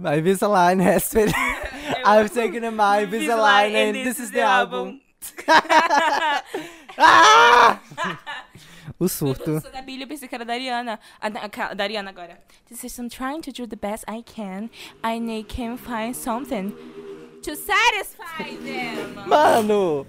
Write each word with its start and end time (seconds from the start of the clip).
My 0.00 0.16
Invisalign 0.16 0.82
has 0.82 1.12
been... 1.12 1.30
I've 2.04 2.32
taken 2.32 2.74
my 2.74 3.04
Invisalign 3.04 3.74
and 3.74 3.94
this 3.94 4.18
is 4.18 4.30
the 4.30 4.40
album. 4.40 5.00
ah! 6.98 7.80
O 8.98 9.08
surto. 9.08 9.50
Eu 9.52 9.60
sou 9.62 9.70
da 9.70 9.80
Billy, 9.80 10.02
eu 10.02 10.08
pensei 10.08 10.28
que 10.28 10.34
era 10.34 10.44
da 10.44 10.52
Ariana. 10.52 11.00
A, 11.18 11.26
a, 11.26 11.74
da 11.74 11.84
Ariana 11.84 12.10
agora. 12.10 12.38
This 12.68 12.84
is 12.84 12.98
I'm 12.98 13.08
trying 13.08 13.40
to 13.42 13.50
do 13.50 13.66
the 13.66 13.76
best 13.76 14.04
I 14.06 14.22
can. 14.22 14.68
I 15.02 15.18
need 15.18 15.48
can 15.48 15.78
find 15.78 16.14
something 16.14 16.74
to 17.42 17.56
satisfy 17.56 18.56
them. 18.56 19.26
Mano! 19.26 20.06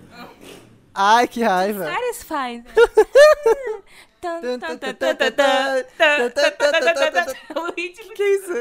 Ai, 0.93 1.25
que 1.27 1.41
raiva. 1.41 1.85
Satisfy 1.85 2.57
them. 2.57 3.83
O 7.55 7.73
ritmo 7.75 8.13
que 8.13 8.21
é 8.21 8.35
isso? 8.35 8.53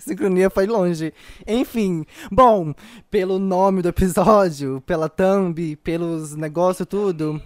Sincronia 0.06 0.50
foi 0.50 0.66
longe. 0.66 1.14
Enfim, 1.46 2.04
bom, 2.30 2.74
pelo 3.10 3.38
nome 3.38 3.80
do 3.82 3.88
episódio, 3.88 4.82
pela 4.82 5.08
thumb, 5.08 5.76
pelos 5.76 6.36
negócios, 6.36 6.86
tudo. 6.86 7.40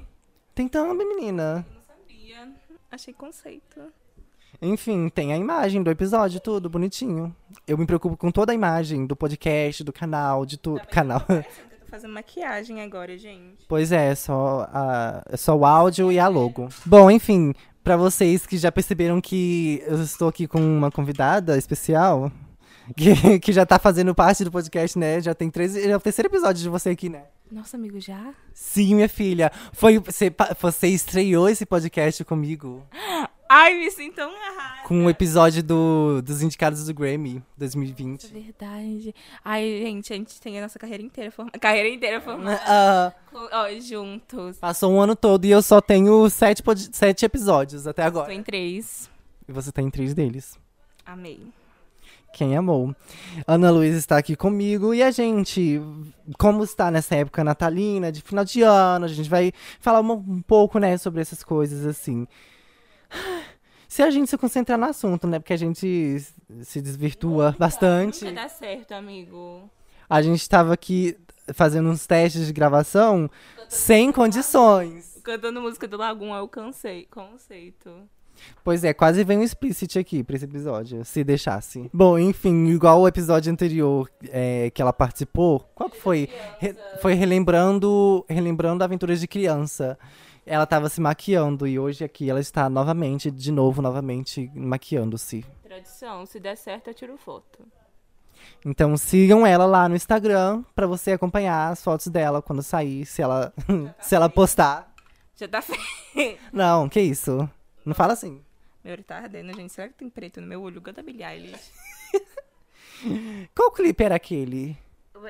Tem 0.54 0.66
thumb, 0.66 1.04
menina. 1.04 1.64
Não 1.72 1.82
sabia. 1.82 2.48
Achei 2.90 3.14
conceito. 3.14 3.80
Enfim, 4.60 5.08
tem 5.08 5.32
a 5.32 5.38
imagem 5.38 5.82
do 5.82 5.90
episódio, 5.90 6.40
tudo 6.40 6.68
bonitinho. 6.68 7.34
Eu 7.66 7.78
me 7.78 7.86
preocupo 7.86 8.14
com 8.16 8.30
toda 8.30 8.52
a 8.52 8.54
imagem 8.54 9.06
do 9.06 9.16
podcast, 9.16 9.82
do 9.82 9.92
canal, 9.92 10.44
de 10.44 10.58
tudo. 10.58 10.80
Tá 10.80 10.86
canal. 10.86 11.20
Tá 11.20 11.44
Fazendo 11.90 12.14
maquiagem 12.14 12.80
agora, 12.82 13.18
gente. 13.18 13.66
Pois 13.68 13.90
é, 13.90 14.14
só, 14.14 14.68
a, 14.72 15.22
é 15.28 15.36
só 15.36 15.56
o 15.56 15.64
áudio 15.64 16.12
e 16.12 16.18
a 16.18 16.28
logo. 16.28 16.68
Bom, 16.86 17.10
enfim, 17.10 17.52
pra 17.82 17.96
vocês 17.96 18.46
que 18.46 18.56
já 18.56 18.70
perceberam 18.70 19.20
que 19.20 19.82
eu 19.86 20.00
estou 20.00 20.28
aqui 20.28 20.46
com 20.46 20.60
uma 20.60 20.90
convidada 20.90 21.58
especial, 21.58 22.30
que, 22.96 23.40
que 23.40 23.52
já 23.52 23.66
tá 23.66 23.78
fazendo 23.78 24.14
parte 24.14 24.44
do 24.44 24.52
podcast, 24.52 24.96
né? 24.96 25.20
Já 25.20 25.34
tem 25.34 25.50
três. 25.50 25.74
É 25.76 25.96
o 25.96 26.00
terceiro 26.00 26.28
episódio 26.28 26.62
de 26.62 26.68
você 26.68 26.90
aqui, 26.90 27.08
né? 27.08 27.24
Nossa, 27.50 27.76
amigo, 27.76 27.98
já? 27.98 28.32
Sim, 28.54 28.94
minha 28.94 29.08
filha. 29.08 29.50
Foi, 29.72 29.98
você, 29.98 30.32
você 30.60 30.86
estreou 30.86 31.48
esse 31.48 31.66
podcast 31.66 32.24
comigo. 32.24 32.86
Ai, 33.52 33.74
me 33.74 33.90
sinto 33.90 34.14
tão 34.14 34.30
errada. 34.30 34.82
Com 34.86 35.06
o 35.06 35.10
episódio 35.10 35.60
do, 35.60 36.22
dos 36.22 36.40
indicados 36.40 36.86
do 36.86 36.94
Grammy 36.94 37.38
É 37.38 37.42
2020. 37.58 38.28
verdade. 38.32 39.12
Ai, 39.44 39.64
gente, 39.82 40.12
a 40.12 40.16
gente 40.16 40.40
tem 40.40 40.56
a 40.56 40.62
nossa 40.62 40.78
carreira 40.78 41.02
inteira 41.02 41.32
formada. 41.32 41.58
Carreira 41.58 41.88
inteira 41.88 42.20
formada. 42.20 42.60
Ah, 42.64 43.12
com- 43.32 43.48
Ó, 43.52 43.68
juntos. 43.80 44.56
passou 44.58 44.92
um 44.92 45.00
ano 45.00 45.16
todo 45.16 45.44
e 45.46 45.50
eu 45.50 45.60
só 45.62 45.80
tenho 45.80 46.30
sete, 46.30 46.62
sete 46.92 47.24
episódios 47.24 47.88
até 47.88 48.02
Tô 48.02 48.06
agora. 48.08 48.32
em 48.32 48.40
três. 48.42 49.10
E 49.48 49.52
você 49.52 49.72
tá 49.72 49.82
em 49.82 49.90
três 49.90 50.14
deles. 50.14 50.56
Amei. 51.04 51.40
Quem 52.32 52.56
amou? 52.56 52.94
Ana 53.48 53.72
Luísa 53.72 53.98
está 53.98 54.16
aqui 54.16 54.36
comigo 54.36 54.94
e 54.94 55.02
a 55.02 55.10
gente, 55.10 55.80
como 56.38 56.62
está 56.62 56.88
nessa 56.88 57.16
época 57.16 57.42
natalina, 57.42 58.12
de 58.12 58.22
final 58.22 58.44
de 58.44 58.62
ano, 58.62 59.06
a 59.06 59.08
gente 59.08 59.28
vai 59.28 59.52
falar 59.80 60.00
um, 60.00 60.12
um 60.12 60.40
pouco, 60.40 60.78
né, 60.78 60.96
sobre 60.96 61.20
essas 61.20 61.42
coisas 61.42 61.84
assim. 61.84 62.28
Se 63.88 64.02
a 64.02 64.10
gente 64.10 64.30
se 64.30 64.38
concentrar 64.38 64.78
no 64.78 64.84
assunto, 64.86 65.26
né, 65.26 65.38
porque 65.38 65.52
a 65.52 65.56
gente 65.56 66.24
se 66.62 66.80
desvirtua 66.80 67.56
bastante. 67.58 68.24
Nunca 68.24 68.42
dá 68.42 68.48
certo, 68.48 68.92
amigo. 68.92 69.68
A 70.08 70.22
gente 70.22 70.40
estava 70.40 70.72
aqui 70.72 71.16
fazendo 71.52 71.88
uns 71.88 72.06
testes 72.06 72.46
de 72.46 72.52
gravação 72.52 73.28
sem 73.68 74.12
condições. 74.12 75.18
Cantando 75.24 75.60
música 75.60 75.88
do 75.88 76.00
é 76.02 76.40
o 76.40 76.48
cansei, 76.48 77.06
conceito. 77.10 77.90
Pois 78.64 78.84
é, 78.84 78.94
quase 78.94 79.22
vem 79.22 79.38
um 79.38 79.42
explicit 79.42 79.98
aqui 79.98 80.22
pra 80.22 80.36
esse 80.36 80.44
episódio, 80.44 81.04
se 81.04 81.22
deixasse. 81.22 81.90
Bom, 81.92 82.18
enfim, 82.18 82.68
igual 82.68 83.00
o 83.02 83.08
episódio 83.08 83.52
anterior 83.52 84.08
é, 84.28 84.70
que 84.70 84.80
ela 84.80 84.92
participou, 84.92 85.60
qual 85.74 85.90
que 85.90 85.98
foi? 86.00 86.28
Re- 86.58 86.74
foi 87.02 87.14
relembrando, 87.14 88.24
relembrando 88.28 88.82
aventuras 88.82 89.20
de 89.20 89.28
criança. 89.28 89.98
Ela 90.46 90.66
tava 90.66 90.88
se 90.88 91.00
maquiando 91.00 91.66
e 91.66 91.78
hoje 91.78 92.04
aqui 92.04 92.28
ela 92.28 92.40
está 92.40 92.68
novamente, 92.68 93.30
de 93.30 93.52
novo, 93.52 93.82
novamente 93.82 94.50
maquiando-se. 94.54 95.44
Tradição, 95.62 96.26
se 96.26 96.40
der 96.40 96.56
certo, 96.56 96.88
eu 96.88 96.94
tiro 96.94 97.16
foto. 97.16 97.64
Então 98.64 98.96
sigam 98.96 99.46
ela 99.46 99.66
lá 99.66 99.88
no 99.88 99.94
Instagram 99.94 100.64
pra 100.74 100.86
você 100.86 101.12
acompanhar 101.12 101.70
as 101.70 101.82
fotos 101.82 102.08
dela 102.08 102.42
quando 102.42 102.62
sair, 102.62 103.06
se 103.06 103.22
ela, 103.22 103.52
se 104.00 104.14
ela 104.14 104.28
postar. 104.28 104.92
Já 105.36 105.48
tá 105.48 105.62
feio. 105.62 106.38
Não, 106.52 106.88
que 106.88 107.00
isso? 107.00 107.48
Não 107.84 107.94
fala 107.94 108.12
assim. 108.12 108.42
Meu 108.82 108.94
olho 108.94 109.04
tá 109.04 109.16
ardendo, 109.16 109.54
gente. 109.54 109.72
Será 109.72 109.88
que 109.88 109.94
tem 109.94 110.08
preto 110.08 110.40
no 110.40 110.46
meu 110.46 110.62
olho? 110.62 110.78
Igual 110.78 110.94
da 110.94 111.02
Billie 111.02 111.24
Eilish. 111.24 111.70
Qual 113.54 113.70
clipe 113.70 114.02
era 114.02 114.16
aquele? 114.16 114.76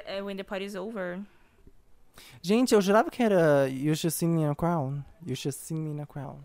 É 0.04 0.22
When 0.22 0.36
the 0.36 0.44
Party's 0.44 0.74
Over. 0.74 1.20
Gente, 2.42 2.74
eu 2.74 2.80
jurava 2.80 3.10
que 3.10 3.22
era 3.22 3.68
You 3.68 3.94
Should 3.94 4.14
See 4.14 4.26
Me 4.26 4.42
in 4.42 4.46
a 4.46 4.54
Crown. 4.54 5.02
You 5.26 5.36
Should 5.36 5.56
See 5.56 5.76
Me 5.76 5.90
in 5.90 6.00
a 6.00 6.06
Crown. 6.06 6.38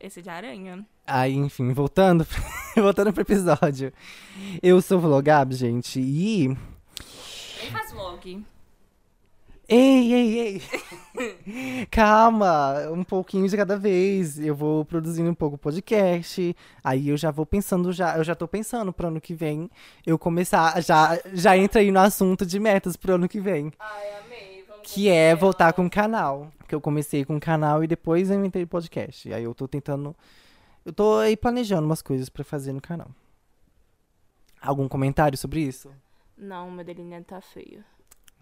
Esse 0.00 0.22
de 0.22 0.30
aranha. 0.30 0.86
Aí, 1.06 1.34
enfim, 1.34 1.72
voltando, 1.72 2.26
voltando 2.76 3.12
pro 3.12 3.22
episódio. 3.22 3.92
Eu 4.62 4.80
sou 4.80 4.98
Vlogab, 5.00 5.54
gente, 5.54 6.00
e... 6.00 6.46
Ele 6.46 7.70
faz 7.70 7.92
vlog. 7.92 8.44
Ei, 9.72 10.12
ei, 10.12 10.38
ei! 10.38 11.86
Calma, 11.92 12.90
um 12.90 13.04
pouquinho 13.04 13.48
de 13.48 13.56
cada 13.56 13.76
vez. 13.76 14.36
Eu 14.36 14.52
vou 14.52 14.84
produzindo 14.84 15.30
um 15.30 15.34
pouco 15.34 15.54
o 15.54 15.58
podcast. 15.58 16.56
Aí 16.82 17.08
eu 17.08 17.16
já 17.16 17.30
vou 17.30 17.46
pensando, 17.46 17.92
já, 17.92 18.16
eu 18.16 18.24
já 18.24 18.34
tô 18.34 18.48
pensando 18.48 18.92
pro 18.92 19.06
ano 19.06 19.20
que 19.20 19.32
vem. 19.32 19.70
Eu 20.04 20.18
começar, 20.18 20.82
já, 20.82 21.20
já 21.32 21.56
entra 21.56 21.80
aí 21.80 21.92
no 21.92 22.00
assunto 22.00 22.44
de 22.44 22.58
metas 22.58 22.96
pro 22.96 23.14
ano 23.14 23.28
que 23.28 23.40
vem. 23.40 23.72
Ai, 23.78 24.08
amei. 24.24 24.49
Que 24.82 25.08
é 25.08 25.34
voltar 25.34 25.72
com 25.72 25.86
o 25.86 25.90
canal. 25.90 26.50
Que 26.68 26.74
eu 26.74 26.80
comecei 26.80 27.24
com 27.24 27.36
o 27.36 27.40
canal 27.40 27.82
e 27.82 27.86
depois 27.86 28.30
eu 28.30 28.38
inventei 28.38 28.64
podcast. 28.66 29.32
Aí 29.32 29.44
eu 29.44 29.54
tô 29.54 29.66
tentando. 29.68 30.14
Eu 30.84 30.92
tô 30.92 31.18
aí 31.18 31.36
planejando 31.36 31.86
umas 31.86 32.02
coisas 32.02 32.28
pra 32.28 32.44
fazer 32.44 32.72
no 32.72 32.80
canal. 32.80 33.08
Algum 34.60 34.88
comentário 34.88 35.36
sobre 35.38 35.60
isso? 35.60 35.90
Não, 36.36 36.70
meu 36.70 36.84
delineado 36.84 37.24
tá 37.24 37.40
feio. 37.40 37.84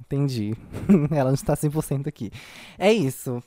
Entendi. 0.00 0.54
Ela 1.10 1.30
não 1.30 1.34
está 1.34 1.54
100% 1.54 2.06
aqui. 2.06 2.30
É 2.78 2.92
isso. 2.92 3.42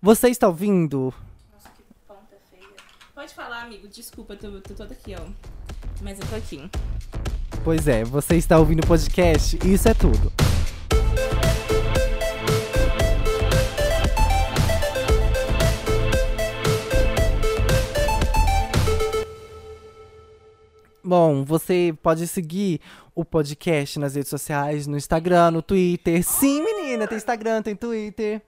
Você 0.00 0.28
está 0.28 0.48
ouvindo? 0.48 1.12
Nossa, 1.52 1.70
que 1.70 1.82
ponta 2.06 2.36
feia. 2.50 2.68
Pode 3.14 3.34
falar, 3.34 3.62
amigo. 3.62 3.88
Desculpa, 3.88 4.34
eu 4.34 4.38
tô, 4.38 4.60
tô 4.60 4.74
toda 4.74 4.94
aqui, 4.94 5.14
ó. 5.14 5.24
Mas 6.02 6.18
eu 6.18 6.26
tô 6.26 6.36
aqui. 6.36 6.70
Pois 7.62 7.86
é, 7.86 8.04
você 8.04 8.36
está 8.36 8.58
ouvindo 8.58 8.82
o 8.82 8.86
podcast 8.86 9.58
e 9.64 9.74
isso 9.74 9.88
é 9.88 9.94
tudo. 9.94 10.32
Bom, 21.10 21.44
você 21.44 21.92
pode 22.04 22.24
seguir 22.28 22.80
o 23.16 23.24
podcast 23.24 23.98
nas 23.98 24.14
redes 24.14 24.30
sociais, 24.30 24.86
no 24.86 24.96
Instagram, 24.96 25.50
no 25.50 25.60
Twitter. 25.60 26.22
Sim, 26.22 26.62
menina, 26.62 27.08
tem 27.08 27.18
Instagram, 27.18 27.62
tem 27.62 27.74
Twitter. 27.74 28.40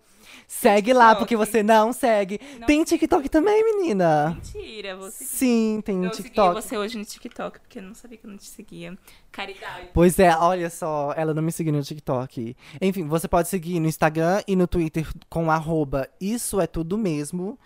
Segue 0.46 0.92
lá, 0.92 1.06
TikTok. 1.06 1.18
porque 1.18 1.36
você 1.36 1.60
não 1.60 1.92
segue. 1.92 2.38
Não. 2.60 2.66
Tem 2.68 2.84
TikTok 2.84 3.28
também, 3.28 3.64
menina. 3.64 4.38
Mentira, 4.40 4.94
você. 4.94 5.24
Sim, 5.24 5.82
tem 5.84 6.04
Eu 6.04 6.10
TikTok. 6.12 6.50
segui 6.54 6.68
você 6.68 6.76
hoje 6.76 6.98
no 6.98 7.04
TikTok, 7.04 7.58
porque 7.58 7.80
eu 7.80 7.82
não 7.82 7.96
sabia 7.96 8.16
que 8.16 8.26
eu 8.26 8.30
não 8.30 8.38
te 8.38 8.46
seguia. 8.46 8.96
Caridade. 9.32 9.88
Pois 9.92 10.16
é, 10.20 10.30
olha 10.36 10.70
só, 10.70 11.12
ela 11.16 11.34
não 11.34 11.42
me 11.42 11.50
seguiu 11.50 11.72
no 11.72 11.82
TikTok. 11.82 12.56
Enfim, 12.80 13.08
você 13.08 13.26
pode 13.26 13.48
seguir 13.48 13.80
no 13.80 13.88
Instagram 13.88 14.40
e 14.46 14.54
no 14.54 14.68
Twitter 14.68 15.04
com 15.28 15.50
arroba 15.50 16.08
isso 16.20 16.60
é 16.60 16.68
tudo 16.68 16.96
mesmo. 16.96 17.58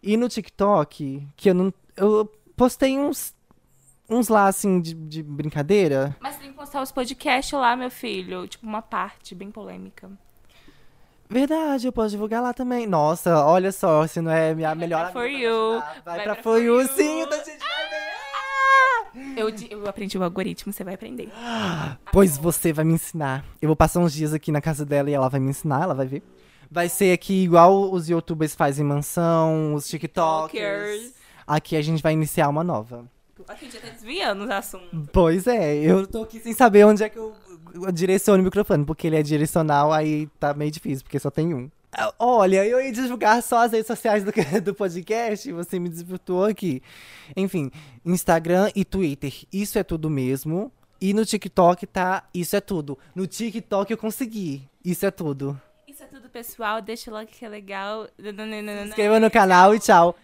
E 0.00 0.16
no 0.16 0.28
TikTok, 0.28 1.26
que 1.36 1.50
eu 1.50 1.54
não. 1.54 1.74
Eu 1.96 2.30
postei 2.56 2.96
uns. 2.96 3.34
Uns 4.08 4.28
lá, 4.28 4.46
assim, 4.46 4.80
de, 4.80 4.94
de 4.94 5.22
brincadeira. 5.22 6.16
Mas 6.20 6.36
tem 6.36 6.50
que 6.50 6.56
postar 6.56 6.80
os 6.82 6.92
podcasts 6.92 7.52
lá, 7.58 7.74
meu 7.76 7.90
filho. 7.90 8.46
Tipo, 8.46 8.64
uma 8.66 8.80
parte 8.82 9.34
bem 9.34 9.50
polêmica. 9.50 10.08
Verdade, 11.28 11.88
eu 11.88 11.92
posso 11.92 12.10
divulgar 12.10 12.40
lá 12.40 12.52
também. 12.54 12.86
Nossa, 12.86 13.44
olha 13.44 13.72
só, 13.72 14.06
se 14.06 14.20
não 14.20 14.30
é 14.30 14.54
minha 14.54 14.74
melhor 14.76 15.04
pra 15.04 15.12
For 15.12 15.24
amiga 15.24 15.38
You. 15.42 15.70
me 15.70 15.76
ajudar. 15.78 16.02
Vai, 16.04 16.16
Vai 16.16 16.24
pra, 16.24 16.34
pra 16.34 16.42
For 16.42 16.52
For 16.52 16.62
You, 16.62 16.80
You. 16.82 16.88
sim, 16.88 17.20
então 17.22 17.40
a 17.40 17.42
gente 17.44 17.58
vai 17.58 17.88
ver. 17.90 19.40
Eu, 19.40 19.50
di- 19.50 19.68
eu 19.70 19.88
aprendi 19.88 20.16
o 20.18 20.22
algoritmo, 20.22 20.72
você 20.72 20.84
vai 20.84 20.94
aprender. 20.94 21.28
Pois 22.12 22.38
você 22.38 22.72
vai 22.72 22.84
me 22.84 22.94
ensinar. 22.94 23.44
Eu 23.60 23.66
vou 23.68 23.76
passar 23.76 23.98
uns 24.00 24.12
dias 24.12 24.32
aqui 24.32 24.52
na 24.52 24.60
casa 24.60 24.84
dela 24.86 25.10
e 25.10 25.14
ela 25.14 25.28
vai 25.28 25.40
me 25.40 25.50
ensinar, 25.50 25.82
ela 25.82 25.94
vai 25.94 26.06
ver. 26.06 26.22
Vai 26.70 26.88
ser 26.88 27.12
aqui 27.12 27.42
igual 27.44 27.92
os 27.92 28.08
youtubers 28.08 28.54
fazem 28.54 28.84
mansão, 28.84 29.74
os 29.74 29.86
tiktokers. 29.88 30.12
Talkers. 31.02 31.14
Aqui 31.46 31.76
a 31.76 31.82
gente 31.82 32.02
vai 32.02 32.12
iniciar 32.12 32.48
uma 32.48 32.62
nova. 32.64 33.04
Aqui 33.48 33.70
já 33.70 33.80
tá 33.80 33.88
desviando 33.88 34.44
os 34.44 34.50
assuntos. 34.50 35.08
Pois 35.12 35.46
é, 35.46 35.76
eu 35.76 36.06
tô 36.06 36.22
aqui 36.22 36.40
sem 36.40 36.52
saber 36.52 36.84
onde 36.84 37.04
é 37.04 37.08
que 37.08 37.18
eu, 37.18 37.34
direciono 37.92 38.40
o 38.40 38.44
microfone, 38.44 38.84
porque 38.84 39.06
ele 39.06 39.16
é 39.16 39.22
direcional, 39.22 39.92
aí 39.92 40.26
tá 40.40 40.54
meio 40.54 40.70
difícil, 40.70 41.04
porque 41.04 41.18
só 41.18 41.30
tem 41.30 41.54
um. 41.54 41.70
Ah, 41.92 42.12
Olha, 42.18 42.66
eu 42.66 42.80
ia 42.80 42.92
divulgar 42.92 43.42
só 43.42 43.64
as 43.64 43.72
redes 43.72 43.86
sociais 43.86 44.24
do, 44.24 44.32
do 44.62 44.74
podcast, 44.74 45.50
você 45.52 45.78
me 45.78 45.88
desvirtuou 45.88 46.44
aqui. 46.44 46.82
Enfim, 47.36 47.70
Instagram 48.04 48.70
e 48.74 48.84
Twitter, 48.84 49.32
isso 49.52 49.78
é 49.78 49.82
tudo 49.82 50.10
mesmo. 50.10 50.72
E 51.00 51.12
no 51.12 51.24
TikTok 51.26 51.86
tá 51.86 52.24
Isso 52.32 52.56
é 52.56 52.60
Tudo. 52.60 52.98
No 53.14 53.26
TikTok 53.26 53.90
eu 53.90 53.98
consegui. 53.98 54.66
Isso 54.84 55.04
é 55.04 55.10
tudo. 55.10 55.60
Isso 55.86 56.02
é 56.02 56.06
tudo, 56.06 56.28
pessoal. 56.30 56.80
Deixa 56.80 57.10
o 57.10 57.14
like 57.14 57.36
que 57.36 57.44
é 57.44 57.48
legal. 57.48 58.08
Se 58.18 58.30
inscreva 58.88 59.20
no 59.20 59.30
canal 59.30 59.74
e 59.74 59.78
tchau. 59.78 60.16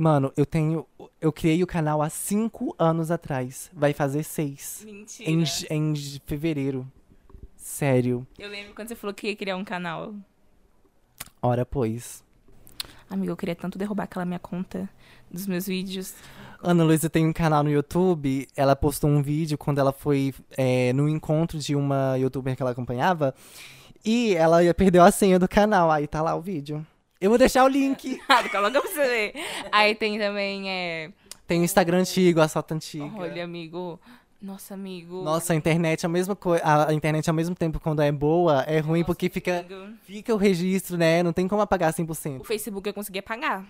Mano, 0.00 0.32
eu 0.36 0.46
tenho. 0.46 0.86
Eu 1.20 1.32
criei 1.32 1.60
o 1.60 1.66
canal 1.66 2.00
há 2.00 2.08
cinco 2.08 2.72
anos 2.78 3.10
atrás. 3.10 3.68
Vai 3.74 3.92
fazer 3.92 4.22
seis. 4.22 4.82
Mentira. 4.84 5.28
Em, 5.28 5.42
em 5.70 5.94
fevereiro. 6.24 6.86
Sério. 7.56 8.24
Eu 8.38 8.48
lembro 8.48 8.76
quando 8.76 8.86
você 8.86 8.94
falou 8.94 9.12
que 9.12 9.26
ia 9.26 9.34
criar 9.34 9.56
um 9.56 9.64
canal. 9.64 10.14
Ora, 11.42 11.66
pois. 11.66 12.22
Amigo, 13.10 13.32
eu 13.32 13.36
queria 13.36 13.56
tanto 13.56 13.76
derrubar 13.76 14.04
aquela 14.04 14.24
minha 14.24 14.38
conta 14.38 14.88
dos 15.28 15.48
meus 15.48 15.66
vídeos. 15.66 16.14
Ana 16.62 16.84
Luísa 16.84 17.10
tem 17.10 17.26
um 17.26 17.32
canal 17.32 17.64
no 17.64 17.70
YouTube. 17.70 18.46
Ela 18.54 18.76
postou 18.76 19.10
um 19.10 19.20
vídeo 19.20 19.58
quando 19.58 19.80
ela 19.80 19.92
foi 19.92 20.32
é, 20.56 20.92
no 20.92 21.08
encontro 21.08 21.58
de 21.58 21.74
uma 21.74 22.16
youtuber 22.16 22.54
que 22.54 22.62
ela 22.62 22.70
acompanhava. 22.70 23.34
E 24.04 24.32
ela 24.36 24.58
perdeu 24.74 25.02
a 25.02 25.10
senha 25.10 25.40
do 25.40 25.48
canal. 25.48 25.90
Aí 25.90 26.06
tá 26.06 26.22
lá 26.22 26.36
o 26.36 26.40
vídeo. 26.40 26.86
Eu 27.20 27.30
vou 27.30 27.38
deixar 27.38 27.64
o 27.64 27.68
link. 27.68 28.20
Ah, 28.28 28.48
coloca 28.48 28.80
pra 28.80 28.90
você 28.90 29.08
ver. 29.08 29.34
Aí 29.72 29.94
tem 29.94 30.18
também, 30.18 30.70
é... 30.70 31.10
Tem 31.46 31.60
o 31.60 31.64
Instagram 31.64 32.00
antigo, 32.00 32.40
a 32.40 32.48
foto 32.48 32.72
antiga. 32.72 33.10
Olha, 33.16 33.42
amigo. 33.42 33.98
Nossa, 34.40 34.74
amigo. 34.74 35.22
Nossa, 35.24 35.52
a 35.52 35.56
internet 35.56 36.04
é 36.04 36.06
a 36.06 36.08
mesma 36.08 36.36
coisa. 36.36 36.62
A 36.86 36.94
internet 36.94 37.28
ao 37.28 37.34
mesmo 37.34 37.54
tempo, 37.56 37.80
quando 37.80 38.00
é 38.02 38.12
boa, 38.12 38.62
é 38.62 38.78
ruim 38.78 39.00
Nossa, 39.00 39.06
porque 39.06 39.28
fica, 39.28 39.60
amigo. 39.60 39.96
fica 40.04 40.32
o 40.32 40.36
registro, 40.36 40.96
né? 40.96 41.22
Não 41.22 41.32
tem 41.32 41.48
como 41.48 41.60
apagar 41.60 41.92
100%. 41.92 42.40
O 42.40 42.44
Facebook 42.44 42.86
eu 42.88 42.94
conseguia 42.94 43.22
pagar. 43.22 43.64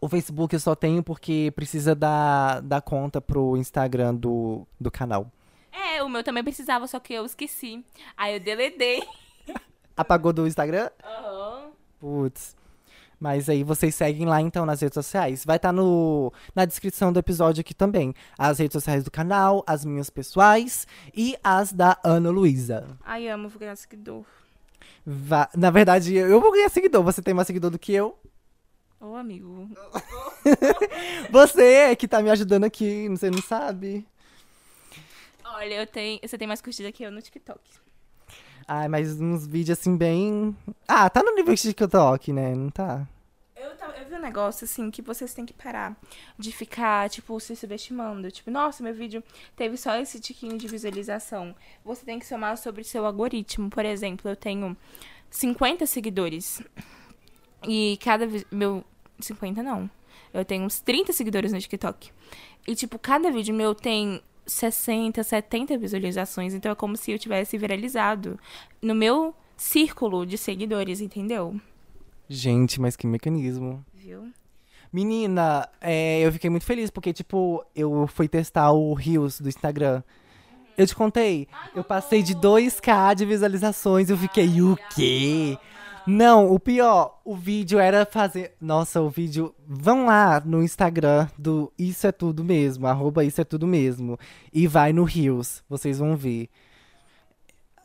O 0.00 0.08
Facebook 0.08 0.54
eu 0.54 0.60
só 0.60 0.74
tenho 0.74 1.02
porque 1.02 1.52
precisa 1.54 1.94
dar, 1.94 2.60
dar 2.60 2.82
conta 2.82 3.20
pro 3.20 3.56
Instagram 3.56 4.14
do, 4.14 4.66
do 4.78 4.90
canal. 4.90 5.30
É, 5.72 6.02
o 6.02 6.08
meu 6.08 6.22
também 6.22 6.42
precisava, 6.42 6.86
só 6.86 6.98
que 6.98 7.14
eu 7.14 7.24
esqueci. 7.24 7.84
Aí 8.16 8.34
eu 8.34 8.40
deletei. 8.40 9.02
Apagou 9.96 10.32
do 10.32 10.46
Instagram? 10.46 10.90
Aham. 11.02 11.49
Putz. 12.00 12.56
Mas 13.20 13.50
aí 13.50 13.62
vocês 13.62 13.94
seguem 13.94 14.26
lá 14.26 14.40
então 14.40 14.64
nas 14.64 14.80
redes 14.80 14.94
sociais. 14.94 15.44
Vai 15.44 15.56
estar 15.56 15.72
no 15.72 16.32
na 16.54 16.64
descrição 16.64 17.12
do 17.12 17.18
episódio 17.18 17.60
aqui 17.60 17.74
também. 17.74 18.14
As 18.38 18.58
redes 18.58 18.72
sociais 18.72 19.04
do 19.04 19.10
canal, 19.10 19.62
as 19.66 19.84
minhas 19.84 20.08
pessoais 20.08 20.86
e 21.14 21.36
as 21.44 21.70
da 21.70 21.98
Ana 22.02 22.30
Luísa. 22.30 22.96
Ai, 23.04 23.28
amo, 23.28 23.50
vou 23.50 23.60
ganhar 23.60 23.76
seguidor. 23.76 24.24
Va- 25.04 25.50
Na 25.54 25.70
verdade, 25.70 26.14
eu 26.14 26.40
vou 26.40 26.50
ganhar 26.50 26.70
seguidor. 26.70 27.02
Você 27.04 27.20
tem 27.20 27.34
mais 27.34 27.46
seguidor 27.46 27.70
do 27.70 27.78
que 27.78 27.92
eu. 27.92 28.18
Ô, 28.98 29.14
amigo. 29.16 29.68
Você 31.30 31.62
é 31.62 31.96
que 31.96 32.08
tá 32.08 32.22
me 32.22 32.30
ajudando 32.30 32.64
aqui, 32.64 33.08
você 33.08 33.30
não 33.30 33.40
sabe. 33.40 34.06
Olha, 35.44 35.74
eu 35.74 35.86
tenho, 35.86 36.20
você 36.22 36.36
tem 36.38 36.46
mais 36.48 36.60
curtida 36.60 36.92
que 36.92 37.02
eu 37.02 37.10
no 37.10 37.20
TikTok. 37.22 37.60
Ai, 38.72 38.86
mas 38.86 39.20
uns 39.20 39.48
vídeos 39.48 39.80
assim 39.80 39.96
bem. 39.96 40.56
Ah, 40.86 41.10
tá 41.10 41.24
no 41.24 41.34
nível 41.34 41.52
de 41.52 41.60
TikTok, 41.60 42.32
né? 42.32 42.54
Não 42.54 42.70
tá? 42.70 43.04
Eu, 43.56 43.70
eu 43.70 44.08
vi 44.08 44.14
um 44.14 44.20
negócio, 44.20 44.64
assim, 44.64 44.92
que 44.92 45.02
vocês 45.02 45.34
têm 45.34 45.44
que 45.44 45.52
parar 45.52 46.00
de 46.38 46.52
ficar, 46.52 47.10
tipo, 47.10 47.40
se 47.40 47.56
subestimando. 47.56 48.30
Tipo, 48.30 48.48
nossa, 48.48 48.80
meu 48.80 48.94
vídeo 48.94 49.24
teve 49.56 49.76
só 49.76 49.96
esse 49.96 50.20
tiquinho 50.20 50.56
de 50.56 50.68
visualização. 50.68 51.52
Você 51.84 52.04
tem 52.04 52.20
que 52.20 52.24
somar 52.24 52.56
sobre 52.56 52.84
seu 52.84 53.04
algoritmo. 53.04 53.68
Por 53.68 53.84
exemplo, 53.84 54.30
eu 54.30 54.36
tenho 54.36 54.76
50 55.30 55.84
seguidores. 55.86 56.62
E 57.66 57.98
cada... 58.00 58.24
Meu... 58.52 58.84
50 59.18 59.64
não. 59.64 59.90
Eu 60.32 60.44
tenho 60.44 60.64
uns 60.64 60.78
30 60.78 61.12
seguidores 61.12 61.52
no 61.52 61.58
TikTok. 61.58 62.12
E, 62.68 62.76
tipo, 62.76 63.00
cada 63.00 63.32
vídeo 63.32 63.52
meu 63.52 63.74
tem 63.74 64.22
60, 64.50 65.22
70 65.22 65.78
visualizações. 65.78 66.54
Então, 66.54 66.72
é 66.72 66.74
como 66.74 66.96
se 66.96 67.12
eu 67.12 67.18
tivesse 67.18 67.56
viralizado 67.56 68.38
no 68.82 68.94
meu 68.94 69.34
círculo 69.56 70.24
de 70.24 70.38
seguidores, 70.38 71.00
entendeu? 71.00 71.60
Gente, 72.28 72.80
mas 72.80 72.96
que 72.96 73.06
mecanismo. 73.06 73.84
Viu? 73.92 74.30
Menina, 74.92 75.68
é, 75.80 76.20
eu 76.20 76.32
fiquei 76.32 76.50
muito 76.50 76.64
feliz 76.64 76.90
porque, 76.90 77.12
tipo, 77.12 77.64
eu 77.74 78.06
fui 78.06 78.28
testar 78.28 78.72
o 78.72 78.92
Reels 78.94 79.40
do 79.40 79.48
Instagram. 79.48 80.02
Eu 80.76 80.86
te 80.86 80.94
contei. 80.94 81.46
Eu 81.74 81.84
passei 81.84 82.22
de 82.22 82.34
2k 82.34 83.14
de 83.14 83.26
visualizações. 83.26 84.10
Eu 84.10 84.16
fiquei, 84.16 84.60
o 84.62 84.76
quê? 84.94 85.58
Não, 86.06 86.52
o 86.52 86.58
pior, 86.58 87.20
o 87.24 87.36
vídeo 87.36 87.78
era 87.78 88.06
fazer. 88.06 88.54
Nossa, 88.60 89.00
o 89.00 89.08
vídeo. 89.08 89.54
Vão 89.66 90.06
lá 90.06 90.40
no 90.40 90.62
Instagram 90.62 91.28
do 91.38 91.72
Isso 91.78 92.06
é 92.06 92.12
Tudo 92.12 92.44
Mesmo, 92.44 92.86
arroba 92.86 93.24
Isso 93.24 93.40
é 93.40 93.44
Tudo 93.44 93.66
Mesmo. 93.66 94.18
E 94.52 94.66
vai 94.66 94.92
no 94.92 95.04
Reels, 95.04 95.62
vocês 95.68 95.98
vão 95.98 96.16
ver. 96.16 96.48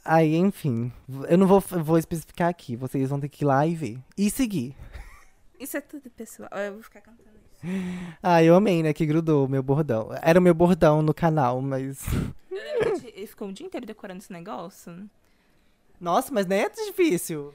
Aí, 0.03 0.35
enfim. 0.35 0.91
Eu 1.27 1.37
não 1.37 1.47
vou, 1.47 1.59
vou 1.59 1.97
especificar 1.97 2.47
aqui. 2.47 2.75
Vocês 2.75 3.09
vão 3.09 3.19
ter 3.19 3.27
que 3.27 3.43
ir 3.43 3.47
lá 3.47 3.65
e 3.65 3.73
ver. 3.73 3.99
E 4.15 4.29
seguir. 4.29 4.75
Isso 5.59 5.75
é 5.77 5.81
tudo, 5.81 6.11
pessoal. 6.11 6.49
Eu 6.53 6.73
vou 6.73 6.83
ficar 6.83 7.01
cantando 7.01 7.29
isso. 7.51 7.65
Ah, 8.21 8.43
eu 8.43 8.55
amei, 8.55 8.83
né? 8.83 8.93
Que 8.93 9.05
grudou 9.05 9.45
o 9.45 9.49
meu 9.49 9.63
bordão. 9.63 10.09
Era 10.21 10.39
o 10.39 10.41
meu 10.41 10.53
bordão 10.53 11.01
no 11.01 11.13
canal, 11.13 11.59
mas. 11.61 12.05
Ele 13.15 13.25
ficou 13.25 13.47
o 13.47 13.53
dia 13.53 13.65
inteiro 13.65 13.85
decorando 13.85 14.19
esse 14.19 14.31
negócio. 14.31 15.09
Nossa, 15.99 16.31
mas 16.31 16.45
nem 16.45 16.61
é 16.61 16.69
difícil. 16.69 17.53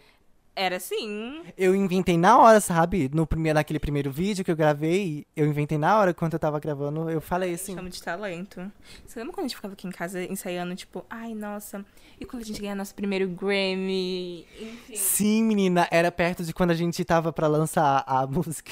Era 0.60 0.76
assim. 0.76 1.42
Eu 1.56 1.74
inventei 1.74 2.18
na 2.18 2.36
hora, 2.36 2.60
sabe? 2.60 3.10
No 3.14 3.26
primeiro, 3.26 3.54
naquele 3.54 3.78
primeiro 3.78 4.12
vídeo 4.12 4.44
que 4.44 4.50
eu 4.50 4.56
gravei, 4.56 5.26
eu 5.34 5.46
inventei 5.46 5.78
na 5.78 5.98
hora, 5.98 6.12
quando 6.12 6.34
eu 6.34 6.38
tava 6.38 6.60
gravando, 6.60 7.08
eu 7.08 7.18
falei 7.18 7.54
assim. 7.54 7.74
Chama 7.74 7.88
de 7.88 8.02
talento. 8.02 8.70
Você 9.06 9.18
lembra 9.18 9.32
quando 9.32 9.46
a 9.46 9.48
gente 9.48 9.56
ficava 9.56 9.72
aqui 9.72 9.88
em 9.88 9.90
casa 9.90 10.22
ensaiando, 10.22 10.76
tipo, 10.76 11.02
ai, 11.08 11.34
nossa, 11.34 11.82
e 12.20 12.26
quando 12.26 12.42
a 12.42 12.44
gente 12.44 12.60
ganhar 12.60 12.74
nosso 12.74 12.94
primeiro 12.94 13.26
Grammy? 13.26 14.46
Enfim. 14.60 14.96
Sim, 14.96 15.44
menina, 15.44 15.88
era 15.90 16.12
perto 16.12 16.44
de 16.44 16.52
quando 16.52 16.72
a 16.72 16.74
gente 16.74 17.02
tava 17.06 17.32
pra 17.32 17.46
lançar 17.46 18.04
a 18.06 18.26
música. 18.28 18.70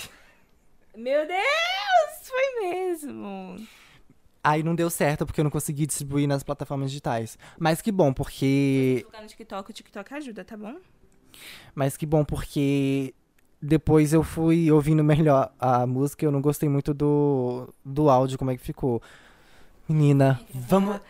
Meu 0.95 1.27
Deus! 1.27 2.29
Foi 2.29 2.69
mesmo. 2.69 3.67
Aí 4.45 4.63
não 4.63 4.75
deu 4.75 4.91
certo 4.91 5.25
porque 5.25 5.41
eu 5.41 5.45
não 5.45 5.51
consegui 5.51 5.87
distribuir 5.87 6.29
nas 6.29 6.43
plataformas 6.43 6.91
digitais. 6.91 7.39
Mas 7.59 7.81
que 7.81 7.91
bom, 7.91 8.13
porque. 8.13 9.05
Jogar 9.07 9.23
no 9.23 9.29
TikTok, 9.29 9.71
o 9.71 9.73
TikTok 9.73 10.15
ajuda, 10.15 10.45
tá 10.45 10.55
bom? 10.55 10.77
Mas 11.75 11.97
que 11.97 12.07
bom, 12.07 12.25
porque 12.25 13.15
depois 13.61 14.13
eu 14.13 14.23
fui 14.23 14.71
ouvindo 14.71 15.03
melhor 15.03 15.53
a 15.59 15.87
música 15.87 16.25
e 16.25 16.27
eu 16.27 16.33
não 16.33 16.41
gostei 16.41 16.69
muito 16.69 16.95
do, 16.95 17.73
do 17.85 18.09
áudio, 18.09 18.39
como 18.39 18.51
é 18.51 18.57
que 18.57 18.63
ficou. 18.63 19.03
Menina, 19.89 20.41
vamos. 20.55 21.01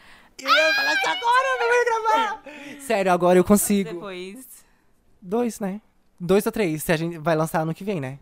Eu 0.40 0.48
ia 0.48 0.74
falar 0.74 0.94
isso 0.94 1.08
agora, 1.08 1.46
eu 1.48 1.58
não 1.58 1.74
ia 1.74 1.84
gravar! 1.84 2.42
Sério, 2.80 3.12
agora 3.12 3.38
eu 3.38 3.44
consigo. 3.44 3.92
Depois. 3.92 4.64
Dois, 5.20 5.60
né? 5.60 5.80
Dois 6.18 6.46
ou 6.46 6.52
três, 6.52 6.82
se 6.82 6.92
a 6.92 6.96
gente 6.96 7.18
vai 7.18 7.36
lançar 7.36 7.60
ano 7.60 7.74
que 7.74 7.84
vem, 7.84 8.00
né? 8.00 8.18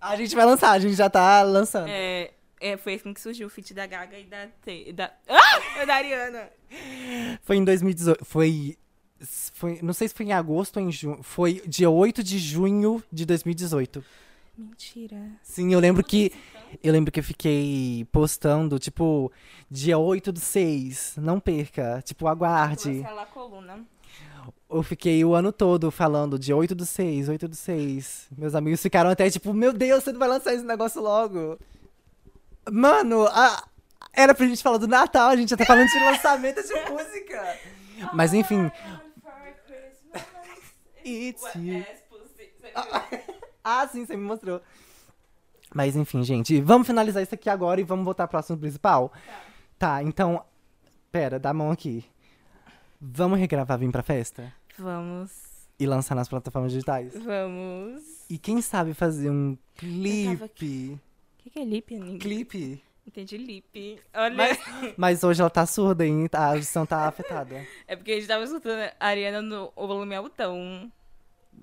A 0.00 0.16
gente 0.16 0.34
vai 0.34 0.44
lançar, 0.44 0.70
a 0.70 0.78
gente 0.78 0.94
já 0.94 1.10
tá 1.10 1.42
lançando. 1.42 1.88
É, 1.88 2.30
é, 2.60 2.76
foi 2.76 2.94
assim 2.94 3.12
que 3.12 3.20
surgiu 3.20 3.46
o 3.46 3.50
feat 3.50 3.74
da 3.74 3.86
Gaga 3.86 4.18
e 4.18 4.24
da. 4.24 4.46
Da 4.94 5.12
ah! 5.28 5.84
Da 5.84 5.94
Ariana. 5.94 6.50
Foi 7.42 7.56
em 7.56 7.64
2018. 7.64 8.24
Foi. 8.24 8.76
Foi, 9.54 9.78
não 9.82 9.92
sei 9.92 10.08
se 10.08 10.14
foi 10.14 10.26
em 10.26 10.32
agosto 10.32 10.78
ou 10.78 10.82
em 10.82 10.92
junho. 10.92 11.22
Foi 11.22 11.62
dia 11.66 11.90
8 11.90 12.22
de 12.22 12.38
junho 12.38 13.02
de 13.12 13.24
2018. 13.26 14.04
Mentira. 14.56 15.16
Sim, 15.42 15.72
eu 15.72 15.80
lembro 15.80 16.02
que. 16.04 16.32
Eu 16.82 16.92
lembro 16.92 17.10
que 17.10 17.18
eu 17.20 17.24
fiquei 17.24 18.06
postando, 18.12 18.78
tipo, 18.78 19.32
dia 19.70 19.96
8 19.98 20.30
do 20.32 20.38
6. 20.40 21.14
Não 21.16 21.40
perca. 21.40 22.02
Tipo, 22.04 22.26
aguarde. 22.28 23.02
A 23.04 23.26
coluna. 23.26 23.80
Eu 24.70 24.82
fiquei 24.82 25.24
o 25.24 25.34
ano 25.34 25.50
todo 25.52 25.90
falando 25.90 26.38
dia 26.38 26.54
8 26.56 26.74
do 26.74 26.84
6, 26.84 27.28
8 27.28 27.48
do 27.48 27.56
6. 27.56 28.28
Meus 28.36 28.54
amigos 28.54 28.80
ficaram 28.82 29.08
até 29.10 29.28
tipo, 29.30 29.52
meu 29.54 29.72
Deus, 29.72 30.04
você 30.04 30.12
não 30.12 30.18
vai 30.18 30.28
lançar 30.28 30.52
esse 30.54 30.64
negócio 30.64 31.00
logo. 31.00 31.58
Mano, 32.70 33.26
a- 33.26 33.64
era 34.12 34.34
pra 34.34 34.46
gente 34.46 34.62
falar 34.62 34.76
do 34.78 34.86
Natal, 34.88 35.30
a 35.30 35.36
gente 35.36 35.50
já 35.50 35.56
tá 35.56 35.64
falando 35.64 35.88
de 35.88 35.98
lançamento 35.98 36.62
de 36.62 36.74
música. 36.90 37.56
Mas 38.12 38.34
enfim. 38.34 38.70
It's 41.08 41.54
you. 41.54 41.84
Ah, 43.70 43.86
sim, 43.86 44.06
você 44.06 44.16
me 44.16 44.22
mostrou. 44.22 44.62
Mas 45.74 45.94
enfim, 45.94 46.22
gente, 46.22 46.58
vamos 46.62 46.86
finalizar 46.86 47.22
isso 47.22 47.34
aqui 47.34 47.50
agora 47.50 47.78
e 47.78 47.84
vamos 47.84 48.02
voltar 48.02 48.26
pro 48.26 48.38
assunto 48.38 48.60
principal? 48.60 49.12
Tá, 49.78 50.02
então. 50.02 50.42
Pera, 51.12 51.38
dá 51.38 51.50
a 51.50 51.54
mão 51.54 51.70
aqui. 51.70 52.04
Vamos 53.00 53.38
regravar 53.38 53.78
Vim 53.78 53.90
pra 53.90 54.02
Festa? 54.02 54.52
Vamos. 54.78 55.30
E 55.78 55.86
lançar 55.86 56.14
nas 56.14 56.28
plataformas 56.28 56.72
digitais? 56.72 57.12
Vamos. 57.22 58.24
E 58.30 58.38
quem 58.38 58.60
sabe 58.62 58.94
fazer 58.94 59.30
um 59.30 59.56
clipe? 59.76 60.98
O 61.38 61.42
que, 61.42 61.50
que 61.50 61.58
é 61.58 61.64
lip, 61.64 61.94
amiga? 61.94 62.18
Clipe? 62.18 62.82
Entendi 63.06 63.36
lip. 63.38 64.00
Olha. 64.14 64.34
Mas, 64.34 64.58
mas 64.96 65.24
hoje 65.24 65.40
ela 65.40 65.48
tá 65.48 65.64
surda, 65.64 66.04
hein? 66.06 66.28
A 66.32 66.46
audição 66.52 66.84
tá 66.84 67.06
afetada. 67.06 67.66
É 67.86 67.96
porque 67.96 68.12
a 68.12 68.14
gente 68.16 68.26
tava 68.26 68.44
escutando 68.44 68.80
a 68.98 69.06
Ariana 69.06 69.40
no 69.40 69.72
o 69.76 69.86
volume 69.86 70.14
altão. 70.14 70.90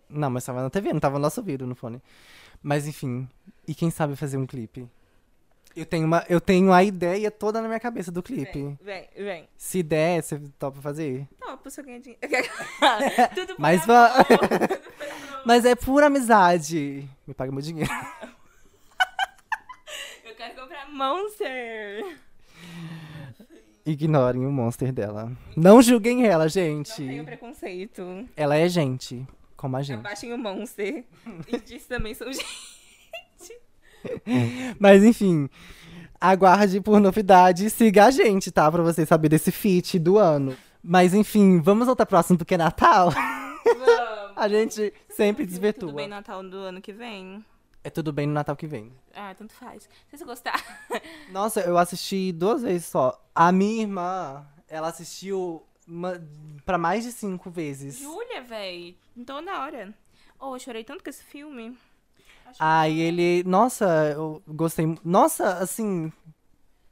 Não, 0.09 0.29
mas 0.29 0.45
tava 0.45 0.61
na 0.61 0.69
TV, 0.69 0.93
não 0.93 0.99
tava 0.99 1.15
no 1.15 1.21
nosso 1.21 1.39
ouvido 1.41 1.65
no 1.67 1.75
fone. 1.75 2.01
Mas 2.61 2.87
enfim. 2.87 3.27
E 3.67 3.73
quem 3.75 3.89
sabe 3.89 4.15
fazer 4.15 4.37
um 4.37 4.45
clipe? 4.45 4.87
Eu 5.75 5.85
tenho, 5.85 6.05
uma, 6.05 6.23
eu 6.29 6.39
tenho 6.39 6.71
a 6.71 6.81
ideia 6.83 7.29
toda 7.29 7.61
na 7.61 7.67
minha 7.67 7.79
cabeça 7.81 8.09
do 8.09 8.23
clipe. 8.23 8.63
Vem, 8.81 9.09
vem, 9.13 9.25
vem. 9.25 9.49
Se 9.57 9.83
der, 9.83 10.23
você 10.23 10.39
topa 10.57 10.79
fazer? 10.79 11.27
Topa, 11.37 11.69
se 11.69 11.81
eu 11.81 11.85
ganhar 11.85 11.99
dinheiro. 11.99 12.21
Tudo 13.35 13.55
por 13.55 13.59
Mas 13.59 13.85
va-. 13.85 14.11
Mas 15.45 15.65
é 15.65 15.75
pura 15.75 16.05
amizade. 16.07 17.07
Me 17.27 17.33
paga 17.33 17.51
meu 17.51 17.61
dinheiro. 17.61 17.91
Eu 20.23 20.33
quero 20.35 20.55
comprar 20.61 20.89
Monster. 20.89 22.17
Ignorem 23.85 24.45
o 24.45 24.51
monster 24.51 24.91
dela. 24.91 25.31
Não 25.55 25.79
julguem 25.81 26.25
ela, 26.25 26.45
Não 26.45 26.49
gente. 26.49 26.95
tenho 26.95 27.23
preconceito. 27.23 28.27
Ela 28.35 28.55
é 28.55 28.67
gente, 28.67 29.23
como 29.55 29.77
a 29.77 29.81
gente. 29.81 29.99
Abaixem 29.99 30.33
o 30.33 30.37
Monster. 30.37 31.05
E 31.47 31.59
disse 31.59 31.87
também 31.87 32.13
são 32.13 32.31
gente. 32.31 32.45
Mas 34.79 35.03
enfim, 35.03 35.49
aguarde 36.19 36.79
por 36.81 36.99
novidades. 36.99 37.73
Siga 37.73 38.05
a 38.05 38.11
gente, 38.11 38.51
tá? 38.51 38.71
Pra 38.71 38.83
você 38.83 39.05
saber 39.05 39.29
desse 39.29 39.51
feat 39.51 39.97
do 39.99 40.17
ano. 40.17 40.55
Mas 40.83 41.13
enfim, 41.13 41.59
vamos 41.59 41.87
voltar 41.87 42.05
pro 42.05 42.17
assunto 42.17 42.45
que 42.45 42.53
é 42.53 42.57
Natal. 42.57 43.11
Vamos. 43.11 43.55
A 44.35 44.49
gente 44.49 44.93
sempre 45.09 45.45
Tudo 45.45 45.49
desvirtua. 45.49 45.93
bem 45.93 46.07
Natal 46.09 46.43
do 46.43 46.57
ano 46.57 46.81
que 46.81 46.91
vem? 46.91 47.43
É 47.81 47.89
tudo 47.89 48.11
bem 48.11 48.27
no 48.27 48.33
Natal 48.33 48.55
que 48.55 48.67
vem. 48.67 48.91
Ah, 49.15 49.33
tanto 49.33 49.53
faz. 49.53 49.87
Se 50.09 50.17
você 50.17 50.25
gostar. 50.25 50.61
Nossa, 51.31 51.61
eu 51.61 51.77
assisti 51.77 52.33
duas 52.33 52.61
vezes 52.61 52.85
só. 52.85 53.17
A 53.33 53.51
minha 53.51 53.83
irmã, 53.83 54.45
ela 54.67 54.89
assistiu 54.89 55.63
uma, 55.87 56.21
pra 56.65 56.77
mais 56.77 57.03
de 57.03 57.11
cinco 57.11 57.49
vezes. 57.49 57.99
Júlia, 57.99 58.41
véi. 58.41 58.95
Então 59.15 59.41
na 59.41 59.61
hora. 59.63 59.93
Oh, 60.39 60.55
eu 60.55 60.59
chorei 60.59 60.83
tanto 60.83 61.03
com 61.03 61.09
esse 61.09 61.23
filme. 61.23 61.77
Aí 62.59 62.99
ele. 62.99 63.43
Nossa, 63.43 64.11
eu 64.13 64.41
gostei. 64.47 64.85
Nossa, 65.03 65.57
assim. 65.57 66.11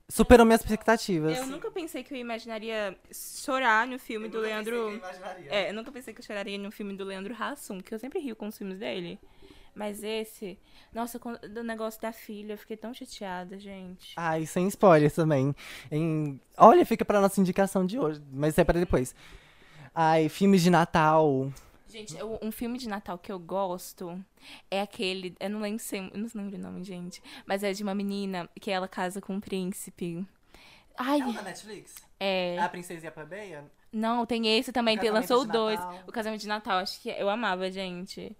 Superou 0.10 0.46
minhas 0.46 0.62
expectativas. 0.62 1.38
Eu 1.38 1.48
nunca 1.48 1.72
pensei 1.72 2.04
que 2.04 2.14
eu 2.14 2.18
imaginaria 2.18 2.96
chorar 3.12 3.88
no 3.88 3.98
filme 3.98 4.28
do 4.28 4.40
Leandro. 4.40 5.02
É, 5.48 5.70
eu 5.70 5.74
nunca 5.74 5.92
pensei 5.92 6.14
que 6.14 6.20
eu 6.20 6.26
choraria 6.26 6.58
no 6.58 6.72
filme 6.72 6.94
do 6.96 7.04
Leandro 7.04 7.34
Hassum, 7.34 7.80
que 7.80 7.94
eu 7.94 7.98
sempre 7.98 8.20
rio 8.20 8.36
com 8.36 8.48
os 8.48 8.58
filmes 8.58 8.78
dele. 8.78 9.18
Mas 9.76 10.04
esse. 10.04 10.58
Nossa, 10.94 11.20
do 11.20 11.64
negócio 11.64 12.00
da 12.02 12.12
filha, 12.12 12.54
eu 12.54 12.58
fiquei 12.58 12.78
tão 12.78 12.94
chateada, 12.94 13.58
gente. 13.58 14.14
Ai, 14.16 14.46
sem 14.46 14.68
spoilers 14.68 15.14
também. 15.16 15.56
Em... 15.92 16.40
Olha, 16.58 16.86
fica 16.86 17.04
pra 17.04 17.20
nossa 17.20 17.42
indicação 17.42 17.86
de 17.86 17.98
hoje, 17.98 18.22
mas 18.32 18.58
é 18.58 18.64
pra 18.64 18.80
depois. 18.80 19.16
Ai, 19.96 20.30
filmes 20.30 20.62
de 20.62 20.70
Natal. 20.70 21.52
Gente, 21.88 22.16
eu- 22.18 22.40
um 22.42 22.52
filme 22.52 22.78
de 22.78 22.88
Natal 22.90 23.18
que 23.18 23.32
eu 23.32 23.38
gosto 23.40 24.24
é 24.70 24.82
aquele. 24.82 25.36
Eu 25.40 25.50
não 25.50 25.60
lembro, 25.60 25.80
se- 25.80 25.98
eu 25.98 26.04
não 26.18 26.30
lembro 26.36 26.58
o 26.58 26.62
nome, 26.62 26.84
gente. 26.84 27.22
Mas 27.46 27.64
é 27.64 27.72
de 27.74 27.84
uma 27.84 27.94
menina 27.96 28.50
que 28.60 28.72
ela 28.72 28.88
casa 28.88 29.22
com 29.22 29.36
um 29.36 29.40
príncipe. 29.40 30.26
Ai, 30.98 31.20
da 31.34 31.42
Netflix? 31.42 31.96
é. 32.20 32.58
A 32.60 32.70
Princesa 32.70 33.06
e 33.06 33.08
a 33.08 33.12
Plebeia? 33.12 33.66
Não, 33.92 34.26
tem 34.26 34.58
esse 34.58 34.72
também. 34.72 34.98
O 34.98 35.00
Tem, 35.00 35.10
lançou 35.12 35.46
dois. 35.46 35.80
O 36.08 36.12
casamento 36.12 36.42
de 36.42 36.48
Natal, 36.48 36.80
acho 36.80 37.00
que 37.02 37.10
eu 37.10 37.30
amava, 37.30 37.70
gente. 37.72 38.36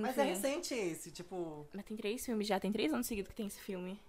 Mas 0.00 0.18
é 0.18 0.24
recente 0.24 0.74
esse, 0.74 1.10
tipo. 1.10 1.66
Mas 1.72 1.84
tem 1.84 1.96
três 1.96 2.24
filmes 2.24 2.46
já, 2.46 2.58
tem 2.60 2.72
três 2.72 2.92
anos 2.92 3.06
seguidos 3.06 3.30
que 3.30 3.36
tem 3.36 3.46
esse 3.46 3.60
filme. 3.60 4.00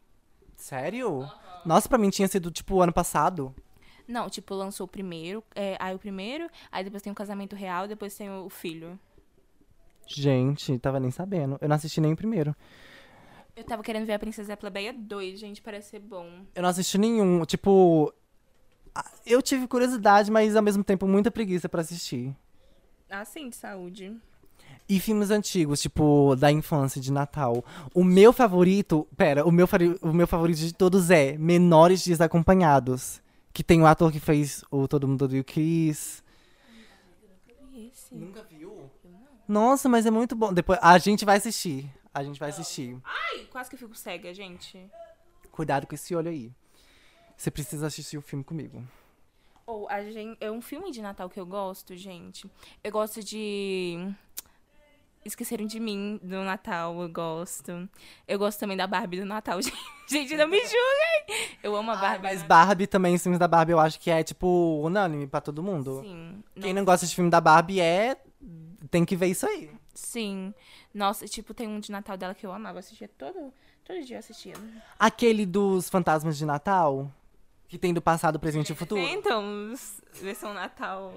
Sério? 0.55 1.29
Nossa, 1.65 1.87
pra 1.87 1.97
mim 1.97 2.09
tinha 2.09 2.27
sido, 2.27 2.49
tipo, 2.51 2.81
ano 2.81 2.91
passado. 2.91 3.53
Não, 4.07 4.29
tipo, 4.29 4.53
lançou 4.53 4.85
o 4.85 4.87
primeiro, 4.89 5.43
é, 5.53 5.75
aí 5.79 5.93
o 5.93 5.99
primeiro, 5.99 6.49
aí 6.71 6.83
depois 6.83 7.03
tem 7.03 7.11
o 7.11 7.15
casamento 7.15 7.55
real, 7.55 7.87
depois 7.87 8.15
tem 8.15 8.29
o 8.29 8.49
filho. 8.49 8.97
Gente, 10.07 10.79
tava 10.79 10.99
nem 10.99 11.11
sabendo. 11.11 11.57
Eu 11.61 11.67
não 11.67 11.75
assisti 11.75 11.99
nem 11.99 12.13
o 12.13 12.15
primeiro. 12.15 12.55
Eu 13.55 13.63
tava 13.63 13.83
querendo 13.83 14.05
ver 14.05 14.13
a 14.13 14.19
Princesa 14.19 14.53
a 14.53 14.57
Plebeia 14.57 14.93
2, 14.93 15.39
gente, 15.39 15.61
parece 15.61 15.89
ser 15.89 15.99
bom. 15.99 16.45
Eu 16.55 16.61
não 16.61 16.69
assisti 16.69 16.97
nenhum. 16.97 17.43
Tipo. 17.43 18.13
Eu 19.25 19.41
tive 19.41 19.67
curiosidade, 19.67 20.31
mas 20.31 20.55
ao 20.55 20.63
mesmo 20.63 20.83
tempo 20.83 21.05
muita 21.07 21.29
preguiça 21.29 21.67
pra 21.67 21.81
assistir. 21.81 22.35
Ah, 23.09 23.25
sim, 23.25 23.49
de 23.49 23.55
saúde. 23.55 24.15
E 24.89 24.99
filmes 24.99 25.31
antigos, 25.31 25.81
tipo, 25.81 26.35
da 26.37 26.49
infância, 26.49 27.01
de 27.01 27.11
Natal. 27.11 27.63
O 27.93 28.03
meu 28.03 28.31
favorito. 28.31 29.05
Pera, 29.17 29.45
o 29.45 29.51
meu, 29.51 29.67
o 30.01 30.13
meu 30.13 30.27
favorito 30.27 30.59
de 30.59 30.73
todos 30.73 31.09
é 31.09 31.37
Menores 31.37 32.05
Desacompanhados. 32.05 33.21
Que 33.51 33.63
tem 33.63 33.81
o 33.81 33.85
ator 33.85 34.11
que 34.11 34.19
fez 34.19 34.63
o 34.71 34.87
Todo 34.87 35.07
Mundo 35.07 35.25
Odeia 35.25 35.41
o 35.41 35.43
Chris. 35.43 36.23
Nunca 38.11 38.43
viu? 38.43 38.89
Nossa, 39.47 39.89
mas 39.89 40.05
é 40.05 40.11
muito 40.11 40.35
bom. 40.35 40.53
Depois, 40.53 40.79
a 40.81 40.97
gente 40.97 41.25
vai 41.25 41.37
assistir. 41.37 41.89
A 42.13 42.23
gente 42.23 42.39
vai 42.39 42.49
assistir. 42.49 42.97
Ai, 43.03 43.45
quase 43.51 43.69
que 43.69 43.75
eu 43.75 43.79
fico 43.79 43.95
cega, 43.95 44.33
gente. 44.33 44.89
Cuidado 45.51 45.85
com 45.85 45.95
esse 45.95 46.15
olho 46.15 46.29
aí. 46.29 46.51
Você 47.35 47.51
precisa 47.51 47.87
assistir 47.87 48.17
o 48.17 48.21
filme 48.21 48.43
comigo. 48.43 48.83
Ou 49.65 49.87
a 49.89 50.01
gente, 50.03 50.37
é 50.39 50.49
um 50.49 50.61
filme 50.61 50.91
de 50.91 51.01
Natal 51.01 51.29
que 51.29 51.39
eu 51.39 51.45
gosto, 51.45 51.95
gente. 51.95 52.49
Eu 52.83 52.91
gosto 52.91 53.23
de 53.23 54.13
Esqueceram 55.27 55.65
de 55.65 55.79
mim 55.79 56.19
do 56.23 56.41
Natal, 56.43 56.99
eu 57.01 57.09
gosto. 57.09 57.89
Eu 58.27 58.39
gosto 58.39 58.59
também 58.59 58.77
da 58.77 58.87
Barbie 58.87 59.19
do 59.19 59.25
Natal, 59.25 59.61
gente. 59.61 59.77
Gente, 60.09 60.37
não 60.37 60.47
me 60.47 60.57
julguem. 60.57 61.49
Eu 61.61 61.75
amo 61.75 61.91
a 61.91 61.95
Barbie. 61.97 62.23
mas 62.23 62.41
Barbie 62.41 62.87
também, 62.87 63.13
os 63.13 63.21
filmes 63.21 63.37
da 63.37 63.45
Barbie, 63.45 63.73
eu 63.73 63.79
acho 63.79 63.99
que 63.99 64.09
é, 64.09 64.23
tipo, 64.23 64.79
unânime 64.81 65.27
pra 65.27 65.41
todo 65.41 65.61
mundo. 65.61 65.99
Sim. 66.01 66.41
Quem 66.61 66.73
não 66.73 66.85
gosta 66.85 67.05
de 67.05 67.13
filme 67.13 67.29
da 67.29 67.41
Barbie 67.41 67.81
é. 67.81 68.15
Tem 68.89 69.03
que 69.03 69.17
ver 69.17 69.27
isso 69.27 69.45
aí. 69.45 69.69
Sim. 69.93 70.53
Nossa, 70.93 71.27
tipo, 71.27 71.53
tem 71.53 71.67
um 71.67 71.81
de 71.81 71.91
Natal 71.91 72.15
dela 72.15 72.33
que 72.33 72.45
eu 72.45 72.53
amava. 72.53 72.77
Eu 72.77 72.79
assistia 72.79 73.09
todo, 73.17 73.51
todo 73.83 74.01
dia 74.01 74.15
eu 74.15 74.19
assistia. 74.19 74.53
Aquele 74.97 75.45
dos 75.45 75.89
fantasmas 75.89 76.37
de 76.37 76.45
Natal, 76.45 77.11
que 77.67 77.77
tem 77.77 77.93
do 77.93 78.01
passado, 78.01 78.39
presente 78.39 78.71
e 78.71 78.75
futuro. 78.77 79.01
Então, 79.01 79.73
versão 80.21 80.53
Natal. 80.53 81.15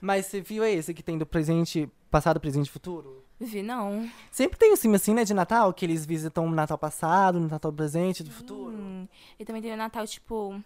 Mas 0.00 0.26
você 0.26 0.40
viu 0.40 0.62
esse 0.64 0.94
que 0.94 1.02
tem 1.02 1.18
do 1.18 1.26
presente, 1.26 1.90
passado, 2.08 2.38
presente 2.38 2.68
e 2.68 2.70
futuro? 2.70 3.24
Vi, 3.40 3.62
não. 3.62 4.10
Sempre 4.30 4.58
tem 4.58 4.72
um 4.72 4.76
filme 4.76 4.96
assim, 4.96 5.14
né, 5.14 5.24
de 5.24 5.32
Natal, 5.32 5.72
que 5.72 5.86
eles 5.86 6.04
visitam 6.04 6.46
o 6.46 6.50
Natal 6.50 6.76
passado, 6.76 7.36
o 7.36 7.48
Natal 7.48 7.72
presente, 7.72 8.22
do 8.22 8.30
futuro. 8.30 8.76
Hum. 8.76 9.08
E 9.38 9.44
também 9.46 9.62
tem 9.62 9.72
o 9.72 9.76
Natal, 9.78 10.06
tipo, 10.06 10.62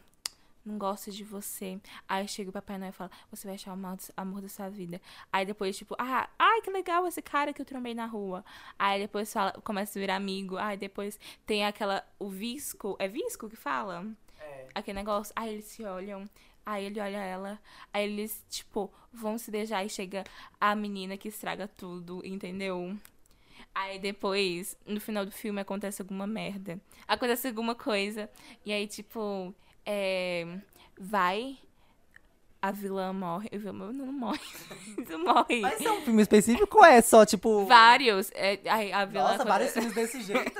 não 0.66 0.76
gosto 0.76 1.12
de 1.12 1.22
você. 1.22 1.78
Aí 2.08 2.26
chega 2.26 2.50
o 2.50 2.52
Papai 2.52 2.76
Noel 2.76 2.90
e 2.90 2.92
fala, 2.92 3.12
você 3.30 3.46
vai 3.46 3.54
achar 3.54 3.70
o 3.70 3.74
amor, 3.74 3.96
amor 4.16 4.40
da 4.40 4.48
sua 4.48 4.68
vida. 4.68 5.00
Aí 5.32 5.46
depois, 5.46 5.76
tipo, 5.76 5.94
ah, 5.98 6.28
ai, 6.36 6.62
que 6.62 6.70
legal 6.70 7.06
esse 7.06 7.22
cara 7.22 7.52
que 7.52 7.62
eu 7.62 7.66
trombei 7.66 7.94
na 7.94 8.06
rua. 8.06 8.44
Aí 8.76 9.00
depois 9.00 9.32
fala, 9.32 9.52
começa 9.62 9.96
a 9.96 10.00
virar 10.00 10.16
amigo. 10.16 10.56
Aí 10.56 10.76
depois 10.76 11.20
tem 11.46 11.64
aquela, 11.64 12.04
o 12.18 12.28
visco, 12.28 12.96
é 12.98 13.06
visco 13.06 13.48
que 13.48 13.56
fala? 13.56 14.04
É. 14.40 14.66
Aquele 14.74 14.98
negócio. 14.98 15.32
Aí 15.36 15.54
eles 15.54 15.66
se 15.66 15.84
olham. 15.84 16.28
Aí 16.66 16.86
ele 16.86 17.00
olha 17.00 17.18
ela. 17.18 17.58
Aí 17.92 18.04
eles, 18.04 18.42
tipo, 18.48 18.90
vão 19.12 19.36
se 19.38 19.50
beijar 19.50 19.84
e 19.84 19.88
chega 19.88 20.24
a 20.60 20.74
menina 20.74 21.16
que 21.16 21.28
estraga 21.28 21.68
tudo, 21.68 22.22
entendeu? 22.24 22.96
Aí 23.74 23.98
depois, 23.98 24.76
no 24.86 25.00
final 25.00 25.24
do 25.26 25.32
filme, 25.32 25.60
acontece 25.60 26.00
alguma 26.00 26.26
merda. 26.26 26.80
Acontece 27.08 27.48
alguma 27.48 27.74
coisa. 27.74 28.30
E 28.64 28.72
aí, 28.72 28.86
tipo, 28.86 29.52
é, 29.84 30.46
vai. 30.98 31.58
A 32.62 32.70
vilã 32.70 33.12
morre. 33.12 33.50
A 33.52 33.58
vilã 33.58 33.92
não 33.92 34.12
morre. 34.12 34.40
não 35.10 35.24
morre. 35.24 35.60
Mas 35.60 35.80
é 35.82 35.92
um 35.92 36.00
filme 36.00 36.22
específico 36.22 36.78
ou 36.78 36.84
é 36.84 37.02
só, 37.02 37.26
tipo... 37.26 37.66
Vários. 37.66 38.30
É, 38.32 38.58
aí 38.70 38.90
a 38.90 39.04
vilã. 39.04 39.24
Nossa, 39.24 39.44
vários 39.44 39.72
filmes 39.72 39.92
desse 39.92 40.22
jeito. 40.24 40.52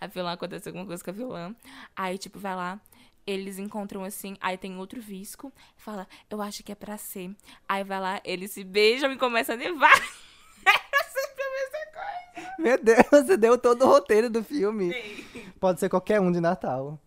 a 0.00 0.06
vilã 0.08 0.32
acontece 0.32 0.68
alguma 0.68 0.84
coisa 0.86 1.04
com 1.04 1.10
a 1.10 1.12
vilã. 1.12 1.54
Aí, 1.94 2.18
tipo, 2.18 2.40
vai 2.40 2.56
lá. 2.56 2.80
Eles 3.26 3.58
encontram 3.58 4.02
assim, 4.02 4.36
aí 4.40 4.58
tem 4.58 4.76
outro 4.76 5.00
visco, 5.00 5.52
fala, 5.76 6.08
eu 6.28 6.42
acho 6.42 6.62
que 6.64 6.72
é 6.72 6.74
pra 6.74 6.98
ser. 6.98 7.34
Aí 7.68 7.84
vai 7.84 8.00
lá, 8.00 8.20
eles 8.24 8.50
se 8.50 8.64
beijam 8.64 9.12
e 9.12 9.16
começa 9.16 9.54
a 9.54 9.56
nevar. 9.56 9.96
É 10.64 11.04
sempre 11.04 11.42
a 11.42 11.50
mesma 11.54 11.92
coisa. 11.92 12.54
Meu 12.58 12.82
Deus, 12.82 13.06
você 13.10 13.36
deu 13.36 13.58
todo 13.58 13.82
o 13.84 13.88
roteiro 13.88 14.28
do 14.28 14.42
filme. 14.42 14.92
Pode 15.60 15.80
ser 15.80 15.88
qualquer 15.88 16.20
um 16.20 16.32
de 16.32 16.40
Natal. 16.40 16.98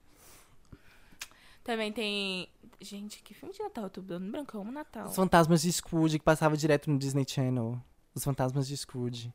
Também 1.63 1.91
tem. 1.91 2.47
Gente, 2.79 3.23
que 3.23 3.33
filme 3.33 3.53
de 3.53 3.61
Natal? 3.61 3.85
Eu 3.85 3.89
tô 3.89 4.01
dando 4.01 4.29
branco, 4.31 4.55
eu 4.55 4.61
amo 4.61 4.71
Natal. 4.71 5.07
Os 5.07 5.15
Fantasmas 5.15 5.61
de 5.61 5.71
Scrooge, 5.71 6.19
que 6.19 6.25
passava 6.25 6.55
direto 6.55 6.89
no 6.91 6.97
Disney 6.99 7.25
Channel. 7.27 7.81
Os 8.13 8.23
Fantasmas 8.23 8.67
de 8.67 8.77
Scrooge. 8.77 9.33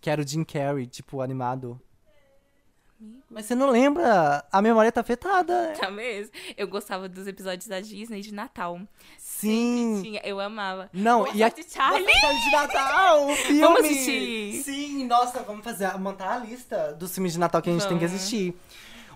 Que 0.00 0.10
era 0.10 0.20
o 0.20 0.26
Jim 0.26 0.44
Carrey, 0.44 0.86
tipo, 0.86 1.20
animado. 1.20 1.80
Amigo. 3.00 3.22
Mas 3.30 3.46
você 3.46 3.54
não 3.54 3.70
lembra? 3.70 4.44
A 4.50 4.60
memória 4.60 4.90
tá 4.90 5.00
afetada. 5.00 5.74
Tá 5.78 5.90
mesmo? 5.90 6.32
Eu 6.56 6.66
gostava 6.66 7.08
dos 7.08 7.26
episódios 7.26 7.68
da 7.68 7.80
Disney 7.80 8.20
de 8.20 8.34
Natal. 8.34 8.80
Sim. 9.16 10.00
Tinha, 10.02 10.20
eu 10.24 10.40
amava. 10.40 10.90
Não, 10.92 11.26
e 11.34 11.42
a... 11.42 11.50
sorte, 11.50 11.70
Charlie! 11.70 12.04
De 12.06 12.50
Natal, 12.50 13.28
o 13.28 13.36
filme! 13.36 13.60
Vamos 13.60 13.80
assistir. 13.80 14.62
Sim, 14.62 15.06
nossa, 15.06 15.42
vamos 15.42 15.62
fazer, 15.62 15.96
montar 15.98 16.34
a 16.34 16.38
lista 16.38 16.92
dos 16.94 17.14
filmes 17.14 17.32
de 17.32 17.38
Natal 17.38 17.62
que 17.62 17.70
a 17.70 17.72
gente 17.72 17.86
tem 17.86 17.98
que 17.98 18.04
Vamos. 18.04 18.20
assistir. 18.20 18.56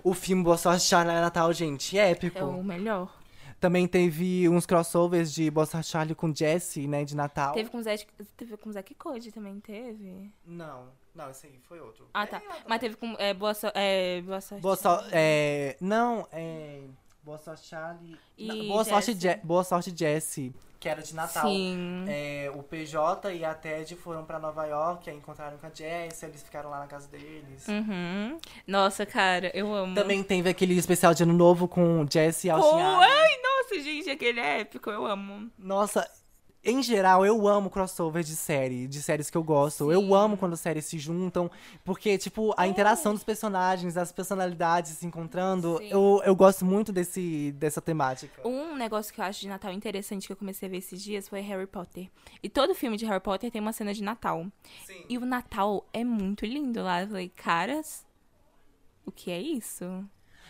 O 0.05 0.15
filme 0.15 0.43
Boa 0.43 0.57
Sorte 0.57 0.85
Charlie 0.85 1.15
Natal, 1.15 1.53
gente, 1.53 1.99
épico. 1.99 2.39
É 2.39 2.45
o 2.45 2.63
melhor. 2.63 3.21
Também 3.61 3.87
teve 3.87 4.49
uns 4.49 4.67
crossovers 4.67 5.33
de 5.33 5.51
Sorte 5.69 5.89
Charlie 5.89 6.15
com 6.15 6.35
Jesse, 6.35 6.89
né, 6.89 7.05
de 7.05 7.15
Natal. 7.15 7.55
Teve 7.55 7.71
com 7.71 7.79
o 7.79 7.83
Zack, 7.83 8.07
teve 8.37 8.57
com 8.57 8.73
Zack 8.73 8.95
Code 8.95 9.31
também, 9.31 9.61
teve? 9.61 10.33
Não. 10.45 10.89
Não, 11.15 11.31
esse 11.31 11.47
aí 11.47 11.59
foi 11.69 11.79
outro. 11.81 12.09
Ah, 12.15 12.27
tá. 12.27 12.41
Mas 12.67 12.81
teve 12.81 12.97
com. 12.97 13.15
É, 13.19 13.35
boa, 13.35 13.53
so, 13.55 13.67
é, 13.75 14.21
boa 14.23 14.41
sorte. 14.41 14.63
Boa 14.63 14.77
sorte. 14.77 15.09
É, 15.13 15.77
não, 15.81 16.27
é. 16.33 16.81
Boa 17.23 17.39
sorte, 17.39 17.69
Charlie. 17.69 18.19
E 18.37 18.49
Não, 18.49 18.69
boa, 18.69 18.85
sorte, 18.85 19.13
Jessie. 19.13 19.21
Je- 19.31 19.41
boa 19.45 19.63
sorte, 19.63 19.95
Jessie, 19.97 20.53
que 20.81 20.89
era 20.89 21.01
de 21.01 21.15
Natal. 21.15 21.45
Sim. 21.49 22.05
É, 22.09 22.51
o 22.53 22.63
PJ 22.65 23.33
e 23.33 23.45
a 23.45 23.55
Ted 23.55 23.95
foram 23.95 24.25
pra 24.25 24.41
Nova 24.41 24.67
York, 24.67 25.09
aí 25.09 25.17
encontraram 25.17 25.57
com 25.59 25.67
a 25.67 25.71
Jessie, 25.71 26.27
eles 26.27 26.43
ficaram 26.43 26.69
lá 26.71 26.81
na 26.81 26.87
casa 26.89 27.07
deles. 27.07 27.69
Uhum. 27.69 28.39
Nossa, 28.67 29.07
cara, 29.07 29.53
eu 29.55 29.73
amo. 29.73 29.95
Também 29.95 30.21
teve 30.25 30.49
aquele 30.51 30.75
especial 30.77 31.15
de 31.15 31.23
ano 31.23 31.33
novo 31.33 31.69
com 31.69 32.05
Jessie 32.11 32.49
e 32.49 32.51
Allen. 32.51 32.83
ai, 32.83 33.39
nossa, 33.41 33.81
gente, 33.81 34.11
aquele 34.11 34.41
é 34.41 34.61
épico, 34.63 34.91
eu 34.91 35.07
amo. 35.07 35.49
Nossa, 35.57 36.11
em 36.65 36.83
geral, 36.83 37.27
eu 37.27 37.49
amo 37.49 37.69
crossover 37.69 38.23
de 38.23 38.37
série, 38.37 38.87
de 38.87 39.03
séries 39.03 39.29
que 39.29 39.37
eu 39.37 39.43
gosto. 39.43 39.91
Eu 39.91 40.03
Sim. 40.03 40.15
amo 40.15 40.37
quando 40.37 40.57
séries 40.57 40.85
se 40.85 40.99
juntam, 40.99 41.51
porque, 41.85 42.17
tipo, 42.17 42.55
a 42.57 42.69
interação 42.69 43.13
dos 43.13 43.25
personagens, 43.25 43.97
as 43.97 44.13
personalidades 44.13 44.93
se 44.93 45.07
encontrando, 45.07 45.79
Sim. 45.79 45.89
eu, 45.89 46.23
eu 46.25 46.37
gosto 46.37 46.65
muito 46.65 46.93
desse, 46.93 47.53
dessa 47.53 47.81
temática. 47.81 48.47
Um 48.47 48.77
negócio 48.77 49.13
que 49.13 49.21
eu 49.21 49.25
acho 49.25 49.41
de 49.41 49.49
Natal 49.49 49.73
interessante 49.73 50.27
que 50.27 50.33
eu 50.33 50.37
comecei 50.37 50.69
a 50.69 50.71
ver 50.71 50.79
esses 50.79 51.03
dias 51.03 51.29
foi 51.29 51.41
Harry 51.41 51.67
Potter. 51.67 52.09
E 52.43 52.49
todo 52.49 52.75
filme 52.75 52.97
de 52.97 53.05
Harry 53.07 53.21
Potter 53.21 53.51
tem 53.51 53.61
uma 53.61 53.73
cena 53.73 53.93
de 53.93 54.03
Natal. 54.03 54.47
Sim. 54.87 55.05
E 55.09 55.19
o 55.19 55.27
Natal 55.27 55.85
é 55.93 56.05
muito 56.05 56.47
lindo 56.47 56.83
lá. 56.83 57.03
Eu 57.03 57.09
falei, 57.09 57.29
caras, 57.29 58.07
o 59.05 59.11
que 59.11 59.33
é 59.33 59.41
isso? 59.41 59.85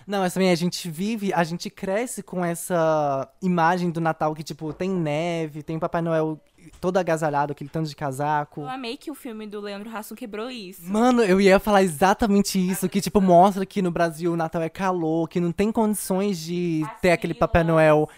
Não, 0.06 0.20
mas 0.20 0.34
também 0.34 0.50
a 0.50 0.54
gente 0.54 0.90
vive, 0.90 1.32
a 1.32 1.44
gente 1.44 1.70
cresce 1.70 2.22
com 2.22 2.44
essa 2.44 3.28
imagem 3.40 3.90
do 3.90 4.00
Natal 4.00 4.34
que, 4.34 4.42
tipo, 4.42 4.72
tem 4.72 4.90
neve, 4.90 5.62
tem 5.62 5.78
Papai 5.78 6.02
Noel 6.02 6.40
todo 6.80 6.96
agasalhado, 6.96 7.52
aquele 7.52 7.70
tanto 7.70 7.88
de 7.88 7.96
casaco. 7.96 8.62
Eu 8.62 8.68
amei 8.68 8.96
que 8.96 9.10
o 9.10 9.14
filme 9.14 9.46
do 9.46 9.60
Leandro 9.60 9.94
Hassum 9.94 10.14
quebrou 10.14 10.50
isso. 10.50 10.90
Mano, 10.90 11.22
eu 11.22 11.40
ia 11.40 11.58
falar 11.58 11.82
exatamente 11.82 12.58
isso, 12.58 12.88
que 12.88 13.00
tipo, 13.00 13.20
mostra 13.20 13.66
que 13.66 13.82
no 13.82 13.90
Brasil 13.90 14.32
o 14.32 14.36
Natal 14.36 14.62
é 14.62 14.68
calor, 14.68 15.28
que 15.28 15.40
não 15.40 15.52
tem 15.52 15.72
condições 15.72 16.38
de 16.38 16.82
As 16.84 17.00
ter 17.00 17.10
aquele 17.10 17.34
Papai. 17.34 17.62
Noel 17.64 18.08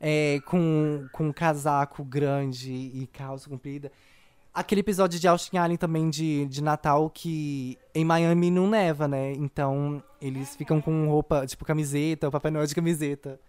é, 0.00 0.40
com, 0.44 1.06
com 1.12 1.32
casaco 1.32 2.04
grande 2.04 2.72
e 2.72 3.08
calça 3.12 3.48
comprida. 3.48 3.90
Aquele 4.54 4.82
episódio 4.82 5.18
de 5.18 5.26
Austin 5.26 5.56
Allen 5.56 5.76
também 5.76 6.08
de, 6.08 6.46
de 6.46 6.62
Natal 6.62 7.10
que 7.10 7.76
em 7.92 8.04
Miami 8.04 8.52
não 8.52 8.68
neva, 8.68 9.08
né? 9.08 9.32
Então 9.32 10.00
eles 10.20 10.54
ficam 10.54 10.80
com 10.80 11.08
roupa, 11.08 11.44
tipo 11.44 11.64
camiseta, 11.64 12.28
o 12.28 12.30
Papai 12.30 12.52
Noel 12.52 12.66
de 12.66 12.74
camiseta. 12.74 13.40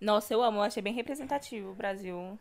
Nossa, 0.00 0.32
eu 0.32 0.40
amo, 0.40 0.58
eu 0.58 0.62
achei 0.62 0.80
bem 0.80 0.94
representativo 0.94 1.70
o 1.70 1.74
Brasil. 1.74 2.38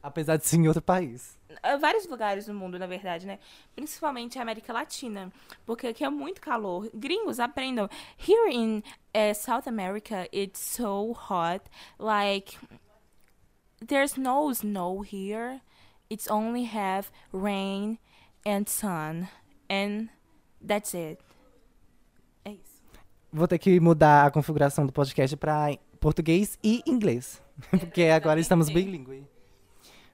Apesar 0.00 0.36
de 0.36 0.46
ser 0.46 0.56
em 0.56 0.68
outro 0.68 0.80
país. 0.80 1.36
Ah, 1.60 1.76
Vários 1.76 2.06
lugares 2.06 2.46
no 2.46 2.54
mundo, 2.54 2.78
na 2.78 2.86
verdade, 2.86 3.26
né? 3.26 3.40
Principalmente 3.74 4.38
a 4.38 4.42
América 4.42 4.72
Latina. 4.72 5.32
Porque 5.66 5.88
aqui 5.88 6.04
é 6.04 6.10
muito 6.10 6.40
calor. 6.40 6.88
Gringos, 6.94 7.40
aprendam. 7.40 7.88
Here 8.16 8.54
in 8.54 8.82
eh, 9.12 9.34
South 9.34 9.66
America, 9.66 10.28
it's 10.32 10.60
so 10.60 11.10
hot. 11.12 11.64
Like, 11.98 12.56
there's 13.84 14.16
no 14.16 14.48
snow 14.52 15.02
here. 15.02 15.60
It's 16.10 16.28
only 16.30 16.64
have 16.64 17.10
rain 17.32 17.98
and 18.46 18.64
sun. 18.66 19.28
And 19.70 20.08
that's 20.66 20.94
it. 20.94 21.18
É 22.44 22.52
isso. 22.52 22.82
Vou 23.32 23.46
ter 23.46 23.58
que 23.58 23.78
mudar 23.78 24.26
a 24.26 24.30
configuração 24.30 24.86
do 24.86 24.92
podcast 24.92 25.36
pra 25.36 25.76
português 26.00 26.58
e 26.64 26.82
inglês. 26.86 27.42
Porque 27.70 28.04
agora 28.04 28.40
estamos 28.40 28.68
bilíngue. 28.70 29.26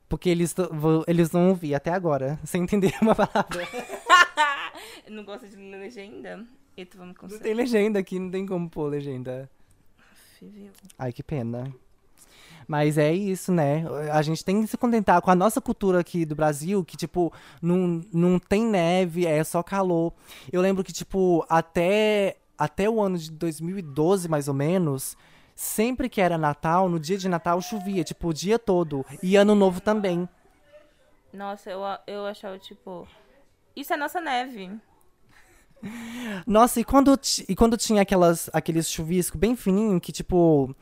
Porque 0.09 0.29
eles, 0.29 0.55
eles 1.07 1.31
vão 1.31 1.49
ouvir 1.49 1.75
até 1.75 1.91
agora, 1.91 2.39
sem 2.45 2.63
entender 2.63 2.93
uma 3.01 3.15
palavra. 3.15 3.67
Não 5.09 5.25
gosta 5.25 5.47
de 5.47 5.57
legenda? 5.57 6.45
Então 6.77 6.99
vamos 7.01 7.15
Não 7.15 7.21
conseguir. 7.21 7.43
tem 7.43 7.55
legenda 7.55 7.99
aqui, 8.01 8.19
não 8.19 8.31
tem 8.31 8.45
como 8.47 8.69
pôr 8.69 8.89
legenda. 8.89 9.49
Ai, 10.99 11.13
que 11.13 11.23
pena. 11.23 11.73
Mas 12.67 12.99
é 12.99 13.13
isso, 13.13 13.53
né? 13.53 13.85
A 14.13 14.23
gente 14.23 14.45
tem 14.45 14.63
que 14.63 14.69
se 14.69 14.77
contentar 14.77 15.21
com 15.21 15.31
a 15.31 15.35
nossa 15.35 15.61
cultura 15.61 16.01
aqui 16.01 16.25
do 16.25 16.35
Brasil, 16.35 16.85
que, 16.85 16.97
tipo, 16.97 17.33
não, 17.61 18.03
não 18.13 18.39
tem 18.39 18.65
neve, 18.65 19.27
é 19.27 19.43
só 19.45 19.63
calor. 19.63 20.13
Eu 20.53 20.61
lembro 20.61 20.83
que, 20.83 20.93
tipo, 20.93 21.45
até, 21.49 22.37
até 22.57 22.89
o 22.89 23.01
ano 23.01 23.19
de 23.19 23.31
2012, 23.31 24.29
mais 24.29 24.49
ou 24.49 24.55
menos, 24.55 25.17
sempre 25.55 26.09
que 26.09 26.21
era 26.21 26.39
Natal, 26.39 26.89
no 26.89 26.99
dia 26.99 27.19
de 27.19 27.29
Natal 27.29 27.61
chovia, 27.61 28.05
tipo, 28.05 28.29
o 28.29 28.35
dia 28.35 28.59
todo. 28.59 29.05
E 29.23 29.37
Ano 29.37 29.55
Novo 29.55 29.81
também. 29.81 30.29
Nossa, 31.33 31.71
eu, 31.71 31.81
eu 32.07 32.27
achava, 32.27 32.59
tipo... 32.59 33.07
Isso 33.77 33.93
é 33.93 33.97
nossa 33.97 34.21
neve. 34.21 34.71
Nossa, 36.47 36.81
e 36.81 36.85
quando, 36.85 37.19
e 37.49 37.55
quando 37.55 37.77
tinha 37.77 38.03
aquelas, 38.03 38.49
aqueles 38.53 38.89
chuviscos 38.89 39.39
bem 39.39 39.57
fininhos 39.57 40.01
que, 40.01 40.13
tipo. 40.13 40.75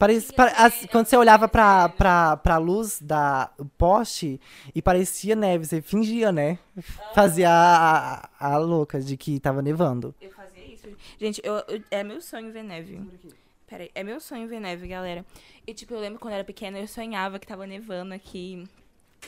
Parecia, 0.00 0.34
pare- 0.34 0.54
as- 0.56 0.86
quando 0.90 1.06
você 1.06 1.16
olhava 1.16 1.46
pra, 1.46 1.88
pra, 1.90 2.36
pra 2.38 2.56
luz 2.56 2.98
da 3.00 3.50
poste 3.76 4.40
e 4.74 4.80
parecia 4.80 5.36
neve, 5.36 5.66
você 5.66 5.82
fingia, 5.82 6.32
né? 6.32 6.58
Fazia 7.14 7.50
a, 7.50 8.28
a, 8.40 8.54
a 8.54 8.56
louca 8.56 8.98
de 8.98 9.14
que 9.16 9.38
tava 9.38 9.60
nevando. 9.60 10.14
Eu 10.20 10.30
fazia 10.30 10.64
isso. 10.64 10.88
Gente, 11.20 11.40
eu, 11.44 11.54
eu- 11.68 11.82
é 11.90 12.02
meu 12.02 12.20
sonho 12.22 12.50
ver 12.50 12.62
neve. 12.64 12.98
Peraí, 13.66 13.90
é 13.94 14.02
meu 14.02 14.18
sonho 14.20 14.48
ver 14.48 14.58
neve, 14.58 14.88
galera. 14.88 15.22
E, 15.66 15.74
tipo, 15.74 15.92
eu 15.92 16.00
lembro 16.00 16.18
quando 16.18 16.32
eu 16.32 16.36
era 16.36 16.44
pequena, 16.44 16.78
eu 16.78 16.88
sonhava 16.88 17.38
que 17.38 17.46
tava 17.46 17.66
nevando 17.66 18.14
aqui. 18.14 18.66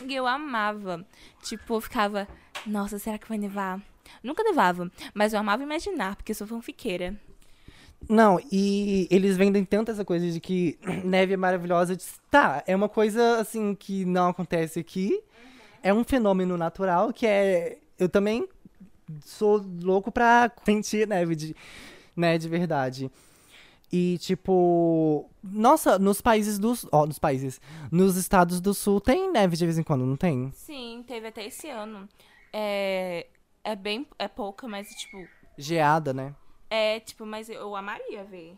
E 0.08 0.14
eu 0.14 0.26
amava. 0.26 1.06
Tipo, 1.42 1.74
eu 1.74 1.80
ficava, 1.82 2.26
nossa, 2.66 2.98
será 2.98 3.18
que 3.18 3.28
vai 3.28 3.36
nevar? 3.36 3.78
Nunca 4.22 4.42
nevava, 4.42 4.90
mas 5.14 5.32
eu 5.34 5.38
amava 5.38 5.62
imaginar, 5.62 6.16
porque 6.16 6.32
eu 6.32 6.36
sou 6.36 6.46
fanfiqueira. 6.46 7.14
Não, 8.08 8.40
e 8.50 9.06
eles 9.10 9.36
vendem 9.36 9.64
tanto 9.64 9.90
essa 9.90 10.04
coisa 10.04 10.30
de 10.30 10.40
que 10.40 10.78
neve 11.04 11.34
é 11.34 11.36
maravilhosa. 11.36 11.96
Disse, 11.96 12.14
tá, 12.30 12.62
é 12.66 12.74
uma 12.74 12.88
coisa 12.88 13.38
assim 13.38 13.74
que 13.74 14.04
não 14.04 14.28
acontece 14.28 14.80
aqui. 14.80 15.22
É 15.82 15.92
um 15.92 16.04
fenômeno 16.04 16.56
natural 16.56 17.12
que 17.12 17.26
é. 17.26 17.78
Eu 17.98 18.08
também 18.08 18.48
sou 19.24 19.64
louco 19.82 20.10
pra 20.10 20.50
sentir 20.64 21.06
neve 21.06 21.34
de, 21.34 21.56
né, 22.16 22.38
de 22.38 22.48
verdade. 22.48 23.10
E, 23.92 24.16
tipo. 24.18 25.28
Nossa, 25.42 25.98
nos 25.98 26.20
países 26.20 26.58
dos. 26.58 26.86
Ó, 26.90 27.04
nos 27.04 27.18
países. 27.18 27.60
Nos 27.90 28.16
estados 28.16 28.60
do 28.60 28.72
sul 28.72 29.00
tem 29.00 29.30
neve 29.30 29.56
de 29.56 29.66
vez 29.66 29.78
em 29.78 29.82
quando, 29.82 30.06
não 30.06 30.16
tem? 30.16 30.50
Sim, 30.54 31.04
teve 31.06 31.26
até 31.26 31.46
esse 31.46 31.68
ano. 31.68 32.08
É, 32.52 33.26
é 33.62 33.76
bem. 33.76 34.06
É 34.18 34.28
pouca, 34.28 34.66
mas, 34.66 34.88
tipo. 34.88 35.28
Geada, 35.58 36.14
né? 36.14 36.34
É, 36.74 37.00
tipo, 37.00 37.26
mas 37.26 37.50
eu 37.50 37.76
amaria 37.76 38.24
ver. 38.24 38.56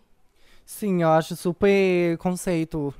Sim, 0.64 1.02
eu 1.02 1.08
acho 1.08 1.34
super 1.34 2.16
conceito. 2.18 2.94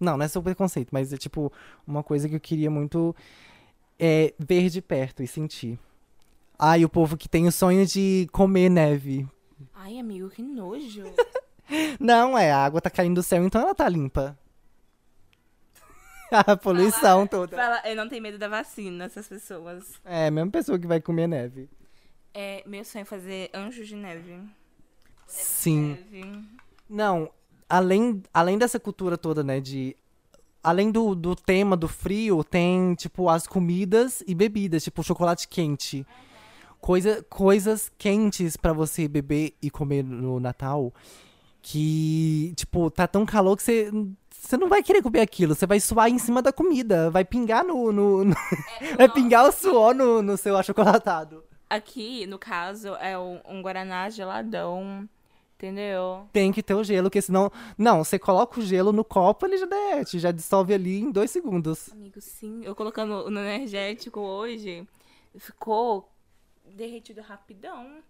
Não, 0.00 0.16
não 0.16 0.24
é 0.24 0.28
super 0.28 0.56
conceito, 0.56 0.88
mas 0.90 1.12
é 1.12 1.16
tipo 1.16 1.52
uma 1.86 2.02
coisa 2.02 2.28
que 2.28 2.34
eu 2.34 2.40
queria 2.40 2.68
muito 2.68 3.14
é, 3.96 4.34
ver 4.40 4.68
de 4.68 4.82
perto 4.82 5.22
e 5.22 5.28
sentir. 5.28 5.78
Ah, 6.58 6.76
e 6.76 6.84
o 6.84 6.88
povo 6.88 7.16
que 7.16 7.28
tem 7.28 7.46
o 7.46 7.52
sonho 7.52 7.86
de 7.86 8.28
comer 8.32 8.68
neve. 8.68 9.24
Ai, 9.72 10.00
amigo, 10.00 10.28
que 10.28 10.42
nojo. 10.42 11.04
Não, 12.00 12.36
é, 12.36 12.50
a 12.50 12.58
água 12.58 12.80
tá 12.80 12.90
caindo 12.90 13.14
do 13.14 13.22
céu, 13.22 13.44
então 13.44 13.62
ela 13.62 13.72
tá 13.72 13.88
limpa. 13.88 14.36
a 16.32 16.56
poluição 16.56 17.24
toda. 17.24 17.56
Fala, 17.56 17.88
eu 17.88 17.94
não 17.94 18.08
tenho 18.08 18.22
medo 18.22 18.36
da 18.36 18.48
vacina, 18.48 19.04
essas 19.04 19.28
pessoas. 19.28 20.00
É, 20.04 20.26
a 20.26 20.30
mesma 20.32 20.50
pessoa 20.50 20.76
que 20.76 20.88
vai 20.88 21.00
comer 21.00 21.28
neve. 21.28 21.70
É, 22.32 22.62
meu 22.66 22.84
sonho 22.84 23.02
é 23.02 23.04
fazer 23.04 23.50
anjos 23.54 23.88
de 23.88 23.96
neve. 23.96 24.38
Sim. 25.26 25.96
Neve. 26.12 26.44
Não, 26.88 27.30
além, 27.68 28.22
além 28.32 28.58
dessa 28.58 28.78
cultura 28.80 29.16
toda, 29.18 29.42
né, 29.44 29.60
de... 29.60 29.96
Além 30.62 30.90
do, 30.90 31.14
do 31.14 31.34
tema 31.34 31.74
do 31.74 31.88
frio, 31.88 32.44
tem, 32.44 32.94
tipo, 32.94 33.30
as 33.30 33.46
comidas 33.46 34.22
e 34.26 34.34
bebidas, 34.34 34.84
tipo, 34.84 35.02
chocolate 35.02 35.48
quente. 35.48 36.06
Coisa, 36.80 37.24
coisas 37.30 37.90
quentes 37.96 38.58
pra 38.58 38.72
você 38.74 39.08
beber 39.08 39.54
e 39.62 39.70
comer 39.70 40.04
no 40.04 40.38
Natal. 40.38 40.92
Que, 41.62 42.52
tipo, 42.56 42.90
tá 42.90 43.06
tão 43.06 43.24
calor 43.24 43.56
que 43.56 43.62
você... 43.62 43.90
Você 44.30 44.56
não 44.56 44.68
vai 44.68 44.82
querer 44.82 45.02
comer 45.02 45.20
aquilo, 45.20 45.54
você 45.54 45.66
vai 45.66 45.78
suar 45.80 46.08
em 46.10 46.18
cima 46.18 46.42
da 46.42 46.52
comida. 46.52 47.10
Vai 47.10 47.24
pingar 47.24 47.64
no... 47.64 47.90
no- 47.92 48.24
no- 48.24 48.34
vai 48.98 49.08
pingar 49.08 49.46
o 49.48 49.52
suor 49.52 49.94
no, 49.94 50.20
no 50.22 50.36
seu 50.36 50.56
achocolatado. 50.56 51.42
Aqui, 51.70 52.26
no 52.26 52.38
caso, 52.38 52.88
é 52.96 53.16
um, 53.16 53.40
um 53.48 53.62
Guaraná 53.62 54.10
geladão. 54.10 55.08
Entendeu? 55.54 56.26
Tem 56.32 56.50
que 56.50 56.62
ter 56.62 56.72
o 56.72 56.82
gelo, 56.82 57.10
porque 57.10 57.20
senão... 57.20 57.52
Não, 57.76 58.02
você 58.02 58.18
coloca 58.18 58.58
o 58.58 58.62
gelo 58.62 58.92
no 58.92 59.04
copo, 59.04 59.44
ele 59.44 59.58
já 59.58 59.66
derrete, 59.66 60.18
já 60.18 60.32
dissolve 60.32 60.72
ali 60.72 61.00
em 61.00 61.10
dois 61.10 61.30
segundos. 61.30 61.92
Amigo, 61.92 62.18
sim. 62.18 62.62
Eu 62.64 62.74
colocando 62.74 63.30
no 63.30 63.40
energético 63.40 64.20
hoje, 64.20 64.88
ficou 65.36 66.10
derretido 66.64 67.20
rapidão. 67.20 68.02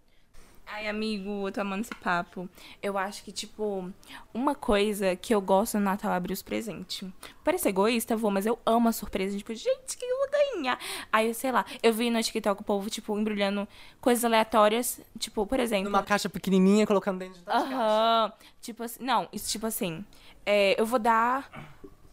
Ai, 0.65 0.87
amigo, 0.87 1.47
eu 1.47 1.51
tô 1.51 1.59
amando 1.61 1.81
esse 1.81 1.93
papo. 1.95 2.47
Eu 2.81 2.97
acho 2.97 3.23
que, 3.23 3.31
tipo, 3.31 3.91
uma 4.33 4.55
coisa 4.55 5.15
que 5.15 5.35
eu 5.35 5.41
gosto 5.41 5.77
no 5.77 5.83
Natal 5.83 6.13
é 6.13 6.15
abrir 6.15 6.31
os 6.33 6.41
presentes. 6.41 7.07
Parece 7.43 7.67
egoísta, 7.67 8.15
vou, 8.15 8.31
mas 8.31 8.45
eu 8.45 8.57
amo 8.65 8.87
a 8.87 8.91
surpresa. 8.93 9.37
Tipo, 9.37 9.53
gente, 9.53 9.97
que 9.97 10.05
eu 10.05 10.17
vou 10.17 10.29
ganhar? 10.31 10.79
Aí, 11.11 11.33
sei 11.33 11.51
lá, 11.51 11.65
eu 11.83 11.91
vi 11.93 12.09
no 12.09 12.23
TikTok 12.23 12.61
o 12.61 12.63
povo, 12.63 12.89
tipo, 12.89 13.17
embrulhando 13.17 13.67
coisas 13.99 14.23
aleatórias. 14.23 15.01
Tipo, 15.19 15.45
por 15.45 15.59
exemplo. 15.59 15.85
Numa 15.91 16.03
caixa 16.03 16.29
pequenininha, 16.29 16.87
colocando 16.87 17.19
dentro 17.19 17.41
da 17.41 17.51
caixa. 17.51 17.67
Aham. 17.67 18.33
Tipo 18.61 18.83
assim. 18.83 19.03
Não, 19.03 19.27
isso, 19.33 19.49
tipo 19.49 19.65
assim. 19.65 20.05
é, 20.45 20.79
eu 20.79 20.85
vou 20.85 20.99
dar 20.99 21.49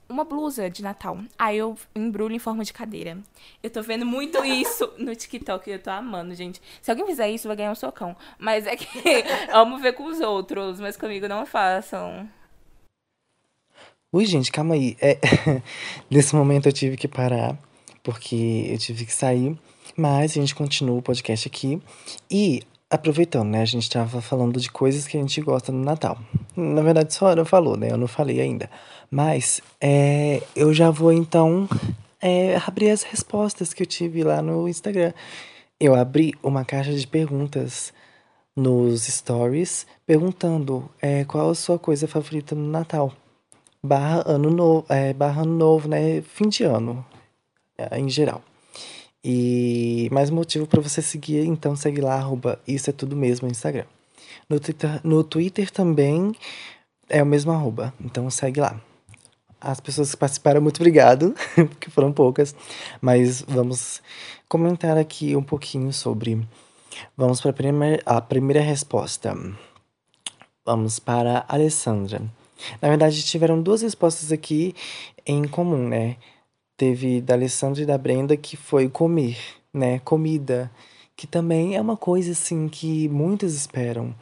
uma 0.09 0.25
blusa 0.25 0.71
de 0.71 0.83
Natal. 0.83 1.19
Aí 1.39 1.59
eu 1.59 1.77
embrulho 1.95 2.35
em 2.35 2.39
forma 2.39 2.65
de 2.65 2.73
cadeira. 2.73 3.19
Eu 3.63 3.71
tô 3.71 3.83
vendo 3.83 4.07
muito 4.07 4.43
isso 4.45 4.91
no 4.97 5.15
TikTok 5.15 5.69
e 5.69 5.75
eu 5.75 5.79
tô 5.79 5.91
amando, 5.91 6.35
gente. 6.35 6.61
Se 6.81 6.91
alguém 6.91 7.07
fizer 7.07 7.31
isso, 7.31 7.47
vai 7.47 7.57
ganhar 7.57 7.71
um 7.71 7.75
socão. 7.75 8.17
Mas 8.39 8.67
é 8.67 8.77
que 8.77 8.89
amo 9.53 9.79
ver 9.79 9.93
com 9.93 10.05
os 10.05 10.21
outros, 10.21 10.81
mas 10.81 10.97
comigo 10.97 11.29
não 11.29 11.45
façam. 11.45 12.29
Ui, 14.11 14.25
gente, 14.25 14.51
calma 14.51 14.75
aí. 14.75 14.97
É, 15.01 15.19
nesse 16.11 16.35
momento 16.35 16.67
eu 16.67 16.73
tive 16.73 16.97
que 16.97 17.07
parar, 17.07 17.59
porque 18.03 18.67
eu 18.71 18.79
tive 18.79 19.05
que 19.05 19.13
sair. 19.13 19.59
Mas 19.97 20.33
a 20.33 20.35
gente 20.41 20.55
continua 20.55 20.97
o 20.97 21.03
podcast 21.03 21.47
aqui. 21.47 21.83
E, 22.31 22.63
aproveitando, 22.91 23.51
né? 23.51 23.63
A 23.63 23.67
gente 23.67 23.89
tava 23.89 24.21
falando 24.21 24.61
de 24.61 24.71
coisas 24.71 25.07
que 25.07 25.17
a 25.17 25.21
gente 25.21 25.41
gosta 25.41 25.71
no 25.71 25.85
Natal. 25.85 26.19
Na 26.57 26.83
verdade, 26.83 27.13
só 27.15 27.29
a 27.29 27.31
Ana 27.33 27.45
falou, 27.45 27.77
né? 27.77 27.91
Eu 27.91 27.97
não 27.97 28.09
falei 28.09 28.41
ainda. 28.41 28.71
Mas, 29.11 29.61
é, 29.81 30.43
eu 30.57 30.73
já 30.73 30.91
vou 30.91 31.13
então 31.13 31.69
é, 32.21 32.57
abrir 32.67 32.91
as 32.91 33.03
respostas 33.03 33.73
que 33.73 33.83
eu 33.83 33.87
tive 33.87 34.23
lá 34.23 34.41
no 34.43 34.69
Instagram. 34.69 35.13
Eu 35.79 35.95
abri 35.95 36.35
uma 36.43 36.65
caixa 36.65 36.93
de 36.93 37.07
perguntas 37.07 37.93
nos 38.57 39.07
stories, 39.07 39.87
perguntando 40.05 40.91
é, 41.01 41.25
qual 41.25 41.51
a 41.51 41.55
sua 41.55 41.79
coisa 41.79 42.09
favorita 42.09 42.55
no 42.55 42.69
Natal 42.69 43.13
barra 43.83 44.23
ano 44.27 44.51
novo, 44.51 44.85
é, 44.89 45.13
barra 45.13 45.43
ano 45.43 45.57
novo, 45.57 45.89
né? 45.89 46.21
Fim 46.23 46.49
de 46.49 46.65
ano, 46.65 47.05
é, 47.77 47.99
em 47.99 48.09
geral. 48.09 48.43
E 49.31 50.09
mais 50.11 50.31
motivo 50.31 50.67
para 50.67 50.81
você 50.81 51.03
seguir, 51.03 51.45
então 51.45 51.77
segue 51.77 52.01
lá, 52.01 52.15
arroba 52.15 52.59
isso 52.67 52.89
é 52.89 52.95
tudo 52.95 53.15
mesmo 53.15 53.47
no 53.47 53.53
Instagram. 53.53 53.85
No 54.49 54.59
Twitter, 54.59 55.01
no 55.05 55.23
Twitter 55.23 55.71
também 55.71 56.35
é 57.11 57.23
o 57.23 57.27
mesmo 57.27 57.53
arroba, 57.53 57.93
então 58.01 58.31
segue 58.31 58.59
lá. 58.59 58.81
As 59.61 59.81
pessoas 59.81 60.13
que 60.13 60.17
participaram, 60.17 60.63
muito 60.63 60.79
obrigado, 60.79 61.35
porque 61.55 61.91
foram 61.91 62.11
poucas, 62.11 62.57
mas 63.03 63.43
vamos 63.43 64.01
comentar 64.49 64.97
aqui 64.97 65.37
um 65.37 65.43
pouquinho 65.43 65.93
sobre. 65.93 66.43
Vamos 67.15 67.39
para 67.39 67.51
a 67.51 67.55
primeira, 67.55 68.03
a 68.07 68.23
primeira 68.23 68.63
resposta. 68.63 69.37
Vamos 70.65 70.99
para 70.99 71.45
a 71.47 71.55
Alessandra. 71.55 72.23
Na 72.81 72.89
verdade, 72.89 73.23
tiveram 73.23 73.61
duas 73.61 73.83
respostas 73.83 74.33
aqui 74.33 74.75
em 75.27 75.47
comum, 75.47 75.87
né? 75.87 76.17
Teve 76.79 77.21
da 77.21 77.35
Alessandra 77.35 77.83
e 77.83 77.87
da 77.87 77.99
Brenda 77.99 78.37
que 78.37 78.57
foi 78.57 78.89
comer, 78.89 79.37
né? 79.75 79.99
Comida, 79.99 80.71
que 81.17 81.27
também 81.27 81.75
é 81.75 81.81
uma 81.81 81.97
coisa 81.97 82.31
assim 82.31 82.69
que 82.69 83.09
muitos 83.09 83.53
esperam. 83.53 84.15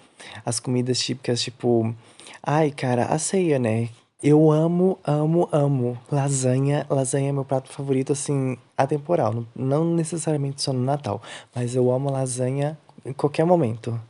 As 0.43 0.59
comidas 0.59 0.99
típicas, 0.99 1.43
tipo, 1.43 1.95
ai, 2.43 2.71
cara, 2.71 3.05
a 3.05 3.19
ceia, 3.19 3.59
né? 3.59 3.91
Eu 4.23 4.51
amo, 4.51 4.99
amo, 5.05 5.47
amo 5.53 5.99
lasanha. 6.11 6.87
Lasanha 6.89 7.29
é 7.29 7.33
meu 7.33 7.45
prato 7.45 7.71
favorito, 7.71 8.15
assim, 8.15 8.57
atemporal. 8.75 9.45
Não 9.55 9.95
necessariamente 9.95 10.63
só 10.63 10.73
no 10.73 10.81
Natal, 10.81 11.21
mas 11.55 11.77
eu 11.77 11.93
amo 11.93 12.11
lasanha 12.11 12.79
em 13.05 13.13
qualquer 13.13 13.45
momento. 13.45 14.01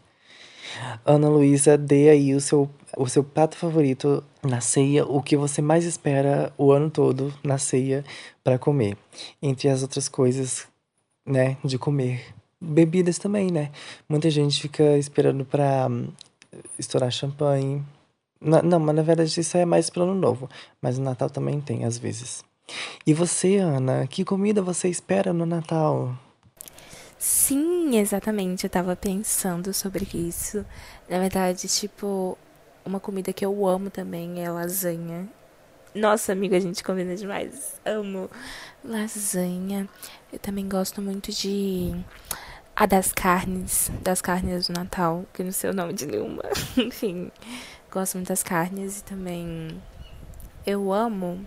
Ana 1.05 1.29
Luísa, 1.29 1.77
dê 1.79 2.09
aí 2.09 2.35
o 2.35 2.41
seu, 2.41 2.69
o 2.97 3.09
seu 3.09 3.23
prato 3.23 3.57
favorito 3.57 4.23
na 4.43 4.61
ceia, 4.61 5.05
o 5.07 5.23
que 5.23 5.37
você 5.37 5.61
mais 5.63 5.85
espera 5.85 6.53
o 6.59 6.73
ano 6.73 6.91
todo 6.91 7.33
na 7.43 7.59
ceia 7.59 8.05
para 8.43 8.59
comer. 8.59 8.97
Entre 9.43 9.69
as 9.69 9.83
outras 9.83 10.09
coisas, 10.09 10.67
né, 11.27 11.57
de 11.65 11.79
comer. 11.79 12.25
Bebidas 12.61 13.19
também, 13.19 13.51
né? 13.51 13.71
Muita 14.09 14.31
gente 14.31 14.61
fica 14.61 14.97
esperando 14.97 15.45
pra 15.45 15.89
hum, 15.91 16.09
estourar 16.79 17.11
champanhe. 17.11 17.83
Na- 18.41 18.63
não, 18.63 18.79
mas 18.81 18.97
na 18.97 19.03
verdade 19.03 19.39
isso 19.41 19.57
é 19.57 19.65
mais 19.65 19.91
pro 19.91 20.03
ano 20.05 20.15
novo. 20.15 20.49
Mas 20.81 20.99
no 20.99 21.05
Natal 21.05 21.29
também 21.31 21.61
tem, 21.61 21.85
às 21.85 21.99
vezes. 21.99 22.45
E 23.07 23.15
você, 23.15 23.59
Ana, 23.59 24.07
que 24.07 24.25
comida 24.25 24.61
você 24.63 24.89
espera 24.89 25.33
no 25.33 25.47
Natal? 25.47 26.17
Sim, 27.19 27.97
exatamente. 27.99 28.65
Eu 28.65 28.71
tava 28.71 28.95
pensando 28.95 29.73
sobre 29.73 30.07
isso. 30.15 30.65
Na 31.09 31.19
verdade, 31.19 31.67
tipo, 31.69 32.37
uma 32.85 33.01
comida 33.01 33.33
que 33.33 33.45
eu 33.45 33.67
amo 33.67 33.91
também 33.91 34.43
é 34.45 34.51
lasanha. 34.51 35.29
Nossa, 35.95 36.33
amiga, 36.33 36.57
a 36.57 36.61
gente 36.61 36.85
combina 36.85 37.17
demais. 37.17 37.81
Amo 37.85 38.31
lasanha. 38.85 39.89
Eu 40.33 40.39
também 40.39 40.69
gosto 40.69 41.01
muito 41.01 41.33
de. 41.33 41.95
A 42.75 42.85
das 42.85 43.13
carnes. 43.13 43.91
Das 44.03 44.21
carnes 44.21 44.69
do 44.69 44.75
Natal, 44.75 45.25
que 45.33 45.43
não 45.43 45.53
sei 45.53 45.71
o 45.71 45.75
nome 45.75 45.95
de 45.95 46.07
nenhuma. 46.07 46.43
Enfim, 46.77 47.31
gosto 47.91 48.17
muito 48.17 48.29
das 48.29 48.43
carnes 48.43 49.01
e 49.01 49.05
também. 49.05 49.83
Eu 50.67 50.93
amo 50.93 51.47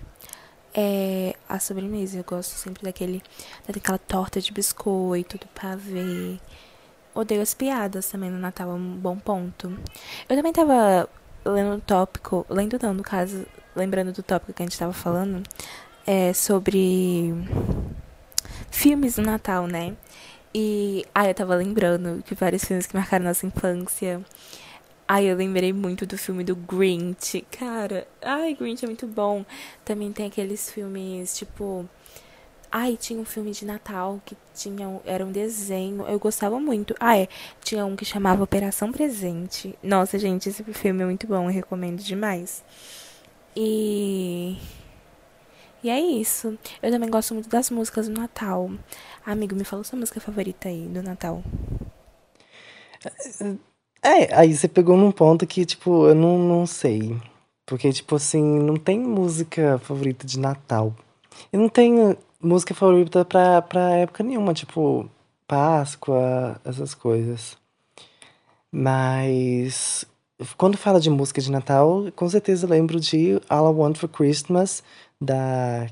é 0.73 1.35
a 1.47 1.59
sobremesa. 1.59 2.17
Eu 2.17 2.23
gosto 2.23 2.51
sempre 2.51 2.83
daquele, 2.83 3.21
daquela 3.67 3.97
torta 3.97 4.41
de 4.41 4.51
biscoito, 4.51 5.37
do 5.37 5.47
pavê. 5.47 6.39
Odeio 7.13 7.41
as 7.41 7.53
piadas 7.53 8.09
também 8.09 8.29
no 8.29 8.39
Natal, 8.39 8.69
é 8.69 8.73
um 8.73 8.95
bom 8.95 9.17
ponto. 9.17 9.77
Eu 10.27 10.35
também 10.35 10.53
tava 10.53 11.09
lendo 11.45 11.77
o 11.77 11.81
tópico, 11.81 12.45
lendo 12.49 12.77
não, 12.81 12.93
no 12.93 13.03
caso, 13.03 13.45
lembrando 13.75 14.11
do 14.11 14.23
tópico 14.23 14.53
que 14.53 14.61
a 14.61 14.65
gente 14.65 14.77
tava 14.77 14.93
falando, 14.93 15.43
é 16.05 16.33
sobre 16.33 17.33
filmes 18.69 19.15
do 19.15 19.21
Natal, 19.21 19.67
né? 19.67 19.95
E 20.53 21.05
aí 21.13 21.29
eu 21.29 21.33
tava 21.35 21.55
lembrando 21.55 22.23
que 22.23 22.33
vários 22.33 22.63
filmes 22.63 22.87
que 22.87 22.95
marcaram 22.95 23.25
nossa 23.25 23.45
infância. 23.45 24.21
Ai, 25.11 25.25
eu 25.31 25.35
lembrei 25.35 25.73
muito 25.73 26.05
do 26.05 26.17
filme 26.17 26.43
do 26.43 26.55
Grinch. 26.55 27.41
Cara, 27.51 28.07
ai, 28.21 28.53
Grinch 28.53 28.83
é 28.85 28.87
muito 28.87 29.07
bom. 29.07 29.43
Também 29.83 30.11
tem 30.11 30.27
aqueles 30.27 30.69
filmes, 30.71 31.35
tipo. 31.37 31.87
Ai, 32.71 32.97
tinha 32.97 33.19
um 33.19 33.25
filme 33.25 33.51
de 33.51 33.65
Natal 33.65 34.21
que 34.25 34.37
tinha, 34.55 34.87
um- 34.89 35.01
era 35.05 35.25
um 35.25 35.31
desenho. 35.31 36.05
Eu 36.07 36.19
gostava 36.19 36.59
muito. 36.59 36.95
Ah, 36.99 37.17
é. 37.17 37.27
Tinha 37.63 37.85
um 37.85 37.95
que 37.95 38.05
chamava 38.05 38.43
Operação 38.43 38.91
Presente. 38.91 39.77
Nossa, 39.83 40.19
gente, 40.19 40.49
esse 40.49 40.63
filme 40.73 41.03
é 41.03 41.05
muito 41.05 41.27
bom. 41.27 41.45
Eu 41.45 41.53
recomendo 41.53 41.99
demais. 42.03 42.63
E. 43.55 44.57
E 45.83 45.89
é 45.89 45.99
isso. 45.99 46.57
Eu 46.81 46.91
também 46.91 47.09
gosto 47.09 47.33
muito 47.33 47.49
das 47.49 47.69
músicas 47.69 48.07
do 48.09 48.13
Natal. 48.19 48.69
Amigo, 49.25 49.55
me 49.55 49.63
fala 49.63 49.83
sua 49.83 49.97
música 49.99 50.19
favorita 50.19 50.67
aí 50.67 50.87
do 50.87 51.01
Natal. 51.01 51.41
É, 54.01 54.33
aí 54.35 54.55
você 54.55 54.67
pegou 54.67 54.95
num 54.97 55.11
ponto 55.11 55.45
que, 55.45 55.65
tipo, 55.65 56.07
eu 56.07 56.15
não, 56.15 56.37
não 56.39 56.65
sei. 56.65 57.17
Porque, 57.65 57.91
tipo 57.91 58.15
assim, 58.15 58.43
não 58.43 58.75
tem 58.77 58.99
música 58.99 59.77
favorita 59.79 60.25
de 60.25 60.39
Natal. 60.39 60.93
Eu 61.51 61.59
não 61.59 61.69
tenho 61.69 62.17
música 62.41 62.73
favorita 62.73 63.25
pra, 63.25 63.61
pra 63.61 63.97
época 63.97 64.23
nenhuma, 64.23 64.53
tipo, 64.53 65.09
Páscoa, 65.47 66.59
essas 66.63 66.93
coisas. 66.93 67.57
Mas 68.71 70.05
quando 70.57 70.77
fala 70.77 70.99
de 70.99 71.09
música 71.09 71.41
de 71.41 71.51
Natal, 71.51 72.05
com 72.15 72.29
certeza 72.29 72.67
lembro 72.67 72.99
de 72.99 73.41
All 73.49 73.71
I 73.71 73.75
Want 73.75 73.97
for 73.97 74.09
Christmas, 74.09 74.83
da. 75.19 75.87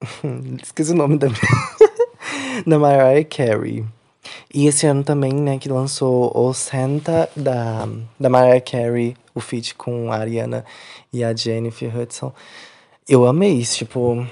Esqueci 0.62 0.92
o 0.92 0.94
nome 0.94 1.18
da. 1.18 1.28
da 2.66 2.78
Mariah 2.78 3.24
Carey. 3.24 3.84
E 4.52 4.66
esse 4.66 4.86
ano 4.86 5.02
também, 5.02 5.32
né, 5.32 5.58
que 5.58 5.68
lançou 5.68 6.30
o 6.34 6.52
Santa 6.52 7.28
da, 7.34 7.88
da 8.18 8.28
Mariah 8.28 8.60
Carey, 8.60 9.16
o 9.34 9.40
feat 9.40 9.74
com 9.74 10.12
a 10.12 10.16
Ariana 10.16 10.64
e 11.12 11.24
a 11.24 11.34
Jennifer 11.34 11.96
Hudson. 11.96 12.32
Eu 13.08 13.26
amei 13.26 13.52
isso, 13.52 13.78
tipo. 13.78 14.26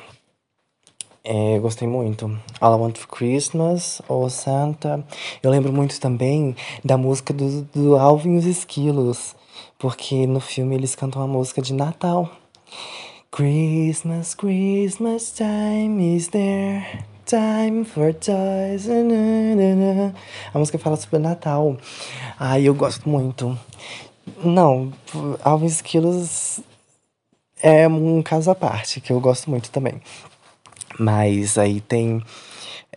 É, 1.23 1.59
gostei 1.59 1.87
muito. 1.87 2.27
All 2.61 2.79
I 2.79 2.81
Want 2.81 2.99
for 2.99 3.09
Christmas, 3.09 4.01
o 4.09 4.29
Santa. 4.31 5.05
Eu 5.43 5.51
lembro 5.51 5.73
muito 5.73 6.01
também 6.01 6.57
da 6.85 6.97
música 6.97 7.35
do, 7.35 7.63
do 7.75 7.97
Alvin 7.97 8.37
e 8.37 8.39
os 8.39 8.47
Esquilos, 8.47 9.35
porque 9.79 10.27
no 10.27 10.41
filme 10.41 10.77
eles 10.77 10.95
cantam 10.95 11.21
a 11.23 11.27
música 11.27 11.61
de 11.61 11.75
Natal. 11.75 12.31
Christmas, 13.31 14.35
Christmas 14.35 15.33
time 15.33 16.17
is 16.17 16.29
there. 16.29 17.10
Time 17.31 17.85
for 17.85 18.13
toys. 18.13 18.89
A 20.53 20.59
música 20.59 20.81
fala 20.81 20.97
sobre 20.97 21.21
Natal. 21.21 21.77
Ai, 22.37 22.65
eu 22.65 22.75
gosto 22.75 23.09
muito. 23.09 23.57
Não, 24.43 24.93
Alvin 25.45 25.67
e 25.67 25.69
Esquilos 25.69 26.59
é 27.63 27.87
um 27.87 28.21
caso 28.21 28.51
à 28.51 28.55
parte, 28.57 29.01
que 29.01 29.13
eu 29.13 29.21
gosto 29.21 29.49
muito 29.49 29.71
também. 29.71 30.03
Mas 30.99 31.57
aí 31.57 31.81
tem 31.81 32.21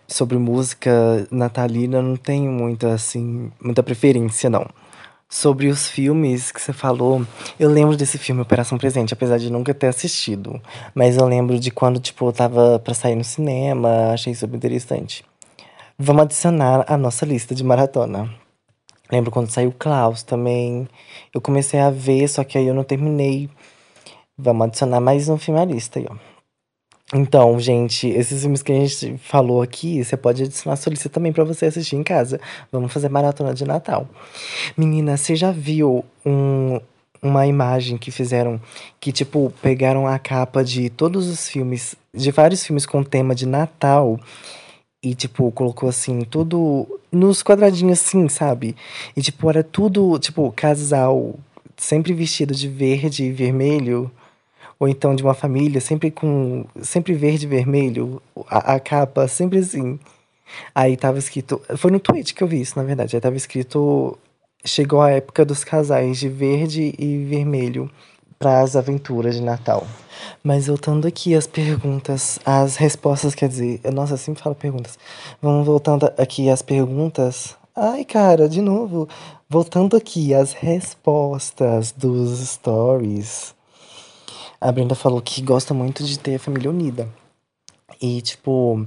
sobre 0.08 0.36
música 0.36 1.28
natalina, 1.30 2.02
não 2.02 2.16
tenho 2.16 2.50
muita, 2.50 2.92
assim, 2.92 3.52
muita 3.62 3.84
preferência, 3.84 4.50
não. 4.50 4.66
Sobre 5.34 5.66
os 5.66 5.88
filmes 5.88 6.52
que 6.52 6.62
você 6.62 6.72
falou, 6.72 7.26
eu 7.58 7.68
lembro 7.68 7.96
desse 7.96 8.16
filme 8.18 8.40
Operação 8.40 8.78
Presente, 8.78 9.14
apesar 9.14 9.36
de 9.36 9.50
nunca 9.50 9.74
ter 9.74 9.88
assistido. 9.88 10.62
Mas 10.94 11.16
eu 11.16 11.26
lembro 11.26 11.58
de 11.58 11.72
quando, 11.72 11.98
tipo, 11.98 12.28
eu 12.28 12.32
tava 12.32 12.78
pra 12.78 12.94
sair 12.94 13.16
no 13.16 13.24
cinema, 13.24 14.12
achei 14.12 14.32
super 14.32 14.54
interessante. 14.54 15.24
Vamos 15.98 16.22
adicionar 16.22 16.84
a 16.86 16.96
nossa 16.96 17.26
lista 17.26 17.52
de 17.52 17.64
maratona. 17.64 18.32
Lembro 19.10 19.32
quando 19.32 19.50
saiu 19.50 19.74
Klaus 19.76 20.22
também. 20.22 20.86
Eu 21.34 21.40
comecei 21.40 21.80
a 21.80 21.90
ver, 21.90 22.28
só 22.28 22.44
que 22.44 22.56
aí 22.56 22.68
eu 22.68 22.74
não 22.74 22.84
terminei. 22.84 23.50
Vamos 24.38 24.68
adicionar 24.68 25.00
mais 25.00 25.28
um 25.28 25.36
filme 25.36 25.60
à 25.60 25.64
lista 25.64 25.98
aí, 25.98 26.06
ó. 26.08 26.33
Então, 27.12 27.60
gente, 27.60 28.08
esses 28.08 28.40
filmes 28.40 28.62
que 28.62 28.72
a 28.72 28.74
gente 28.74 29.18
falou 29.18 29.60
aqui, 29.60 30.02
você 30.02 30.16
pode 30.16 30.42
adicionar 30.42 30.76
sua 30.76 30.90
lista 30.90 31.08
também 31.08 31.32
para 31.32 31.44
você 31.44 31.66
assistir 31.66 31.96
em 31.96 32.02
casa. 32.02 32.40
Vamos 32.72 32.92
fazer 32.92 33.10
maratona 33.10 33.52
de 33.52 33.64
Natal. 33.64 34.08
Menina, 34.76 35.16
você 35.16 35.36
já 35.36 35.50
viu 35.50 36.04
um, 36.24 36.80
uma 37.22 37.46
imagem 37.46 37.98
que 37.98 38.10
fizeram 38.10 38.60
que, 38.98 39.12
tipo, 39.12 39.52
pegaram 39.60 40.06
a 40.06 40.18
capa 40.18 40.64
de 40.64 40.88
todos 40.88 41.28
os 41.28 41.46
filmes, 41.46 41.94
de 42.12 42.30
vários 42.30 42.64
filmes 42.64 42.86
com 42.86 43.02
tema 43.02 43.34
de 43.34 43.46
Natal 43.46 44.18
e, 45.02 45.14
tipo, 45.14 45.52
colocou 45.52 45.90
assim, 45.90 46.22
tudo 46.22 47.00
nos 47.12 47.42
quadradinhos 47.42 48.00
assim, 48.00 48.28
sabe? 48.30 48.74
E, 49.14 49.20
tipo, 49.20 49.48
era 49.50 49.62
tudo, 49.62 50.18
tipo, 50.18 50.50
casal 50.52 51.34
sempre 51.76 52.14
vestido 52.14 52.54
de 52.54 52.68
verde 52.68 53.24
e 53.24 53.32
vermelho 53.32 54.10
ou 54.84 54.88
então 54.88 55.14
de 55.14 55.22
uma 55.22 55.32
família, 55.32 55.80
sempre 55.80 56.10
com. 56.10 56.66
sempre 56.82 57.14
verde 57.14 57.46
e 57.46 57.48
vermelho, 57.48 58.20
a, 58.46 58.74
a 58.74 58.80
capa, 58.80 59.26
sempre 59.26 59.58
assim. 59.58 59.98
Aí 60.74 60.94
tava 60.94 61.18
escrito. 61.18 61.60
Foi 61.76 61.90
no 61.90 61.98
tweet 61.98 62.34
que 62.34 62.42
eu 62.42 62.46
vi 62.46 62.60
isso, 62.60 62.78
na 62.78 62.84
verdade. 62.84 63.16
Aí 63.16 63.20
tava 63.20 63.36
escrito. 63.36 64.18
Chegou 64.62 65.00
a 65.00 65.10
época 65.10 65.44
dos 65.44 65.64
casais 65.64 66.18
de 66.18 66.28
verde 66.28 66.94
e 66.98 67.24
vermelho 67.24 67.90
para 68.38 68.60
as 68.60 68.76
aventuras 68.76 69.34
de 69.34 69.42
Natal. 69.42 69.86
Mas 70.42 70.66
voltando 70.66 71.08
aqui 71.08 71.34
às 71.34 71.46
perguntas, 71.46 72.38
as 72.44 72.76
respostas, 72.76 73.34
quer 73.34 73.48
dizer, 73.48 73.80
nossa, 73.92 74.14
eu 74.14 74.18
sempre 74.18 74.42
falo 74.42 74.54
perguntas. 74.54 74.98
Vamos 75.40 75.66
voltando 75.66 76.10
aqui 76.18 76.50
às 76.50 76.60
perguntas. 76.60 77.56
Ai, 77.74 78.04
cara, 78.04 78.48
de 78.48 78.60
novo. 78.60 79.08
Voltando 79.48 79.96
aqui 79.96 80.34
às 80.34 80.52
respostas 80.52 81.90
dos 81.92 82.38
stories. 82.40 83.54
A 84.60 84.72
Brenda 84.72 84.94
falou 84.94 85.20
que 85.20 85.42
gosta 85.42 85.74
muito 85.74 86.04
de 86.04 86.18
ter 86.18 86.36
a 86.36 86.38
família 86.38 86.70
unida. 86.70 87.08
E, 88.00 88.20
tipo, 88.20 88.86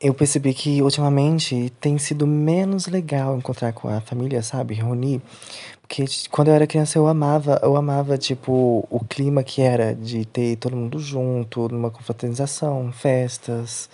eu 0.00 0.14
percebi 0.14 0.54
que 0.54 0.82
ultimamente 0.82 1.72
tem 1.80 1.98
sido 1.98 2.26
menos 2.26 2.86
legal 2.86 3.36
encontrar 3.36 3.72
com 3.72 3.88
a 3.88 4.00
família, 4.00 4.42
sabe? 4.42 4.74
Reunir. 4.74 5.20
Porque 5.82 6.04
quando 6.30 6.48
eu 6.48 6.54
era 6.54 6.66
criança 6.66 6.98
eu 6.98 7.06
amava, 7.06 7.60
eu 7.62 7.76
amava, 7.76 8.18
tipo, 8.18 8.86
o 8.90 9.00
clima 9.04 9.42
que 9.42 9.62
era 9.62 9.94
de 9.94 10.24
ter 10.24 10.56
todo 10.56 10.76
mundo 10.76 10.98
junto, 10.98 11.68
numa 11.68 11.90
confraternização, 11.90 12.92
festas. 12.92 13.88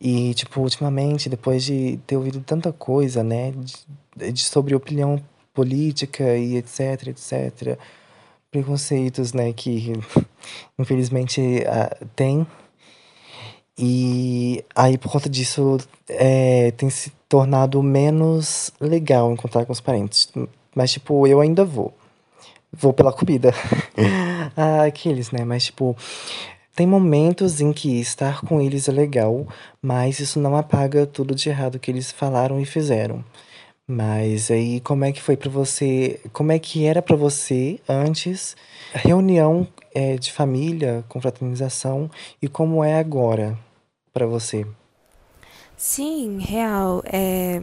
E, 0.00 0.34
tipo, 0.34 0.60
ultimamente, 0.60 1.28
depois 1.28 1.64
de 1.64 1.98
ter 2.06 2.16
ouvido 2.16 2.40
tanta 2.40 2.72
coisa, 2.72 3.22
né, 3.24 3.52
de, 4.16 4.32
de 4.32 4.44
sobre 4.44 4.74
opinião 4.74 5.22
política 5.54 6.36
e 6.36 6.56
etc, 6.56 7.08
etc, 7.08 7.78
preconceitos, 8.50 9.32
né, 9.32 9.52
que 9.52 9.92
infelizmente 10.78 11.40
uh, 11.40 12.06
tem. 12.14 12.46
E 13.78 14.64
aí, 14.74 14.96
por 14.96 15.12
conta 15.12 15.28
disso, 15.28 15.76
é, 16.08 16.70
tem 16.72 16.88
se 16.88 17.12
tornado 17.28 17.82
menos 17.82 18.70
legal 18.80 19.30
encontrar 19.30 19.66
com 19.66 19.72
os 19.72 19.82
parentes. 19.82 20.32
Mas, 20.74 20.92
tipo, 20.92 21.26
eu 21.26 21.40
ainda 21.40 21.62
vou. 21.62 21.92
Vou 22.72 22.94
pela 22.94 23.12
comida. 23.12 23.52
ah, 24.56 24.84
aqueles, 24.84 25.30
né? 25.30 25.44
Mas, 25.44 25.64
tipo, 25.64 25.94
tem 26.74 26.86
momentos 26.86 27.60
em 27.60 27.72
que 27.72 28.00
estar 28.00 28.40
com 28.42 28.60
eles 28.60 28.88
é 28.88 28.92
legal, 28.92 29.46
mas 29.80 30.20
isso 30.20 30.38
não 30.38 30.56
apaga 30.56 31.06
tudo 31.06 31.34
de 31.34 31.48
errado 31.48 31.78
que 31.78 31.90
eles 31.90 32.10
falaram 32.12 32.60
e 32.60 32.64
fizeram. 32.64 33.24
Mas 33.88 34.50
aí, 34.50 34.80
como 34.80 35.04
é 35.04 35.12
que 35.12 35.22
foi 35.22 35.36
para 35.36 35.48
você? 35.48 36.20
Como 36.32 36.50
é 36.50 36.58
que 36.58 36.84
era 36.84 37.00
para 37.00 37.14
você 37.14 37.78
antes 37.88 38.56
reunião 38.92 39.68
é, 39.94 40.16
de 40.16 40.32
família, 40.32 41.04
confraternização 41.08 42.10
e 42.42 42.48
como 42.48 42.82
é 42.82 42.98
agora 42.98 43.56
para 44.12 44.26
você? 44.26 44.66
Sim, 45.76 46.40
real. 46.40 47.00
É... 47.06 47.62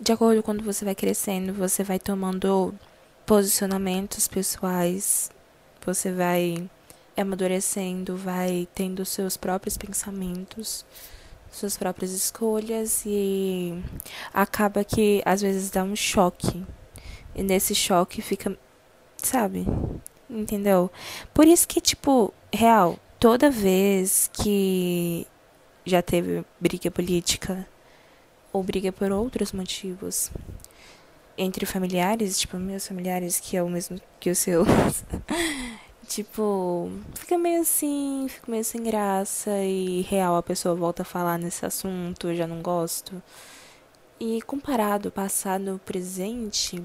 De 0.00 0.10
acordo 0.12 0.42
com 0.42 0.46
quando 0.46 0.64
você 0.64 0.84
vai 0.86 0.94
crescendo, 0.94 1.52
você 1.52 1.84
vai 1.84 1.98
tomando 1.98 2.74
posicionamentos 3.26 4.28
pessoais, 4.28 5.30
você 5.84 6.12
vai 6.12 6.70
amadurecendo, 7.16 8.16
vai 8.16 8.66
tendo 8.74 9.04
seus 9.04 9.36
próprios 9.36 9.76
pensamentos 9.76 10.84
suas 11.56 11.76
próprias 11.76 12.12
escolhas 12.12 13.02
e 13.06 13.82
acaba 14.32 14.84
que 14.84 15.22
às 15.24 15.40
vezes 15.40 15.70
dá 15.70 15.82
um 15.82 15.96
choque. 15.96 16.64
E 17.34 17.42
nesse 17.42 17.74
choque 17.74 18.22
fica, 18.22 18.56
sabe? 19.22 19.66
Entendeu? 20.28 20.90
Por 21.32 21.46
isso 21.46 21.66
que, 21.66 21.80
tipo, 21.80 22.32
real, 22.52 22.98
toda 23.18 23.50
vez 23.50 24.30
que 24.32 25.26
já 25.84 26.02
teve 26.02 26.44
briga 26.60 26.90
política 26.90 27.66
ou 28.52 28.62
briga 28.62 28.92
por 28.92 29.12
outros 29.12 29.52
motivos 29.52 30.30
entre 31.38 31.66
familiares, 31.66 32.38
tipo, 32.38 32.56
meus 32.56 32.86
familiares, 32.86 33.38
que 33.38 33.56
é 33.56 33.62
o 33.62 33.68
mesmo 33.68 34.00
que 34.18 34.30
os 34.30 34.38
seus. 34.38 34.66
Tipo, 36.08 36.90
fica 37.14 37.36
meio 37.36 37.60
assim, 37.62 38.26
fica 38.28 38.50
meio 38.50 38.64
sem 38.64 38.82
graça 38.82 39.50
e 39.64 40.02
real 40.02 40.36
a 40.36 40.42
pessoa 40.42 40.74
volta 40.74 41.02
a 41.02 41.04
falar 41.04 41.38
nesse 41.38 41.66
assunto, 41.66 42.28
eu 42.28 42.36
já 42.36 42.46
não 42.46 42.62
gosto. 42.62 43.20
E 44.18 44.40
comparado 44.42 45.10
passado 45.10 45.80
presente, 45.84 46.82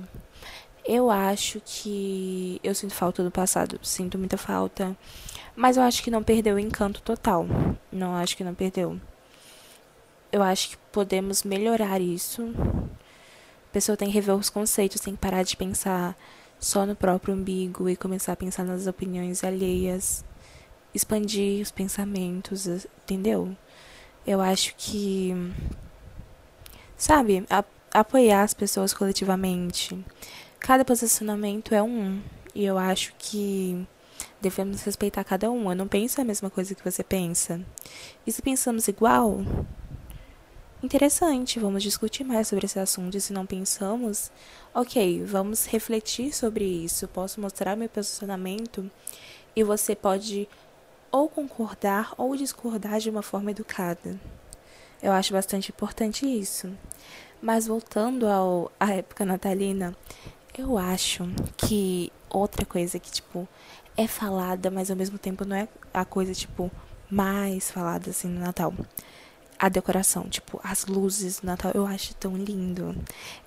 eu 0.86 1.10
acho 1.12 1.62
que 1.64 2.60
eu 2.64 2.74
sinto 2.74 2.94
falta 2.94 3.24
do 3.24 3.32
passado, 3.32 3.80
sinto 3.84 4.18
muita 4.18 4.38
falta, 4.38 4.98
mas 5.56 5.78
eu 5.78 5.84
acho 5.84 6.04
que 6.04 6.12
não 6.12 6.24
perdeu 6.24 6.56
o 6.56 6.60
encanto 6.60 7.02
total. 7.02 7.46
Não 7.92 8.16
acho 8.16 8.36
que 8.36 8.44
não 8.44 8.56
perdeu. 8.56 9.00
Eu 10.32 10.42
acho 10.42 10.70
que 10.72 10.78
podemos 10.92 11.44
melhorar 11.44 12.02
isso. 12.02 12.52
A 13.70 13.72
pessoa 13.72 13.96
tem 13.96 14.08
que 14.08 14.14
rever 14.14 14.36
os 14.36 14.50
conceitos, 14.50 15.02
tem 15.02 15.14
que 15.14 15.22
parar 15.22 15.44
de 15.44 15.56
pensar 15.56 16.18
só 16.62 16.86
no 16.86 16.96
próprio 16.96 17.34
umbigo 17.34 17.90
e 17.90 17.96
começar 17.96 18.34
a 18.34 18.38
pensar 18.38 18.64
nas 18.64 18.86
opiniões 18.86 19.44
alheias, 19.44 20.24
expandir 20.94 21.60
os 21.60 21.72
pensamentos, 21.72 22.68
entendeu? 23.04 23.58
Eu 24.28 24.40
acho 24.40 24.76
que, 24.78 25.34
sabe, 26.96 27.44
a, 27.50 27.64
apoiar 27.92 28.44
as 28.44 28.54
pessoas 28.54 28.94
coletivamente. 28.94 30.06
Cada 30.60 30.86
posicionamento 30.86 31.74
é 31.74 31.82
um, 31.82 32.22
e 32.54 32.64
eu 32.64 32.78
acho 32.78 33.16
que 33.18 33.88
devemos 34.40 34.84
respeitar 34.84 35.24
cada 35.24 35.50
um. 35.50 35.72
Eu 35.72 35.76
não 35.76 35.88
penso 35.88 36.22
a 36.22 36.24
mesma 36.24 36.52
coisa 36.52 36.76
que 36.76 36.84
você 36.84 37.04
pensa. 37.04 37.60
E 38.26 38.32
se 38.32 38.40
pensamos 38.40 38.88
igual, 38.88 39.44
interessante, 40.84 41.60
vamos 41.60 41.82
discutir 41.82 42.24
mais 42.24 42.48
sobre 42.48 42.68
esse 42.68 42.78
assunto. 42.78 43.18
E 43.18 43.22
se 43.22 43.34
não 43.34 43.48
pensamos, 43.48 44.32
ok, 44.74 45.24
vamos 45.26 45.66
refletir 45.66 46.34
sobre 46.34 46.66
isso. 46.66 47.08
Posso 47.08 47.42
mostrar 47.42 47.76
meu 47.76 47.90
posicionamento 47.90 48.90
e 49.56 49.64
você 49.64 49.96
pode 49.96 50.48
ou 51.12 51.28
concordar 51.28 52.14
ou 52.18 52.36
discordar 52.36 53.00
de 53.00 53.10
uma 53.10 53.22
forma 53.22 53.52
educada. 53.52 54.20
Eu 55.02 55.12
acho 55.12 55.34
bastante 55.34 55.70
importante 55.72 56.26
isso. 56.26 56.72
Mas 57.42 57.68
voltando 57.68 58.28
ao, 58.28 58.72
à 58.80 58.94
época 58.94 59.26
natalina, 59.26 59.96
eu 60.58 60.78
acho 60.78 61.24
que 61.58 62.12
outra 62.30 62.66
coisa 62.66 63.00
que, 63.00 63.12
tipo, 63.12 63.48
é 63.98 64.08
falada, 64.08 64.70
mas 64.70 64.92
ao 64.92 64.96
mesmo 64.96 65.18
tempo 65.18 65.44
não 65.44 65.56
é 65.56 65.68
a 65.94 66.06
coisa, 66.06 66.34
tipo, 66.34 66.72
mais 67.10 67.72
falada 67.72 68.12
assim 68.12 68.28
no 68.28 68.40
Natal 68.40 68.74
a 69.62 69.70
decoração, 69.70 70.28
tipo, 70.28 70.60
as 70.64 70.88
luzes 70.88 71.40
do 71.40 71.46
Natal, 71.46 71.72
eu 71.76 71.86
acho 71.86 72.16
tão 72.16 72.36
lindo. 72.36 72.96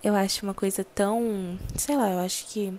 Eu 0.00 0.14
acho 0.14 0.44
uma 0.46 0.54
coisa 0.54 0.84
tão, 0.84 1.58
sei 1.76 1.96
lá, 1.96 2.08
eu 2.08 2.20
acho 2.20 2.46
que 2.46 2.72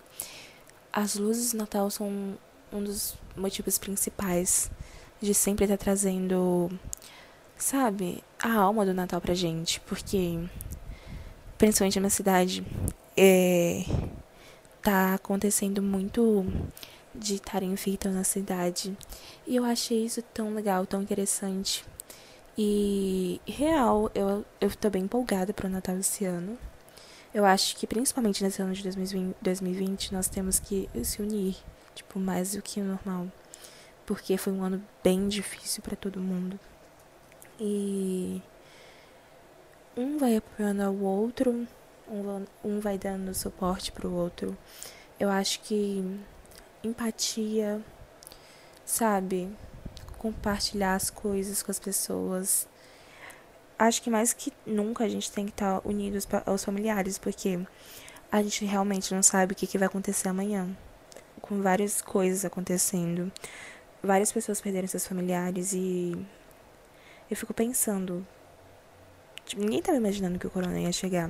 as 0.94 1.16
luzes 1.16 1.52
do 1.52 1.58
Natal 1.58 1.92
são 1.92 2.38
um 2.72 2.82
dos 2.82 3.18
motivos 3.36 3.78
principais 3.78 4.72
de 5.22 5.34
sempre 5.34 5.66
estar 5.66 5.76
trazendo, 5.76 6.72
sabe, 7.58 8.24
a 8.40 8.54
alma 8.54 8.86
do 8.86 8.94
Natal 8.94 9.20
pra 9.20 9.34
gente, 9.34 9.82
porque 9.82 10.40
principalmente 11.58 11.98
na 11.98 12.04
minha 12.04 12.10
cidade 12.10 12.66
é 13.18 13.84
tá 14.82 15.16
acontecendo 15.16 15.82
muito 15.82 16.46
de 17.14 17.36
estarem 17.36 17.74
enfeitando 17.74 18.14
na 18.16 18.24
cidade. 18.24 18.98
E 19.46 19.58
eu 19.58 19.66
achei 19.66 20.06
isso 20.06 20.22
tão 20.22 20.54
legal, 20.54 20.86
tão 20.86 21.02
interessante. 21.02 21.84
E, 22.58 23.42
real, 23.46 24.10
eu, 24.16 24.46
eu 24.62 24.76
tô 24.76 24.90
bem 24.90 25.04
empolgada 25.04 25.54
pro 25.54 25.68
Natal 25.70 25.98
esse 25.98 26.26
ano. 26.26 26.58
Eu 27.34 27.44
acho 27.44 27.76
que, 27.76 27.86
principalmente 27.86 28.44
nesse 28.44 28.62
ano 28.62 28.74
de 28.74 28.82
2020, 28.84 29.36
2020 29.42 30.14
nós 30.14 30.30
temos 30.30 30.58
que 30.58 30.90
se 31.04 31.22
unir, 31.22 31.58
tipo, 31.94 32.18
mais 32.18 32.54
do 32.54 32.62
que 32.62 32.80
o 32.80 32.86
normal. 32.86 33.28
Porque 34.06 34.38
foi 34.38 34.54
um 34.54 34.64
ano 34.64 34.82
bem 35.04 35.28
difícil 35.28 35.84
para 35.84 35.98
todo 35.98 36.20
mundo. 36.20 36.58
E 37.60 38.42
um 39.98 40.18
vai 40.18 40.38
apoiando 40.38 40.84
ao 40.84 40.96
outro, 40.96 41.68
um, 42.08 42.46
um 42.64 42.80
vai 42.80 42.98
dando 42.98 43.34
suporte 43.34 43.92
pro 43.92 44.12
outro. 44.12 44.58
Eu 45.20 45.30
acho 45.30 45.60
que 45.62 46.04
empatia, 46.84 47.82
sabe? 48.86 49.50
Compartilhar 50.26 50.96
as 50.96 51.12
coisas 51.12 51.62
com 51.62 51.70
as 51.70 51.78
pessoas. 51.78 52.68
Acho 53.78 54.02
que 54.02 54.10
mais 54.10 54.34
que 54.34 54.52
nunca 54.66 55.04
a 55.04 55.08
gente 55.08 55.32
tem 55.32 55.46
que 55.46 55.52
estar 55.52 55.82
tá 55.82 55.88
unidos 55.88 56.28
aos 56.48 56.66
familiares, 56.66 57.20
porque 57.20 57.60
a 58.32 58.42
gente 58.42 58.66
realmente 58.66 59.14
não 59.14 59.22
sabe 59.22 59.54
o 59.54 59.56
que, 59.56 59.78
vai 59.78 59.86
acontecer 59.86 60.28
amanhã. 60.28 60.76
Com 61.40 61.62
várias 61.62 62.02
coisas 62.02 62.44
acontecendo. 62.44 63.32
Várias 64.02 64.32
pessoas 64.32 64.60
perderam 64.60 64.88
seus 64.88 65.06
familiares 65.06 65.74
e 65.74 66.18
eu 67.30 67.38
fico 67.38 67.54
pensando. 67.54 68.26
Tipo, 69.46 69.62
ninguém 69.62 69.78
estava 69.78 70.00
imaginando 70.00 70.40
que 70.40 70.48
o 70.48 70.50
corona 70.50 70.80
ia 70.80 70.92
chegar. 70.92 71.30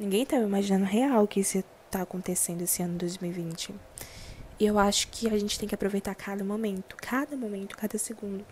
Ninguém 0.00 0.24
estava 0.24 0.42
imaginando 0.42 0.84
real 0.84 1.28
que 1.28 1.38
isso 1.38 1.58
ia 1.58 1.60
estar 1.60 1.98
tá 1.98 2.02
acontecendo 2.02 2.62
esse 2.62 2.82
ano 2.82 2.98
2020. 2.98 3.72
E 4.60 4.66
eu 4.66 4.78
acho 4.78 5.08
que 5.08 5.26
a 5.26 5.38
gente 5.38 5.58
tem 5.58 5.66
que 5.66 5.74
aproveitar 5.74 6.14
cada 6.14 6.44
momento, 6.44 6.94
cada 6.96 7.34
momento, 7.34 7.74
cada 7.74 7.96
segundo 7.96 8.44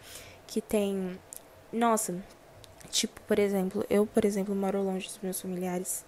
que 0.47 0.63
tem. 0.63 1.19
Nossa, 1.71 2.25
tipo, 2.91 3.21
por 3.21 3.39
exemplo, 3.39 3.85
eu, 3.91 4.07
por 4.07 4.25
exemplo, 4.25 4.55
moro 4.55 4.83
longe 4.83 5.07
dos 5.07 5.19
meus 5.23 5.39
familiares 5.39 6.07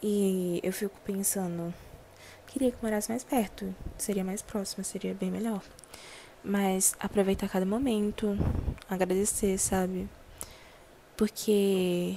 e 0.00 0.60
eu 0.62 0.72
fico 0.72 0.96
pensando, 1.04 1.74
queria 2.46 2.70
que 2.70 2.78
morasse 2.80 3.10
mais 3.10 3.24
perto, 3.24 3.74
seria 3.98 4.22
mais 4.22 4.42
próximo, 4.42 4.84
seria 4.84 5.12
bem 5.12 5.30
melhor. 5.30 5.60
Mas 6.44 6.94
aproveitar 7.00 7.48
cada 7.48 7.66
momento, 7.66 8.38
agradecer, 8.88 9.58
sabe? 9.58 10.08
Porque 11.16 12.16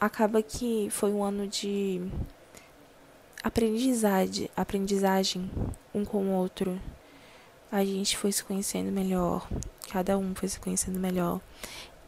acaba 0.00 0.42
que 0.42 0.88
foi 0.90 1.12
um 1.12 1.22
ano 1.22 1.46
de 1.46 2.00
aprendizagem, 3.42 4.48
aprendizagem 4.56 5.50
um 5.94 6.04
com 6.04 6.24
o 6.24 6.32
outro. 6.32 6.80
A 7.70 7.84
gente 7.84 8.16
foi 8.16 8.32
se 8.32 8.44
conhecendo 8.44 8.90
melhor, 8.92 9.48
cada 9.90 10.16
um 10.16 10.34
foi 10.34 10.48
se 10.48 10.60
conhecendo 10.60 10.98
melhor. 10.98 11.40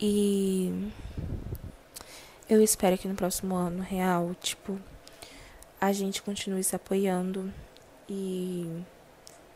E 0.01 0.91
eu 2.49 2.63
espero 2.63 2.97
que 2.97 3.09
no 3.09 3.15
próximo 3.15 3.55
ano 3.55 3.83
real, 3.83 4.35
tipo, 4.41 4.79
a 5.81 5.93
gente 5.93 6.23
continue 6.23 6.65
se 6.65 6.75
apoiando 6.75 7.53
e, 8.09 8.83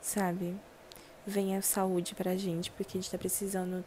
sabe, 0.01 0.55
venha 1.27 1.63
saúde 1.63 2.15
pra 2.15 2.37
gente, 2.37 2.71
porque 2.73 2.99
a 2.99 3.01
gente 3.01 3.11
tá 3.11 3.19
precisando 3.19 3.85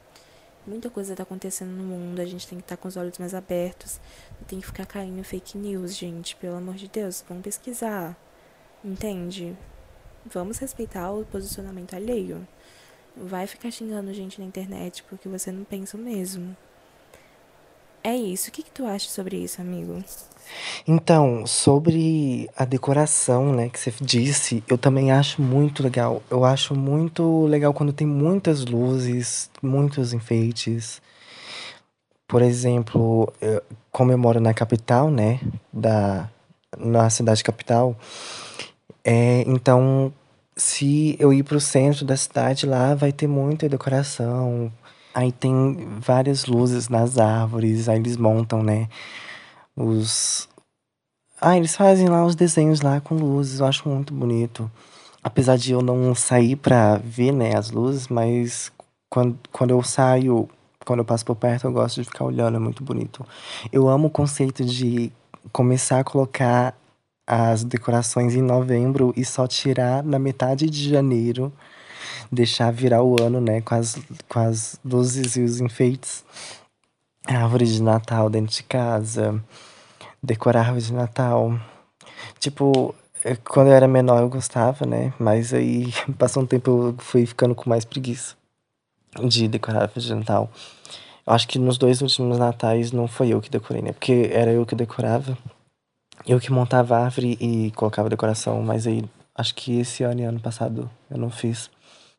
Muita 0.67 0.89
coisa 0.89 1.15
tá 1.15 1.21
acontecendo 1.21 1.69
no 1.69 1.83
mundo, 1.83 2.19
a 2.19 2.25
gente 2.25 2.47
tem 2.47 2.57
que 2.57 2.63
estar 2.63 2.75
tá 2.75 2.81
com 2.81 2.87
os 2.87 2.97
olhos 2.97 3.19
mais 3.19 3.35
abertos. 3.35 3.99
Não 4.39 4.47
tem 4.47 4.59
que 4.59 4.65
ficar 4.65 4.85
caindo 4.87 5.23
fake 5.23 5.57
news, 5.57 5.95
gente. 5.95 6.35
Pelo 6.35 6.55
amor 6.55 6.73
de 6.73 6.87
Deus, 6.87 7.23
vamos 7.29 7.43
pesquisar. 7.43 8.17
Entende? 8.83 9.55
Vamos 10.25 10.57
respeitar 10.57 11.11
o 11.11 11.23
posicionamento 11.25 11.95
alheio. 11.95 12.47
Vai 13.15 13.45
ficar 13.45 13.69
xingando 13.69 14.11
gente 14.11 14.39
na 14.39 14.45
internet 14.45 15.03
porque 15.03 15.29
você 15.29 15.51
não 15.51 15.63
pensa 15.63 15.95
o 15.95 15.99
mesmo. 15.99 16.57
É 18.05 18.15
isso. 18.15 18.49
O 18.49 18.51
que, 18.51 18.61
que 18.61 18.69
tu 18.69 18.85
acha 18.85 19.09
sobre 19.09 19.35
isso, 19.35 19.59
amigo? 19.59 19.97
Então, 20.87 21.47
sobre 21.47 22.47
a 22.55 22.63
decoração, 22.63 23.51
né, 23.51 23.67
que 23.67 23.79
você 23.79 23.91
disse, 23.99 24.63
eu 24.67 24.77
também 24.77 25.11
acho 25.11 25.41
muito 25.41 25.81
legal. 25.81 26.21
Eu 26.29 26.45
acho 26.45 26.75
muito 26.75 27.47
legal 27.47 27.73
quando 27.73 27.91
tem 27.91 28.05
muitas 28.05 28.63
luzes, 28.63 29.49
muitos 29.59 30.13
enfeites. 30.13 31.01
Por 32.27 32.43
exemplo, 32.43 33.33
eu, 33.41 33.63
como 33.91 34.11
eu 34.11 34.19
moro 34.19 34.39
na 34.39 34.53
capital, 34.53 35.09
né, 35.09 35.39
da, 35.73 36.29
na 36.77 37.09
cidade 37.09 37.43
capital, 37.43 37.97
é, 39.03 39.41
então, 39.47 40.13
se 40.55 41.15
eu 41.19 41.33
ir 41.33 41.41
para 41.41 41.57
o 41.57 41.61
centro 41.61 42.05
da 42.05 42.15
cidade, 42.15 42.67
lá 42.67 42.93
vai 42.93 43.11
ter 43.11 43.25
muita 43.25 43.67
decoração, 43.67 44.71
Aí 45.15 45.31
tem 45.31 45.77
várias 45.97 46.45
luzes 46.45 46.89
nas 46.89 47.17
árvores, 47.17 47.87
aí 47.87 47.97
eles 47.97 48.17
montam, 48.17 48.61
né? 48.61 48.89
Os. 49.73 50.49
Ah, 51.39 51.55
eles 51.55 51.73
fazem 51.73 52.09
lá 52.09 52.25
os 52.25 52.35
desenhos 52.35 52.81
lá 52.81 52.99
com 52.99 53.15
luzes, 53.15 53.61
eu 53.61 53.65
acho 53.65 53.87
muito 53.87 54.13
bonito. 54.13 54.69
Apesar 55.23 55.57
de 55.57 55.71
eu 55.71 55.81
não 55.81 56.13
sair 56.13 56.57
pra 56.57 56.97
ver, 56.97 57.31
né, 57.31 57.55
as 57.55 57.71
luzes, 57.71 58.09
mas 58.09 58.73
quando, 59.09 59.39
quando 59.53 59.71
eu 59.71 59.81
saio, 59.81 60.49
quando 60.85 60.99
eu 60.99 61.05
passo 61.05 61.25
por 61.25 61.37
perto, 61.37 61.65
eu 61.65 61.71
gosto 61.71 62.01
de 62.01 62.09
ficar 62.09 62.25
olhando, 62.25 62.57
é 62.57 62.59
muito 62.59 62.83
bonito. 62.83 63.25
Eu 63.71 63.87
amo 63.87 64.07
o 64.07 64.11
conceito 64.11 64.65
de 64.65 65.13
começar 65.53 66.01
a 66.01 66.03
colocar 66.03 66.75
as 67.25 67.63
decorações 67.63 68.35
em 68.35 68.41
novembro 68.41 69.13
e 69.15 69.23
só 69.23 69.47
tirar 69.47 70.03
na 70.03 70.19
metade 70.19 70.69
de 70.69 70.89
janeiro 70.89 71.53
deixar 72.35 72.71
virar 72.71 73.03
o 73.03 73.21
ano, 73.21 73.41
né? 73.41 73.61
Com 73.61 73.75
as, 73.75 73.97
com 74.29 74.39
as 74.39 74.79
luzes 74.83 75.35
e 75.35 75.41
os 75.41 75.59
enfeites. 75.59 76.23
Árvore 77.27 77.65
de 77.65 77.81
Natal 77.81 78.29
dentro 78.29 78.53
de 78.53 78.63
casa. 78.63 79.43
Decorar 80.21 80.61
árvore 80.61 80.83
de 80.83 80.93
Natal. 80.93 81.59
Tipo, 82.39 82.93
é, 83.23 83.35
quando 83.35 83.67
eu 83.67 83.73
era 83.73 83.87
menor 83.87 84.21
eu 84.21 84.29
gostava, 84.29 84.85
né? 84.85 85.13
Mas 85.17 85.53
aí 85.53 85.91
passou 86.17 86.43
um 86.43 86.45
tempo 86.45 86.69
eu 86.69 86.95
fui 86.99 87.25
ficando 87.25 87.55
com 87.55 87.69
mais 87.69 87.85
preguiça 87.85 88.35
de 89.27 89.47
decorar 89.47 89.83
árvore 89.83 90.05
de 90.05 90.13
Natal. 90.13 90.51
Eu 91.25 91.33
acho 91.33 91.47
que 91.47 91.57
nos 91.57 91.77
dois 91.77 92.01
últimos 92.01 92.37
natais 92.37 92.91
não 92.91 93.07
foi 93.07 93.29
eu 93.29 93.41
que 93.41 93.49
decorei, 93.49 93.81
né? 93.81 93.93
Porque 93.93 94.29
era 94.31 94.51
eu 94.51 94.65
que 94.65 94.75
decorava. 94.75 95.35
Eu 96.27 96.39
que 96.39 96.51
montava 96.51 96.97
a 96.97 97.05
árvore 97.05 97.37
e 97.41 97.71
colocava 97.71 98.09
decoração, 98.09 98.61
mas 98.61 98.85
aí 98.85 99.03
acho 99.33 99.55
que 99.55 99.79
esse 99.79 100.03
ano 100.03 100.21
e 100.21 100.23
ano 100.23 100.39
passado 100.39 100.89
eu 101.09 101.17
não 101.17 101.31
fiz. 101.31 101.69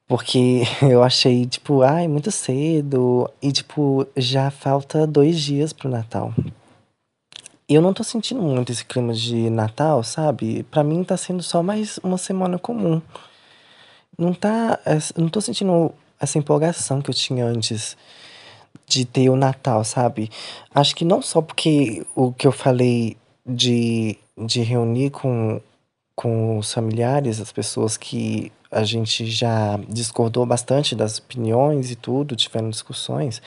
Porque 0.09 0.63
eu 0.83 1.03
achei, 1.03 1.47
tipo, 1.47 1.83
ai, 1.83 2.09
muito 2.09 2.31
cedo. 2.31 3.31
E, 3.43 3.53
tipo, 3.53 4.07
já 4.17 4.51
falta 4.51 5.07
dois 5.07 5.41
dias 5.41 5.73
pro 5.73 5.89
Natal. 5.89 6.33
E 7.69 7.75
eu 7.75 7.83
não 7.83 7.93
tô 7.93 8.05
sentindo 8.05 8.41
muito 8.41 8.71
esse 8.71 8.85
clima 8.85 9.13
de 9.13 9.51
Natal, 9.51 10.03
sabe? 10.05 10.63
Pra 10.65 10.85
mim 10.85 11.03
tá 11.03 11.17
sendo 11.17 11.43
só 11.43 11.63
mais 11.63 11.99
uma 11.99 12.17
semana 12.17 12.59
comum. 12.59 13.03
Não 14.17 14.33
tá. 14.33 14.79
Não 15.17 15.29
tô 15.29 15.41
sentindo 15.41 15.93
essa 16.21 16.39
empolgação 16.39 17.03
que 17.03 17.11
eu 17.11 17.15
tinha 17.15 17.45
antes 17.45 17.97
de 18.87 19.05
ter 19.05 19.29
o 19.29 19.37
Natal, 19.37 19.83
sabe? 19.83 20.31
Acho 20.73 20.95
que 20.95 21.05
não 21.05 21.21
só 21.21 21.43
porque 21.43 22.07
o 22.15 22.33
que 22.33 22.47
eu 22.47 22.53
falei 22.53 23.17
de, 23.45 24.17
de 24.39 24.63
reunir 24.63 25.11
com, 25.11 25.61
com 26.15 26.59
os 26.59 26.73
familiares, 26.73 27.41
as 27.41 27.51
pessoas 27.51 27.97
que 27.97 28.53
a 28.71 28.85
gente 28.85 29.27
já 29.27 29.79
discordou 29.89 30.45
bastante 30.45 30.95
das 30.95 31.19
opiniões 31.19 31.91
e 31.91 31.97
tudo, 31.97 32.37
tiveram 32.37 32.69
discussões, 32.69 33.41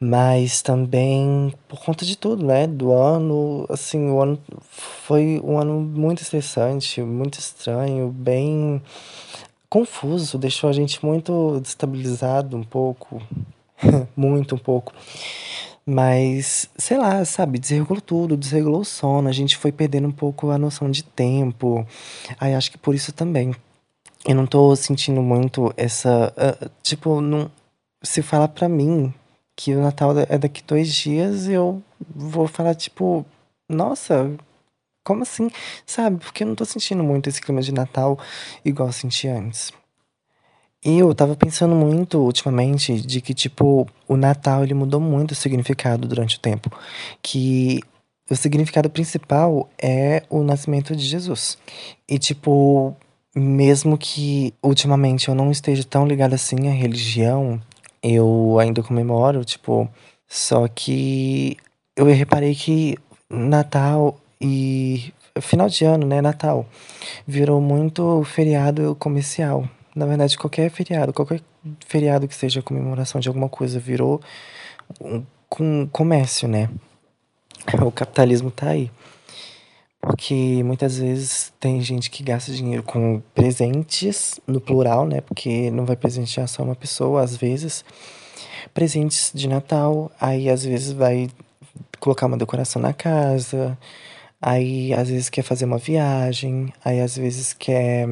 mas 0.00 0.62
também 0.62 1.52
por 1.68 1.80
conta 1.80 2.04
de 2.04 2.16
tudo, 2.16 2.44
né? 2.44 2.66
Do 2.66 2.92
ano, 2.92 3.66
assim, 3.68 4.08
o 4.10 4.20
ano 4.20 4.38
foi 4.70 5.40
um 5.44 5.58
ano 5.58 5.80
muito 5.80 6.22
estressante, 6.22 7.02
muito 7.02 7.38
estranho, 7.38 8.08
bem 8.08 8.80
confuso, 9.68 10.38
deixou 10.38 10.70
a 10.70 10.72
gente 10.72 11.04
muito 11.04 11.60
destabilizado 11.60 12.56
um 12.56 12.64
pouco, 12.64 13.20
muito 14.16 14.54
um 14.54 14.58
pouco. 14.58 14.92
Mas, 15.86 16.70
sei 16.78 16.96
lá, 16.96 17.22
sabe, 17.26 17.58
desregulou 17.58 18.00
tudo, 18.00 18.36
desregulou 18.36 18.80
o 18.80 18.84
sono, 18.84 19.28
a 19.28 19.32
gente 19.32 19.56
foi 19.56 19.70
perdendo 19.70 20.08
um 20.08 20.12
pouco 20.12 20.50
a 20.50 20.56
noção 20.56 20.90
de 20.90 21.02
tempo. 21.02 21.86
Aí 22.40 22.54
acho 22.54 22.70
que 22.70 22.78
por 22.78 22.94
isso 22.94 23.12
também 23.12 23.54
eu 24.26 24.34
não 24.34 24.46
tô 24.46 24.74
sentindo 24.76 25.22
muito 25.22 25.72
essa. 25.76 26.32
Uh, 26.36 26.70
tipo, 26.82 27.20
não, 27.20 27.50
se 28.02 28.22
falar 28.22 28.48
pra 28.48 28.68
mim 28.68 29.12
que 29.56 29.74
o 29.74 29.82
Natal 29.82 30.12
é 30.28 30.38
daqui 30.38 30.62
dois 30.62 30.92
dias, 30.92 31.48
eu 31.48 31.82
vou 32.14 32.48
falar, 32.48 32.74
tipo, 32.74 33.24
nossa, 33.68 34.30
como 35.04 35.22
assim? 35.22 35.50
Sabe? 35.86 36.18
Porque 36.18 36.42
eu 36.42 36.48
não 36.48 36.54
tô 36.54 36.64
sentindo 36.64 37.04
muito 37.04 37.28
esse 37.28 37.40
clima 37.40 37.62
de 37.62 37.72
Natal 37.72 38.18
igual 38.64 38.88
eu 38.88 38.92
senti 38.92 39.28
antes. 39.28 39.72
E 40.84 40.98
eu 40.98 41.14
tava 41.14 41.34
pensando 41.34 41.74
muito 41.74 42.18
ultimamente 42.18 43.00
de 43.00 43.20
que, 43.20 43.32
tipo, 43.32 43.86
o 44.06 44.16
Natal 44.16 44.62
ele 44.64 44.74
mudou 44.74 45.00
muito 45.00 45.32
o 45.32 45.34
significado 45.34 46.06
durante 46.06 46.36
o 46.36 46.40
tempo. 46.40 46.70
Que 47.22 47.80
o 48.30 48.36
significado 48.36 48.90
principal 48.90 49.68
é 49.80 50.22
o 50.28 50.42
nascimento 50.42 50.94
de 50.94 51.04
Jesus. 51.04 51.56
E, 52.08 52.18
tipo, 52.18 52.94
mesmo 53.34 53.98
que 53.98 54.54
ultimamente 54.62 55.28
eu 55.28 55.34
não 55.34 55.50
esteja 55.50 55.84
tão 55.84 56.06
ligado 56.06 56.34
assim 56.34 56.68
à 56.68 56.72
religião, 56.72 57.60
eu 58.02 58.58
ainda 58.60 58.82
comemoro, 58.82 59.44
tipo, 59.44 59.88
Só 60.28 60.68
que 60.68 61.56
eu 61.96 62.06
reparei 62.06 62.54
que 62.54 62.96
Natal 63.30 64.18
e 64.40 65.12
final 65.40 65.68
de 65.68 65.84
ano, 65.84 66.06
né, 66.06 66.20
Natal, 66.20 66.66
virou 67.26 67.60
muito 67.60 68.22
feriado 68.24 68.94
comercial. 68.96 69.68
Na 69.94 70.06
verdade, 70.06 70.36
qualquer 70.38 70.70
feriado, 70.70 71.12
qualquer 71.12 71.40
feriado 71.86 72.28
que 72.28 72.34
seja 72.34 72.62
comemoração 72.62 73.20
de 73.20 73.28
alguma 73.28 73.48
coisa, 73.48 73.78
virou 73.78 74.20
um, 75.00 75.24
com 75.48 75.88
comércio, 75.92 76.48
né? 76.48 76.68
O 77.80 77.90
capitalismo 77.90 78.50
tá 78.50 78.70
aí. 78.70 78.90
Porque 80.06 80.62
muitas 80.62 80.98
vezes 80.98 81.50
tem 81.58 81.80
gente 81.80 82.10
que 82.10 82.22
gasta 82.22 82.52
dinheiro 82.52 82.82
com 82.82 83.22
presentes, 83.34 84.38
no 84.46 84.60
plural, 84.60 85.06
né? 85.06 85.22
Porque 85.22 85.70
não 85.70 85.86
vai 85.86 85.96
presentear 85.96 86.46
só 86.46 86.62
uma 86.62 86.74
pessoa, 86.74 87.22
às 87.22 87.34
vezes. 87.34 87.82
Presentes 88.74 89.32
de 89.34 89.48
Natal, 89.48 90.10
aí 90.20 90.50
às 90.50 90.62
vezes 90.62 90.92
vai 90.92 91.30
colocar 91.98 92.26
uma 92.26 92.36
decoração 92.36 92.82
na 92.82 92.92
casa, 92.92 93.78
aí 94.40 94.92
às 94.92 95.08
vezes 95.08 95.30
quer 95.30 95.42
fazer 95.42 95.64
uma 95.64 95.78
viagem, 95.78 96.70
aí 96.84 97.00
às 97.00 97.16
vezes 97.16 97.54
quer. 97.54 98.06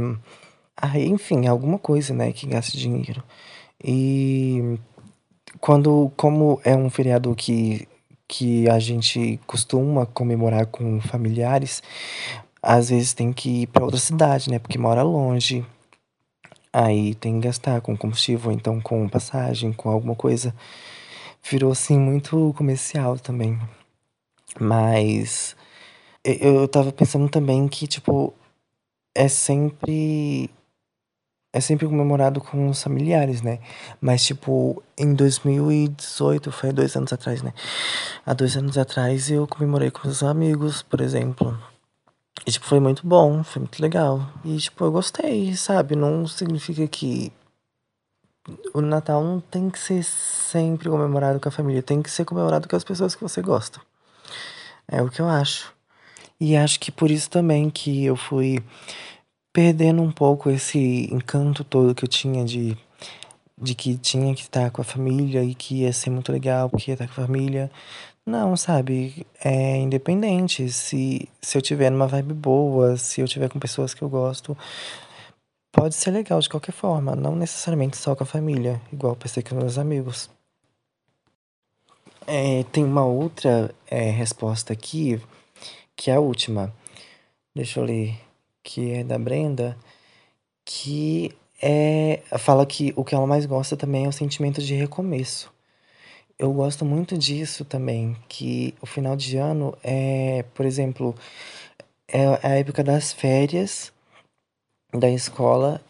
Aí, 0.76 1.06
enfim, 1.06 1.46
alguma 1.46 1.78
coisa, 1.78 2.14
né, 2.14 2.32
que 2.32 2.46
gasta 2.46 2.78
dinheiro. 2.78 3.22
E 3.84 4.78
quando, 5.60 6.10
como 6.16 6.58
é 6.64 6.74
um 6.74 6.88
feriado 6.88 7.34
que 7.34 7.86
que 8.32 8.66
a 8.66 8.78
gente 8.78 9.38
costuma 9.46 10.06
comemorar 10.06 10.64
com 10.64 10.98
familiares, 11.02 11.82
às 12.62 12.88
vezes 12.88 13.12
tem 13.12 13.30
que 13.30 13.64
ir 13.64 13.66
para 13.66 13.84
outra 13.84 14.00
cidade, 14.00 14.48
né? 14.48 14.58
Porque 14.58 14.78
mora 14.78 15.02
longe. 15.02 15.62
Aí 16.72 17.14
tem 17.16 17.38
que 17.38 17.46
gastar 17.46 17.82
com 17.82 17.94
combustível, 17.94 18.50
então 18.50 18.80
com 18.80 19.06
passagem, 19.06 19.70
com 19.70 19.90
alguma 19.90 20.14
coisa. 20.14 20.54
Virou 21.42 21.72
assim 21.72 21.98
muito 21.98 22.54
comercial 22.56 23.18
também. 23.18 23.60
Mas 24.58 25.54
eu 26.24 26.66
tava 26.66 26.90
pensando 26.90 27.28
também 27.28 27.68
que, 27.68 27.86
tipo, 27.86 28.32
é 29.14 29.28
sempre 29.28 30.48
é 31.52 31.60
sempre 31.60 31.86
comemorado 31.86 32.40
com 32.40 32.68
os 32.68 32.82
familiares, 32.82 33.42
né? 33.42 33.58
Mas, 34.00 34.24
tipo, 34.24 34.82
em 34.96 35.12
2018, 35.14 36.50
foi 36.50 36.72
dois 36.72 36.96
anos 36.96 37.12
atrás, 37.12 37.42
né? 37.42 37.52
Há 38.24 38.32
dois 38.32 38.56
anos 38.56 38.78
atrás 38.78 39.30
eu 39.30 39.46
comemorei 39.46 39.90
com 39.90 40.08
os 40.08 40.22
amigos, 40.22 40.82
por 40.82 41.00
exemplo. 41.00 41.58
E, 42.46 42.50
tipo, 42.50 42.64
foi 42.64 42.80
muito 42.80 43.06
bom, 43.06 43.44
foi 43.44 43.60
muito 43.60 43.80
legal. 43.82 44.26
E, 44.44 44.56
tipo, 44.56 44.84
eu 44.84 44.90
gostei, 44.90 45.54
sabe? 45.54 45.94
Não 45.94 46.26
significa 46.26 46.86
que 46.88 47.30
o 48.74 48.80
Natal 48.80 49.22
não 49.22 49.40
tem 49.40 49.70
que 49.70 49.78
ser 49.78 50.02
sempre 50.02 50.88
comemorado 50.88 51.38
com 51.38 51.48
a 51.48 51.52
família, 51.52 51.82
tem 51.82 52.02
que 52.02 52.10
ser 52.10 52.24
comemorado 52.24 52.68
com 52.68 52.74
as 52.74 52.84
pessoas 52.84 53.14
que 53.14 53.22
você 53.22 53.42
gosta. 53.42 53.80
É 54.88 55.02
o 55.02 55.08
que 55.08 55.20
eu 55.20 55.28
acho. 55.28 55.72
E 56.40 56.56
acho 56.56 56.80
que 56.80 56.90
por 56.90 57.10
isso 57.10 57.30
também 57.30 57.70
que 57.70 58.04
eu 58.04 58.16
fui 58.16 58.58
perdendo 59.52 60.02
um 60.02 60.10
pouco 60.10 60.50
esse 60.50 61.08
encanto 61.12 61.62
todo 61.64 61.94
que 61.94 62.04
eu 62.04 62.08
tinha 62.08 62.44
de, 62.44 62.76
de 63.58 63.74
que 63.74 63.96
tinha 63.96 64.34
que 64.34 64.42
estar 64.42 64.70
com 64.70 64.80
a 64.80 64.84
família 64.84 65.44
e 65.44 65.54
que 65.54 65.82
ia 65.82 65.92
ser 65.92 66.10
muito 66.10 66.32
legal 66.32 66.70
porque 66.70 66.90
ia 66.90 66.94
estar 66.94 67.06
com 67.06 67.20
a 67.20 67.26
família. 67.26 67.70
Não, 68.24 68.56
sabe? 68.56 69.26
É 69.44 69.76
independente. 69.78 70.70
Se, 70.70 71.28
se 71.40 71.58
eu 71.58 71.62
tiver 71.62 71.90
numa 71.90 72.06
vibe 72.06 72.34
boa, 72.34 72.96
se 72.96 73.20
eu 73.20 73.28
tiver 73.28 73.48
com 73.48 73.58
pessoas 73.58 73.94
que 73.94 74.02
eu 74.02 74.08
gosto, 74.08 74.56
pode 75.72 75.94
ser 75.94 76.12
legal 76.12 76.40
de 76.40 76.48
qualquer 76.48 76.72
forma. 76.72 77.16
Não 77.16 77.34
necessariamente 77.36 77.96
só 77.96 78.14
com 78.14 78.24
a 78.24 78.26
família, 78.26 78.80
igual 78.92 79.16
pensei 79.16 79.42
com 79.42 79.56
meus 79.56 79.78
amigos. 79.78 80.30
É, 82.26 82.62
tem 82.72 82.84
uma 82.84 83.04
outra 83.04 83.74
é, 83.90 84.10
resposta 84.10 84.72
aqui, 84.72 85.20
que 85.96 86.10
é 86.10 86.14
a 86.14 86.20
última. 86.20 86.72
Deixa 87.54 87.80
eu 87.80 87.84
ler 87.84 88.16
que 88.62 88.92
é 88.92 89.04
da 89.04 89.18
Brenda, 89.18 89.76
que 90.64 91.34
é 91.60 92.22
fala 92.38 92.66
que 92.66 92.92
o 92.96 93.04
que 93.04 93.14
ela 93.14 93.26
mais 93.26 93.46
gosta 93.46 93.76
também 93.76 94.04
é 94.04 94.08
o 94.08 94.12
sentimento 94.12 94.60
de 94.60 94.74
recomeço. 94.74 95.52
Eu 96.38 96.52
gosto 96.52 96.84
muito 96.84 97.16
disso 97.16 97.64
também, 97.64 98.16
que 98.28 98.74
o 98.80 98.86
final 98.86 99.14
de 99.16 99.36
ano 99.36 99.76
é, 99.82 100.44
por 100.54 100.66
exemplo, 100.66 101.14
é 102.08 102.26
a 102.42 102.56
época 102.56 102.82
das 102.82 103.12
férias 103.12 103.92
da 104.92 105.08
escola 105.08 105.80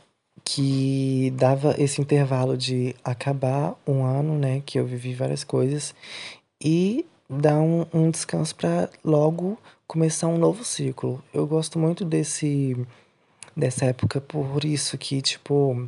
que 0.45 1.33
dava 1.37 1.75
esse 1.79 2.01
intervalo 2.01 2.57
de 2.57 2.95
acabar 3.05 3.75
um 3.87 4.05
ano, 4.05 4.39
né, 4.39 4.63
que 4.65 4.79
eu 4.79 4.87
vivi 4.87 5.15
várias 5.15 5.45
coisas 5.45 5.95
e 6.63 7.07
dar 7.29 7.61
um, 7.61 7.87
um 7.93 8.11
descanso 8.11 8.55
para 8.55 8.91
logo 9.05 9.59
começar 9.93 10.27
um 10.27 10.39
novo 10.39 10.65
ciclo. 10.65 11.23
Eu 11.35 11.47
gosto 11.47 11.79
muito 11.79 12.03
desse 12.03 12.75
dessa 13.55 13.85
época 13.85 14.23
por 14.23 14.65
isso 14.65 14.97
que, 14.97 15.21
tipo, 15.21 15.87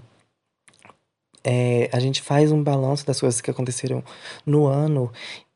é, 1.42 1.88
a 1.90 1.98
gente 1.98 2.20
faz 2.20 2.52
um 2.52 2.62
balanço 2.62 3.06
das 3.06 3.18
coisas 3.18 3.40
que 3.40 3.50
aconteceram 3.50 4.04
no 4.44 4.66
ano 4.66 5.10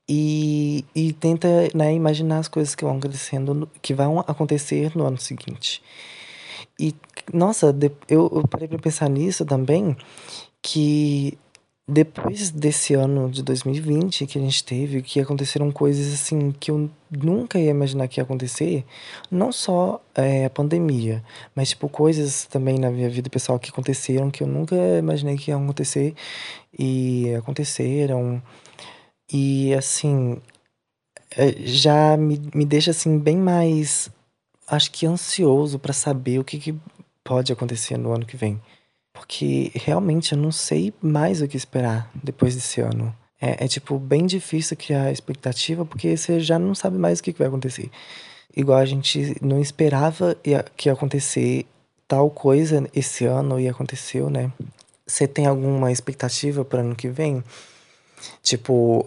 e, 0.09 0.83
e 0.95 1.13
tenta 1.13 1.47
né, 1.75 1.93
imaginar 1.93 2.39
as 2.39 2.49
coisas 2.49 2.75
que 2.75 2.85
vão 2.85 2.97
acontecendo, 2.97 3.71
que 3.83 3.93
vão 3.93 4.21
acontecer 4.21 4.97
no 4.97 5.05
ano 5.05 5.19
seguinte. 5.19 5.83
E, 6.81 6.95
nossa, 7.31 7.77
eu, 8.09 8.31
eu 8.35 8.49
parei 8.49 8.67
para 8.67 8.79
pensar 8.79 9.11
nisso 9.11 9.45
também, 9.45 9.95
que 10.63 11.37
depois 11.89 12.51
desse 12.51 12.93
ano 12.93 13.31
de 13.31 13.43
2020 13.43 14.27
que 14.27 14.39
a 14.39 14.41
gente 14.43 14.63
teve, 14.63 15.01
que 15.01 15.19
aconteceram 15.21 15.73
coisas 15.73 16.13
assim 16.13 16.53
que 16.53 16.71
eu 16.71 16.91
nunca 17.11 17.59
ia 17.59 17.71
imaginar 17.71 18.07
que 18.09 18.21
ia 18.21 18.25
acontecer, 18.25 18.85
não 19.31 19.51
só 19.51 19.99
é, 20.15 20.45
a 20.45 20.51
pandemia, 20.51 21.25
mas 21.55 21.71
tipo 21.71 21.89
coisas 21.89 22.45
também 22.45 22.79
na 22.79 22.91
minha 22.91 23.09
vida 23.09 23.31
pessoal 23.31 23.59
que 23.59 23.71
aconteceram 23.71 24.31
que 24.31 24.43
eu 24.43 24.47
nunca 24.47 24.77
imaginei 24.99 25.39
que 25.39 25.51
iam 25.51 25.65
acontecer 25.65 26.15
e 26.79 27.35
aconteceram. 27.35 28.43
E 29.33 29.73
assim, 29.75 30.41
é, 31.37 31.53
já 31.65 32.17
me, 32.19 32.39
me 32.55 32.67
deixa 32.67 32.91
assim 32.91 33.19
bem 33.19 33.39
mais 33.39 34.11
acho 34.67 34.91
que 34.91 35.07
ansioso 35.07 35.79
para 35.79 35.95
saber 35.95 36.39
o 36.39 36.45
que, 36.45 36.59
que 36.59 36.75
pode 37.25 37.53
acontecer 37.53 37.97
no 37.97 38.13
ano 38.13 38.27
que 38.27 38.37
vem. 38.37 38.61
Porque 39.19 39.73
realmente 39.75 40.33
eu 40.33 40.39
não 40.39 40.53
sei 40.53 40.95
mais 41.03 41.43
o 41.43 41.49
que 41.49 41.57
esperar 41.57 42.09
depois 42.15 42.55
desse 42.55 42.81
ano. 42.81 43.13
É, 43.41 43.65
é 43.65 43.69
tipo, 43.69 43.99
bem 43.99 44.27
difícil 44.27 44.77
criar 44.77 45.11
expectativa 45.11 45.85
porque 45.85 46.17
você 46.17 46.39
já 46.39 46.57
não 46.57 46.73
sabe 46.73 46.97
mais 46.97 47.19
o 47.19 47.23
que, 47.23 47.33
vai 47.33 47.49
acontecer. 47.49 47.91
Igual 48.57 48.79
a 48.79 48.85
gente 48.85 49.37
não 49.43 49.61
esperava 49.61 50.37
que 50.77 50.89
ia 50.89 50.93
acontecer 50.93 51.67
tal 52.07 52.31
coisa 52.31 52.89
esse 52.95 53.25
ano 53.27 53.59
e 53.59 53.69
aconteceu, 53.69 54.31
né? 54.31 54.53
Você 55.05 55.27
tem 55.27 55.47
alguma 55.47 55.91
expectativa 55.91 56.65
para 56.65 56.81
ano 56.81 56.95
que 56.95 57.09
vem? 57.09 57.43
Tipo, 58.43 59.05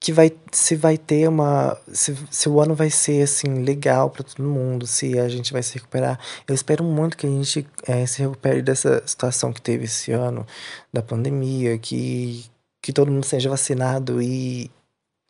que 0.00 0.12
vai 0.12 0.32
se 0.50 0.74
vai 0.74 0.96
ter 0.96 1.28
uma 1.28 1.76
se, 1.92 2.16
se 2.30 2.48
o 2.48 2.58
ano 2.58 2.74
vai 2.74 2.88
ser 2.88 3.22
assim 3.22 3.62
legal 3.62 4.08
para 4.08 4.24
todo 4.24 4.42
mundo 4.42 4.86
se 4.86 5.18
a 5.18 5.28
gente 5.28 5.52
vai 5.52 5.62
se 5.62 5.74
recuperar. 5.74 6.18
Eu 6.48 6.54
espero 6.54 6.82
muito 6.82 7.18
que 7.18 7.26
a 7.26 7.30
gente 7.30 7.66
é, 7.86 8.06
se 8.06 8.22
recupere 8.22 8.62
dessa 8.62 9.06
situação 9.06 9.52
que 9.52 9.60
teve 9.60 9.84
esse 9.84 10.10
ano 10.10 10.46
da 10.90 11.02
pandemia 11.02 11.76
que 11.78 12.46
que 12.80 12.94
todo 12.94 13.12
mundo 13.12 13.26
seja 13.26 13.50
vacinado 13.50 14.22
e 14.22 14.70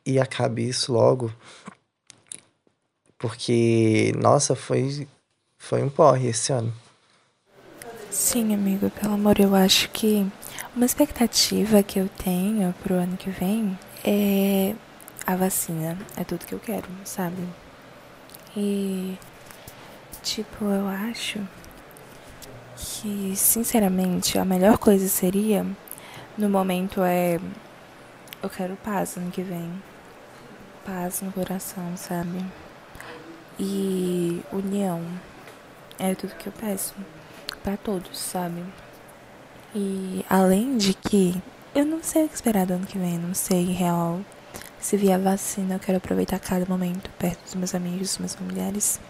e 0.06 0.20
acabe 0.20 0.68
isso 0.68 0.92
logo. 0.92 1.32
Porque 3.18 4.12
nossa 4.16 4.54
foi 4.54 5.08
foi 5.58 5.82
um 5.82 5.90
porre 5.90 6.28
esse 6.28 6.52
ano. 6.52 6.72
Sim 8.08 8.54
amigo 8.54 8.88
pelo 8.90 9.14
amor 9.14 9.40
eu 9.40 9.52
acho 9.52 9.90
que 9.90 10.24
uma 10.76 10.86
expectativa 10.86 11.82
que 11.82 11.98
eu 11.98 12.08
tenho 12.08 12.72
pro 12.84 12.94
ano 12.94 13.16
que 13.16 13.30
vem 13.30 13.76
é 14.04 14.74
a 15.26 15.36
vacina 15.36 15.96
é 16.16 16.24
tudo 16.24 16.44
que 16.44 16.54
eu 16.54 16.58
quero, 16.58 16.88
sabe? 17.04 17.42
E 18.56 19.18
tipo, 20.22 20.64
eu 20.64 20.88
acho 20.88 21.40
que 22.76 23.34
sinceramente 23.36 24.38
a 24.38 24.44
melhor 24.44 24.78
coisa 24.78 25.08
seria 25.08 25.66
no 26.36 26.48
momento 26.48 27.02
é 27.02 27.38
eu 28.42 28.48
quero 28.48 28.74
paz 28.76 29.16
ano 29.16 29.30
que 29.30 29.42
vem. 29.42 29.70
Paz 30.84 31.20
no 31.20 31.30
coração, 31.30 31.94
sabe? 31.96 32.44
E 33.58 34.42
união 34.50 35.04
é 35.98 36.14
tudo 36.14 36.34
que 36.36 36.46
eu 36.46 36.52
peço 36.52 36.94
para 37.62 37.76
todos, 37.76 38.18
sabe? 38.18 38.64
E 39.74 40.24
além 40.28 40.78
de 40.78 40.94
que 40.94 41.40
eu 41.74 41.84
não 41.84 42.02
sei 42.02 42.24
o 42.24 42.28
que 42.28 42.34
esperar 42.34 42.66
do 42.66 42.74
ano 42.74 42.86
que 42.86 42.98
vem, 42.98 43.18
não 43.18 43.34
sei 43.34 43.64
real. 43.66 44.20
Se 44.80 44.96
vier 44.96 45.18
vacina, 45.18 45.74
eu 45.74 45.78
quero 45.78 45.98
aproveitar 45.98 46.38
cada 46.38 46.64
momento 46.66 47.10
perto 47.18 47.42
dos 47.44 47.54
meus 47.54 47.74
amigos, 47.74 48.08
dos 48.08 48.18
meus 48.18 48.34
familiares. 48.34 49.00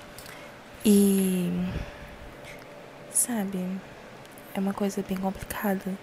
E. 0.84 1.48
Sabe? 3.12 3.58
É 4.54 4.60
uma 4.60 4.74
coisa 4.74 5.02
bem 5.08 5.16
complicada. 5.16 5.96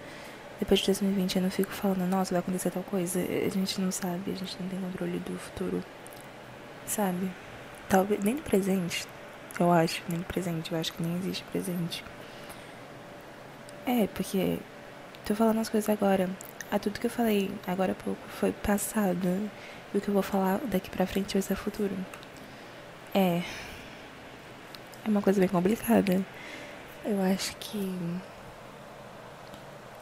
depois 0.59 0.79
de 0.79 0.87
2020 0.87 1.35
eu 1.35 1.41
não 1.41 1.51
fico 1.51 1.71
falando, 1.71 2.07
nossa, 2.07 2.31
vai 2.31 2.39
acontecer 2.39 2.71
tal 2.71 2.83
coisa. 2.83 3.19
A 3.19 3.49
gente 3.49 3.81
não 3.81 3.91
sabe, 3.91 4.31
a 4.31 4.35
gente 4.35 4.57
não 4.59 4.69
tem 4.69 4.79
controle 4.79 5.19
do 5.19 5.37
futuro. 5.37 5.83
Sabe? 6.85 7.29
Talvez. 7.89 8.23
Nem 8.23 8.35
do 8.35 8.41
presente, 8.43 9.05
eu 9.59 9.71
acho. 9.71 10.01
Nem 10.09 10.19
do 10.19 10.25
presente, 10.25 10.71
eu 10.71 10.79
acho 10.79 10.93
que 10.93 11.03
nem 11.03 11.17
existe 11.17 11.43
presente. 11.51 12.03
É, 13.85 14.07
porque. 14.07 14.59
Tô 15.25 15.35
falando 15.35 15.59
as 15.59 15.69
coisas 15.69 15.89
agora. 15.89 16.29
A 16.69 16.77
tudo 16.77 16.99
que 16.99 17.07
eu 17.07 17.11
falei 17.11 17.49
agora 17.65 17.93
há 17.93 17.95
pouco 17.95 18.21
foi 18.27 18.51
passado. 18.51 19.49
E 19.93 19.97
o 19.97 20.01
que 20.01 20.09
eu 20.09 20.13
vou 20.13 20.23
falar 20.23 20.59
daqui 20.65 20.89
pra 20.89 21.07
frente 21.07 21.33
vai 21.33 21.41
ser 21.41 21.55
futuro. 21.55 21.95
É. 23.13 23.41
É 25.05 25.07
uma 25.07 25.21
coisa 25.21 25.39
bem 25.39 25.47
complicada. 25.47 26.21
Eu 27.05 27.21
acho 27.21 27.55
que 27.57 27.95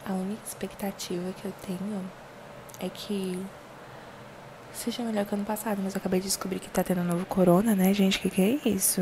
a 0.04 0.12
única 0.12 0.42
expectativa 0.44 1.32
que 1.40 1.44
eu 1.44 1.52
tenho 1.64 2.10
é 2.80 2.88
que 2.88 3.40
seja 4.72 5.04
melhor 5.04 5.24
que 5.24 5.34
ano 5.34 5.44
passado, 5.44 5.80
mas 5.82 5.94
eu 5.94 5.98
acabei 5.98 6.18
de 6.18 6.26
descobrir 6.26 6.58
que 6.58 6.68
tá 6.68 6.82
tendo 6.82 7.02
um 7.02 7.04
novo 7.04 7.24
corona, 7.26 7.76
né, 7.76 7.94
gente? 7.94 8.18
Que 8.18 8.28
que 8.28 8.42
é 8.42 8.68
isso? 8.68 9.00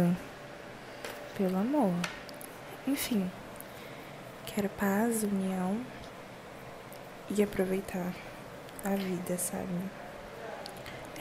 Pelo 1.36 1.56
amor. 1.56 1.94
Enfim. 2.86 3.30
Quero 4.46 4.68
paz, 4.68 5.22
união 5.22 5.80
e 7.30 7.42
aproveitar 7.42 8.12
a 8.84 8.90
vida, 8.90 9.38
sabe? 9.38 9.68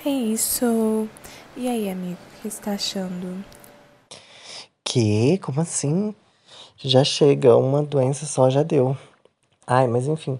É 0.06 0.10
isso. 0.10 1.08
E 1.56 1.68
aí, 1.68 1.89
amigo, 1.89 2.18
o 2.38 2.41
que 2.41 2.49
você 2.49 2.62
tá 2.62 2.72
achando? 2.72 3.43
Que? 4.84 5.38
Como 5.39 5.62
assim? 5.62 6.14
Já 6.78 7.04
chega, 7.04 7.56
uma 7.56 7.82
doença 7.82 8.26
só 8.26 8.49
já 8.49 8.64
deu. 8.64 8.97
Ai, 9.66 9.88
mas 9.88 10.08
enfim. 10.08 10.38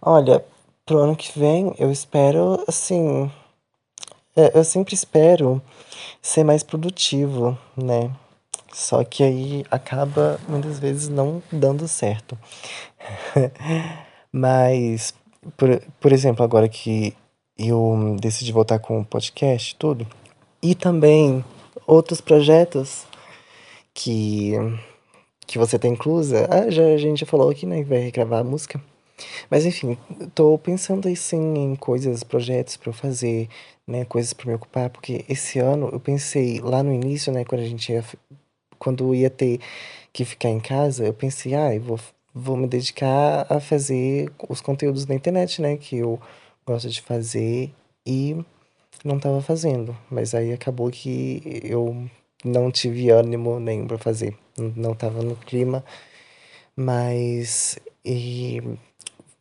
Olha, 0.00 0.44
pro 0.84 0.98
ano 0.98 1.16
que 1.16 1.38
vem 1.38 1.74
eu 1.78 1.90
espero, 1.90 2.62
assim. 2.68 3.30
é, 4.36 4.56
Eu 4.58 4.64
sempre 4.64 4.94
espero 4.94 5.62
ser 6.20 6.44
mais 6.44 6.62
produtivo, 6.62 7.56
né? 7.76 8.10
Só 8.72 9.04
que 9.04 9.22
aí 9.22 9.64
acaba 9.70 10.38
muitas 10.48 10.78
vezes 10.78 11.08
não 11.08 11.42
dando 11.50 11.86
certo. 11.88 12.38
Mas, 14.32 15.14
por, 15.56 15.82
por 16.00 16.12
exemplo, 16.12 16.44
agora 16.44 16.68
que 16.68 17.14
eu 17.58 18.16
decidi 18.20 18.50
voltar 18.50 18.78
com 18.78 19.00
o 19.00 19.04
podcast, 19.04 19.76
tudo, 19.76 20.06
e 20.62 20.74
também 20.74 21.44
outros 21.86 22.20
projetos 22.20 23.06
que, 23.94 24.52
que 25.46 25.58
você 25.58 25.78
tem 25.78 25.92
inclusa. 25.92 26.48
Ah, 26.50 26.70
já, 26.70 26.84
a 26.84 26.96
gente 26.96 27.20
já 27.20 27.26
falou 27.26 27.50
aqui, 27.50 27.66
né? 27.66 27.82
que 27.82 27.88
Vai 27.88 28.10
gravar 28.10 28.38
a 28.38 28.44
música. 28.44 28.80
Mas 29.50 29.66
enfim, 29.66 29.96
tô 30.34 30.58
pensando 30.58 31.06
aí 31.06 31.16
sim 31.16 31.54
em 31.54 31.76
coisas, 31.76 32.24
projetos 32.24 32.76
pra 32.76 32.90
eu 32.90 32.94
fazer, 32.94 33.48
né? 33.86 34.04
Coisas 34.04 34.32
pra 34.32 34.46
me 34.46 34.54
ocupar, 34.54 34.90
porque 34.90 35.24
esse 35.28 35.58
ano 35.58 35.90
eu 35.92 36.00
pensei 36.00 36.60
lá 36.60 36.82
no 36.82 36.92
início, 36.92 37.32
né? 37.32 37.44
Quando 37.44 37.60
a 37.60 37.66
gente 37.66 37.92
ia, 37.92 38.04
quando 38.78 39.14
ia 39.14 39.30
ter 39.30 39.60
que 40.12 40.24
ficar 40.24 40.48
em 40.48 40.60
casa, 40.60 41.04
eu 41.04 41.14
pensei, 41.14 41.54
ah, 41.54 41.74
eu 41.74 41.82
vou, 41.82 42.00
vou 42.34 42.56
me 42.56 42.66
dedicar 42.66 43.46
a 43.48 43.60
fazer 43.60 44.32
os 44.48 44.60
conteúdos 44.60 45.06
na 45.06 45.14
internet, 45.14 45.60
né? 45.60 45.76
Que 45.76 45.98
eu 45.98 46.20
gosto 46.66 46.88
de 46.88 47.00
fazer 47.00 47.72
e 48.06 48.36
não 49.04 49.18
tava 49.18 49.40
fazendo. 49.42 49.96
Mas 50.10 50.34
aí 50.34 50.52
acabou 50.52 50.90
que 50.90 51.60
eu 51.64 52.08
não 52.44 52.70
tive 52.70 53.10
ânimo 53.10 53.60
nenhum 53.60 53.86
pra 53.86 53.98
fazer. 53.98 54.36
Não 54.56 54.72
não 54.76 54.94
tava 54.94 55.22
no 55.22 55.36
clima. 55.36 55.84
Mas 56.76 57.78
e 58.04 58.60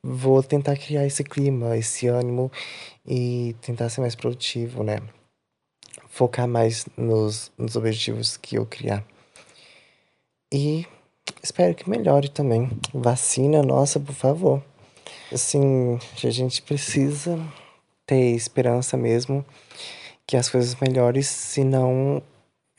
vou 0.04 0.44
tentar 0.44 0.78
criar 0.78 1.06
esse 1.06 1.24
clima, 1.24 1.78
esse 1.78 2.08
ânimo 2.08 2.52
e 3.06 3.56
tentar 3.62 3.90
ser 3.90 4.02
mais 4.02 4.16
produtivo, 4.16 4.84
né? 4.84 4.98
Focar 6.10 6.48
mais 6.48 6.86
nos, 6.98 7.52
nos 7.58 7.76
objetivos 7.76 8.38
que 8.38 8.58
eu 8.58 8.66
criar. 8.66 9.06
E 10.54 10.86
espero 11.42 11.76
que 11.76 11.90
melhore 11.90 12.30
também. 12.30 12.70
Vacina, 12.94 13.62
nossa, 13.64 14.00
por 14.00 14.16
favor. 14.16 14.64
Assim, 15.32 15.98
a 16.24 16.30
gente 16.30 16.62
precisa 16.62 17.40
ter 18.06 18.36
esperança 18.36 18.98
mesmo 18.98 19.46
que 20.28 20.38
as 20.38 20.50
coisas 20.50 20.76
melhorem, 20.76 21.22
senão 21.22 22.22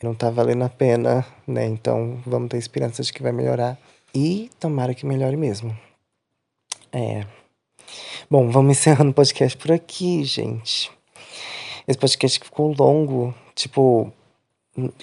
não 0.01 0.13
tá 0.13 0.29
valendo 0.29 0.63
a 0.63 0.69
pena, 0.69 1.25
né? 1.47 1.65
Então 1.65 2.21
vamos 2.25 2.49
ter 2.49 2.57
esperança 2.57 3.03
de 3.03 3.13
que 3.13 3.23
vai 3.23 3.31
melhorar. 3.31 3.77
E 4.13 4.49
tomara 4.59 4.93
que 4.93 5.05
melhore 5.05 5.37
mesmo. 5.37 5.77
É. 6.91 7.25
Bom, 8.29 8.49
vamos 8.49 8.77
encerrando 8.77 9.11
o 9.11 9.13
podcast 9.13 9.57
por 9.57 9.71
aqui, 9.71 10.23
gente. 10.23 10.91
Esse 11.87 11.97
podcast 11.97 12.39
ficou 12.39 12.73
longo, 12.77 13.33
tipo, 13.55 14.11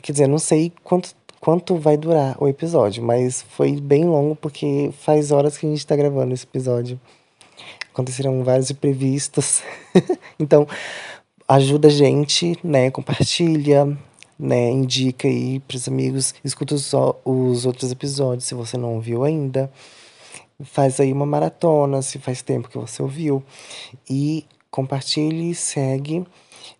quer 0.02 0.12
dizer, 0.12 0.26
não 0.26 0.38
sei 0.38 0.72
quanto, 0.82 1.14
quanto 1.40 1.76
vai 1.76 1.96
durar 1.96 2.36
o 2.38 2.46
episódio, 2.46 3.02
mas 3.02 3.42
foi 3.42 3.80
bem 3.80 4.04
longo 4.04 4.36
porque 4.36 4.90
faz 5.00 5.32
horas 5.32 5.56
que 5.56 5.66
a 5.66 5.70
gente 5.70 5.86
tá 5.86 5.96
gravando 5.96 6.34
esse 6.34 6.44
episódio. 6.44 7.00
Aconteceram 7.92 8.44
vários 8.44 8.70
imprevistos. 8.70 9.62
então, 10.38 10.68
ajuda 11.48 11.88
a 11.88 11.90
gente, 11.90 12.56
né? 12.62 12.90
Compartilha, 12.90 13.86
né? 14.38 14.70
Indica 14.70 15.26
aí 15.26 15.60
pros 15.60 15.88
amigos. 15.88 16.34
Escuta 16.44 16.74
os, 16.74 16.92
os 17.24 17.66
outros 17.66 17.90
episódios 17.90 18.44
se 18.44 18.54
você 18.54 18.76
não 18.76 18.94
ouviu 18.94 19.24
ainda. 19.24 19.72
Faz 20.62 21.00
aí 21.00 21.10
uma 21.10 21.26
maratona, 21.26 22.02
se 22.02 22.18
faz 22.18 22.42
tempo 22.42 22.68
que 22.68 22.78
você 22.78 23.02
ouviu. 23.02 23.42
E 24.08 24.44
compartilhe, 24.70 25.54
segue. 25.54 26.24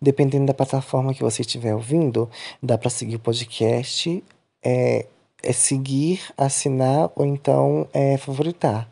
Dependendo 0.00 0.46
da 0.46 0.54
plataforma 0.54 1.12
que 1.12 1.22
você 1.22 1.42
estiver 1.42 1.74
ouvindo, 1.74 2.28
dá 2.62 2.78
para 2.78 2.90
seguir 2.90 3.16
o 3.16 3.20
podcast. 3.20 4.22
É, 4.62 5.06
é 5.42 5.52
seguir, 5.52 6.20
assinar 6.36 7.10
ou 7.14 7.24
então 7.24 7.88
é 7.92 8.16
favoritar. 8.16 8.88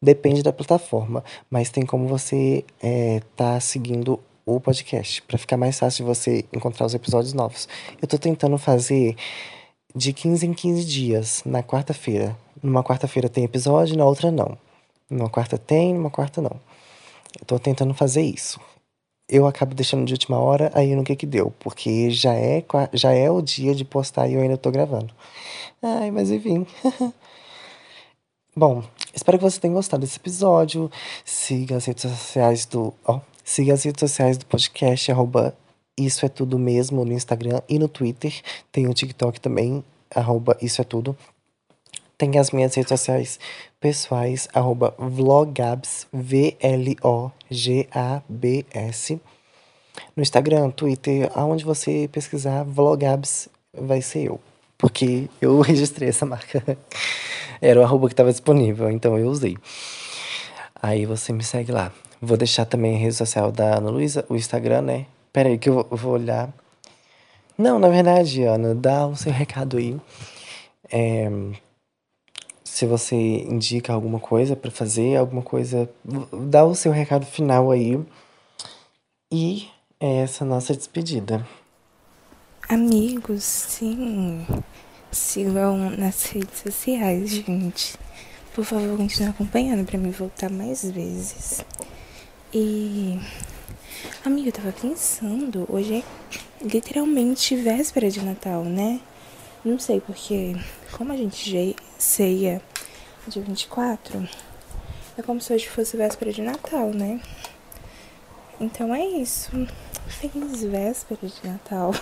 Depende 0.00 0.42
da 0.42 0.52
plataforma, 0.52 1.24
mas 1.50 1.70
tem 1.70 1.84
como 1.84 2.06
você 2.06 2.64
é, 2.82 3.20
tá 3.34 3.58
seguindo 3.60 4.20
o 4.44 4.60
podcast 4.60 5.22
para 5.22 5.38
ficar 5.38 5.56
mais 5.56 5.78
fácil 5.78 6.04
de 6.04 6.08
você 6.08 6.44
encontrar 6.52 6.86
os 6.86 6.94
episódios 6.94 7.32
novos. 7.32 7.68
Eu 8.00 8.06
tô 8.06 8.18
tentando 8.18 8.56
fazer 8.58 9.16
de 9.94 10.12
15 10.12 10.46
em 10.46 10.52
15 10.52 10.84
dias, 10.84 11.42
na 11.44 11.62
quarta-feira. 11.62 12.36
Numa 12.62 12.84
quarta-feira 12.84 13.28
tem 13.28 13.44
episódio, 13.44 13.96
na 13.96 14.04
outra 14.04 14.30
não. 14.30 14.56
Numa 15.10 15.28
quarta 15.30 15.56
tem, 15.56 15.94
numa 15.94 16.10
quarta 16.10 16.40
não. 16.40 16.60
Eu 17.40 17.46
tô 17.46 17.58
tentando 17.58 17.94
fazer 17.94 18.22
isso. 18.22 18.60
Eu 19.28 19.46
acabo 19.46 19.74
deixando 19.74 20.04
de 20.04 20.12
última 20.12 20.38
hora, 20.38 20.70
aí 20.72 20.94
no 20.94 21.02
que 21.02 21.16
que 21.16 21.26
deu? 21.26 21.52
Porque 21.58 22.10
já 22.10 22.34
é, 22.34 22.64
já 22.92 23.12
é 23.12 23.28
o 23.28 23.42
dia 23.42 23.74
de 23.74 23.84
postar 23.84 24.28
e 24.28 24.34
eu 24.34 24.40
ainda 24.40 24.56
tô 24.56 24.70
gravando. 24.70 25.12
Ai, 25.82 26.10
mas 26.12 26.30
enfim. 26.30 26.64
Bom, 28.56 28.84
espero 29.12 29.36
que 29.36 29.44
você 29.44 29.60
tenha 29.60 29.74
gostado 29.74 30.00
desse 30.00 30.16
episódio. 30.18 30.90
Siga 31.24 31.76
as 31.76 31.84
redes 31.84 32.02
sociais 32.02 32.64
do. 32.66 32.94
Ó, 33.04 33.20
siga 33.44 33.74
as 33.74 33.82
redes 33.82 34.00
sociais 34.00 34.38
do 34.38 34.46
podcast, 34.46 35.10
arroba 35.10 35.54
Isso 35.98 36.24
é 36.24 36.28
Tudo 36.28 36.58
Mesmo 36.58 37.04
no 37.04 37.12
Instagram 37.12 37.60
e 37.68 37.78
no 37.78 37.88
Twitter. 37.88 38.32
Tem 38.70 38.86
o 38.88 38.94
TikTok 38.94 39.40
também, 39.40 39.84
arroba 40.14 40.56
Isso 40.62 40.80
é 40.80 40.84
Tudo. 40.84 41.16
Tem 42.18 42.38
as 42.38 42.50
minhas 42.50 42.74
redes 42.74 42.88
sociais 42.88 43.38
pessoais, 43.78 44.48
arroba 44.54 44.94
vlogabs, 44.98 46.06
V-L-O-G-A-B-S. 47.86 49.20
No 50.14 50.22
Instagram, 50.22 50.70
Twitter, 50.70 51.30
aonde 51.34 51.64
você 51.64 52.08
pesquisar 52.10 52.64
vlogabs, 52.64 53.48
vai 53.72 54.00
ser 54.00 54.28
eu. 54.28 54.40
Porque 54.78 55.28
eu 55.40 55.60
registrei 55.62 56.08
essa 56.08 56.24
marca. 56.26 56.78
Era 57.60 57.80
o 57.80 57.82
arroba 57.82 58.06
que 58.08 58.14
estava 58.14 58.30
disponível, 58.30 58.90
então 58.90 59.18
eu 59.18 59.28
usei. 59.28 59.56
Aí 60.82 61.06
você 61.06 61.32
me 61.32 61.42
segue 61.42 61.72
lá. 61.72 61.92
Vou 62.20 62.36
deixar 62.36 62.64
também 62.64 62.94
a 62.96 62.98
rede 62.98 63.14
social 63.14 63.52
da 63.52 63.76
Ana 63.76 63.90
Luísa, 63.90 64.24
o 64.28 64.36
Instagram, 64.36 64.82
né? 64.82 65.06
Pera 65.32 65.48
aí 65.50 65.58
que 65.58 65.68
eu 65.68 65.86
vou- 65.90 66.12
olhar. 66.12 66.48
Não, 67.58 67.78
na 67.78 67.88
verdade, 67.88 68.42
Ana, 68.42 68.74
dá 68.74 69.06
o 69.06 69.16
seu 69.16 69.32
recado 69.32 69.76
aí. 69.78 69.96
É, 70.90 71.30
se 72.76 72.84
você 72.84 73.16
indica 73.16 73.94
alguma 73.94 74.20
coisa 74.20 74.54
pra 74.54 74.70
fazer, 74.70 75.16
alguma 75.16 75.40
coisa, 75.40 75.88
dá 76.30 76.62
o 76.62 76.74
seu 76.74 76.92
recado 76.92 77.24
final 77.24 77.70
aí. 77.70 77.98
E 79.32 79.66
é 79.98 80.18
essa 80.18 80.44
nossa 80.44 80.76
despedida. 80.76 81.48
Amigos, 82.68 83.44
sim. 83.44 84.46
Sigam 85.10 85.88
nas 85.96 86.26
redes 86.26 86.60
sociais, 86.60 87.30
gente. 87.30 87.96
Por 88.54 88.62
favor, 88.62 88.94
continue 88.98 89.30
acompanhando 89.30 89.86
pra 89.86 89.96
me 89.96 90.10
voltar 90.10 90.50
mais 90.50 90.84
vezes. 90.84 91.64
E. 92.52 93.18
Amiga, 94.22 94.50
eu 94.50 94.52
tava 94.52 94.72
pensando, 94.72 95.66
hoje 95.70 96.04
é 96.04 96.62
literalmente 96.62 97.56
véspera 97.56 98.10
de 98.10 98.22
Natal, 98.22 98.64
né? 98.64 99.00
Não 99.64 99.78
sei 99.78 99.98
porque, 99.98 100.54
como 100.92 101.12
a 101.12 101.16
gente 101.16 101.76
ceia 101.98 102.62
dia 103.28 103.42
24, 103.42 104.28
É 105.18 105.22
como 105.22 105.40
se 105.40 105.52
hoje 105.52 105.68
fosse 105.68 105.96
véspera 105.96 106.32
de 106.32 106.42
Natal, 106.42 106.90
né? 106.90 107.20
Então 108.60 108.94
é 108.94 109.04
isso. 109.04 109.50
Feliz 110.06 110.62
véspera 110.62 111.20
de 111.22 111.48
Natal. 111.48 111.92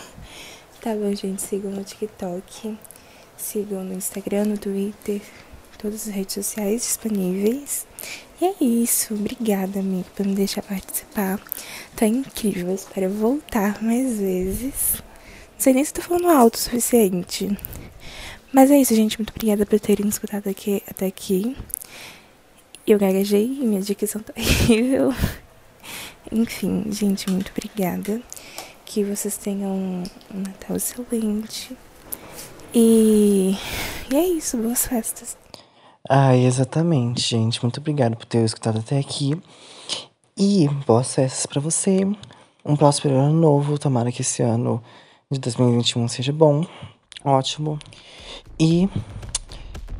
Tá 0.81 0.95
bom, 0.95 1.15
gente? 1.15 1.41
Sigam 1.41 1.71
no 1.71 1.83
TikTok. 1.83 2.79
Sigam 3.39 3.83
no 3.83 3.95
Instagram, 3.95 4.45
no 4.45 4.59
Twitter. 4.59 5.23
Todas 5.79 6.07
as 6.07 6.15
redes 6.15 6.35
sociais 6.35 6.83
disponíveis. 6.83 7.87
E 8.39 8.45
é 8.45 8.55
isso. 8.63 9.15
Obrigada, 9.15 9.81
amigo, 9.81 10.05
por 10.15 10.27
me 10.27 10.35
deixar 10.35 10.61
participar. 10.61 11.41
Tá 11.97 12.07
incrível. 12.07 12.69
Eu 12.69 12.75
espero 12.75 13.09
voltar 13.09 13.83
mais 13.83 14.19
vezes. 14.19 14.97
Não 15.55 15.61
sei 15.61 15.73
nem 15.73 15.83
se 15.83 15.95
tô 15.95 16.03
falando 16.03 16.29
alto 16.29 16.57
o 16.57 16.59
suficiente. 16.59 17.57
Mas 18.55 18.71
é 18.71 18.79
isso, 18.79 18.95
gente. 18.95 19.19
Muito 19.19 19.31
obrigada 19.31 19.67
por 19.67 19.81
terem 19.81 20.07
escutado 20.07 20.49
aqui, 20.49 20.81
até 20.89 21.07
aqui. 21.07 21.57
Eu 22.87 23.01
gaguejei 23.01 23.47
e 23.47 23.67
minha 23.67 23.81
dicção 23.81 24.23
tá 24.23 24.33
horrível. 24.39 25.13
Enfim, 26.31 26.85
gente, 26.93 27.29
muito 27.29 27.51
obrigada. 27.51 28.23
Que 28.85 29.03
vocês 29.03 29.37
tenham 29.37 29.73
um 29.73 30.05
Natal 30.33 30.77
excelente. 30.77 31.77
E, 32.73 33.57
e 34.09 34.17
é 34.17 34.25
isso, 34.25 34.57
boas 34.57 34.87
festas. 34.87 35.37
Ai, 36.09 36.45
exatamente, 36.45 37.23
gente. 37.23 37.61
Muito 37.61 37.81
obrigado 37.81 38.17
por 38.17 38.25
ter 38.25 38.45
escutado 38.45 38.79
até 38.79 39.01
aqui. 39.01 39.37
E 40.39 40.69
boas 40.87 41.13
festas 41.13 41.45
pra 41.45 41.61
você. 41.61 42.07
Um 42.65 42.77
próximo 42.77 43.13
ano 43.15 43.33
novo. 43.33 43.81
Tomara 43.81 44.13
que 44.13 44.23
esse 44.23 44.45
ano 44.45 44.81
de 45.29 45.41
2021 45.41 46.07
seja 46.07 46.33
bom. 46.33 46.65
Ótimo. 47.23 47.79
E 48.59 48.89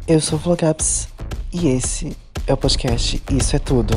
eu 0.09 0.21
sou 0.21 0.39
o 0.39 0.43
Flogaps. 0.43 1.09
E 1.53 1.69
esse 1.69 2.17
é 2.47 2.53
o 2.53 2.57
podcast 2.57 3.23
Isso 3.31 3.55
é 3.55 3.59
Tudo. 3.59 3.95